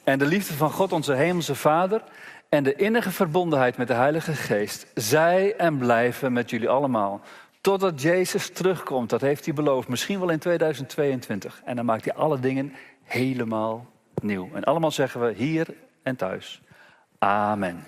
En 0.03 0.19
de 0.19 0.25
liefde 0.25 0.53
van 0.53 0.71
God, 0.71 0.91
onze 0.91 1.13
Hemelse 1.13 1.55
Vader. 1.55 2.01
En 2.49 2.63
de 2.63 2.75
innige 2.75 3.11
verbondenheid 3.11 3.77
met 3.77 3.87
de 3.87 3.93
Heilige 3.93 4.33
Geest. 4.33 4.87
Zij 4.93 5.55
en 5.55 5.77
blijven 5.77 6.33
met 6.33 6.49
jullie 6.49 6.69
allemaal. 6.69 7.21
Totdat 7.67 8.01
Jezus 8.01 8.49
terugkomt, 8.49 9.09
dat 9.09 9.21
heeft 9.21 9.45
hij 9.45 9.53
beloofd. 9.53 9.87
Misschien 9.87 10.19
wel 10.19 10.29
in 10.29 10.39
2022. 10.39 11.61
En 11.65 11.75
dan 11.75 11.85
maakt 11.85 12.05
hij 12.05 12.13
alle 12.13 12.39
dingen 12.39 12.73
helemaal 13.03 13.85
nieuw. 14.21 14.49
En 14.53 14.63
allemaal 14.63 14.91
zeggen 14.91 15.21
we 15.21 15.33
hier 15.33 15.67
en 16.03 16.15
thuis. 16.15 16.61
Amen. 17.17 17.83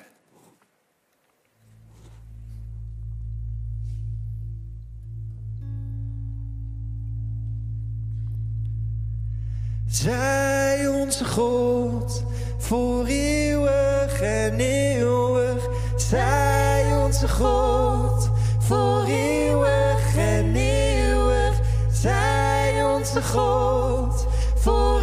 Zij 9.88 10.88
onze 10.88 11.26
God 11.26 12.24
voor 12.58 13.06
eeuwig 13.06 14.22
en 14.22 14.60
eeuwig. 14.60 15.68
Zij 15.98 16.96
onze 17.04 17.28
God 17.28 18.30
voor 18.70 19.04
eeuwig 19.08 20.16
en 20.18 20.56
eeuwig. 20.56 21.60
Zij 21.92 22.84
onze 22.96 23.24
God 23.24 24.28
voor 24.56 25.02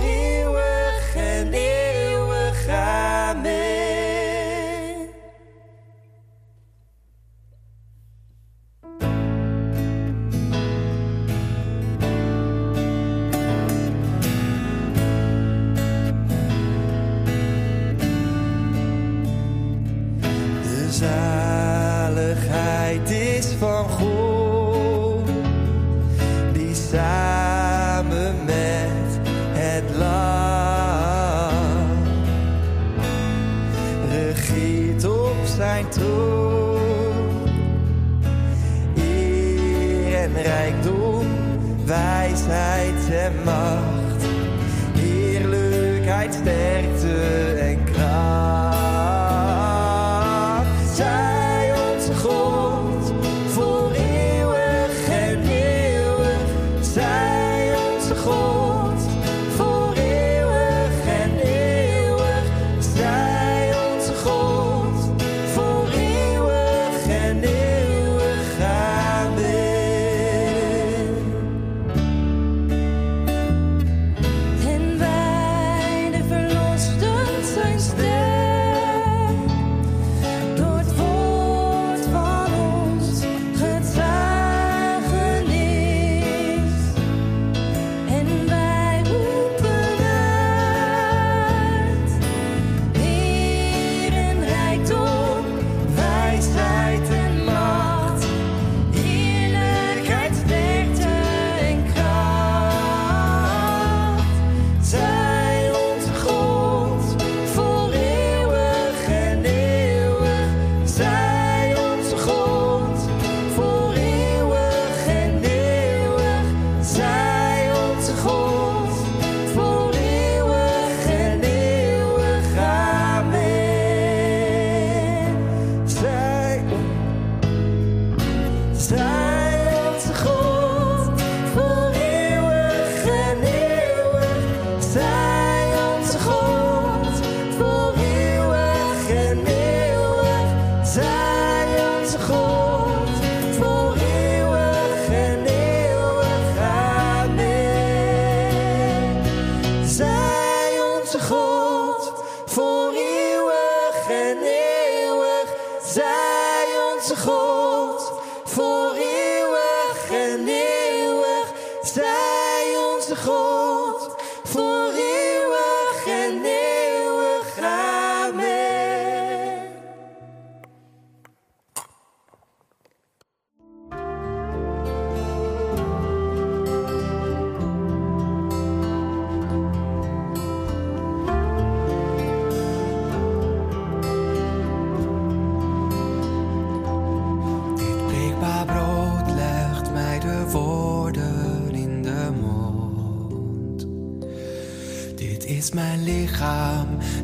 For 163.56 164.10
forever. 164.44 165.15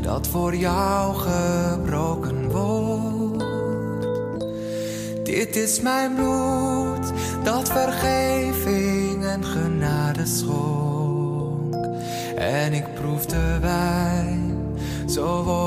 dat 0.03 0.27
voor 0.27 0.57
jou 0.57 1.15
gebroken 1.15 2.51
wordt. 2.51 3.45
Dit 5.24 5.57
is 5.57 5.81
mijn 5.81 6.15
bloed 6.15 7.12
dat 7.45 7.70
vergeving 7.70 9.24
en 9.24 9.45
genade 9.45 10.27
schonk. 10.27 11.74
En 12.37 12.73
ik 12.73 12.95
proef 12.95 13.27
de 13.27 13.59
wijn, 13.61 14.59
zo 15.09 15.43
wordt 15.43 15.61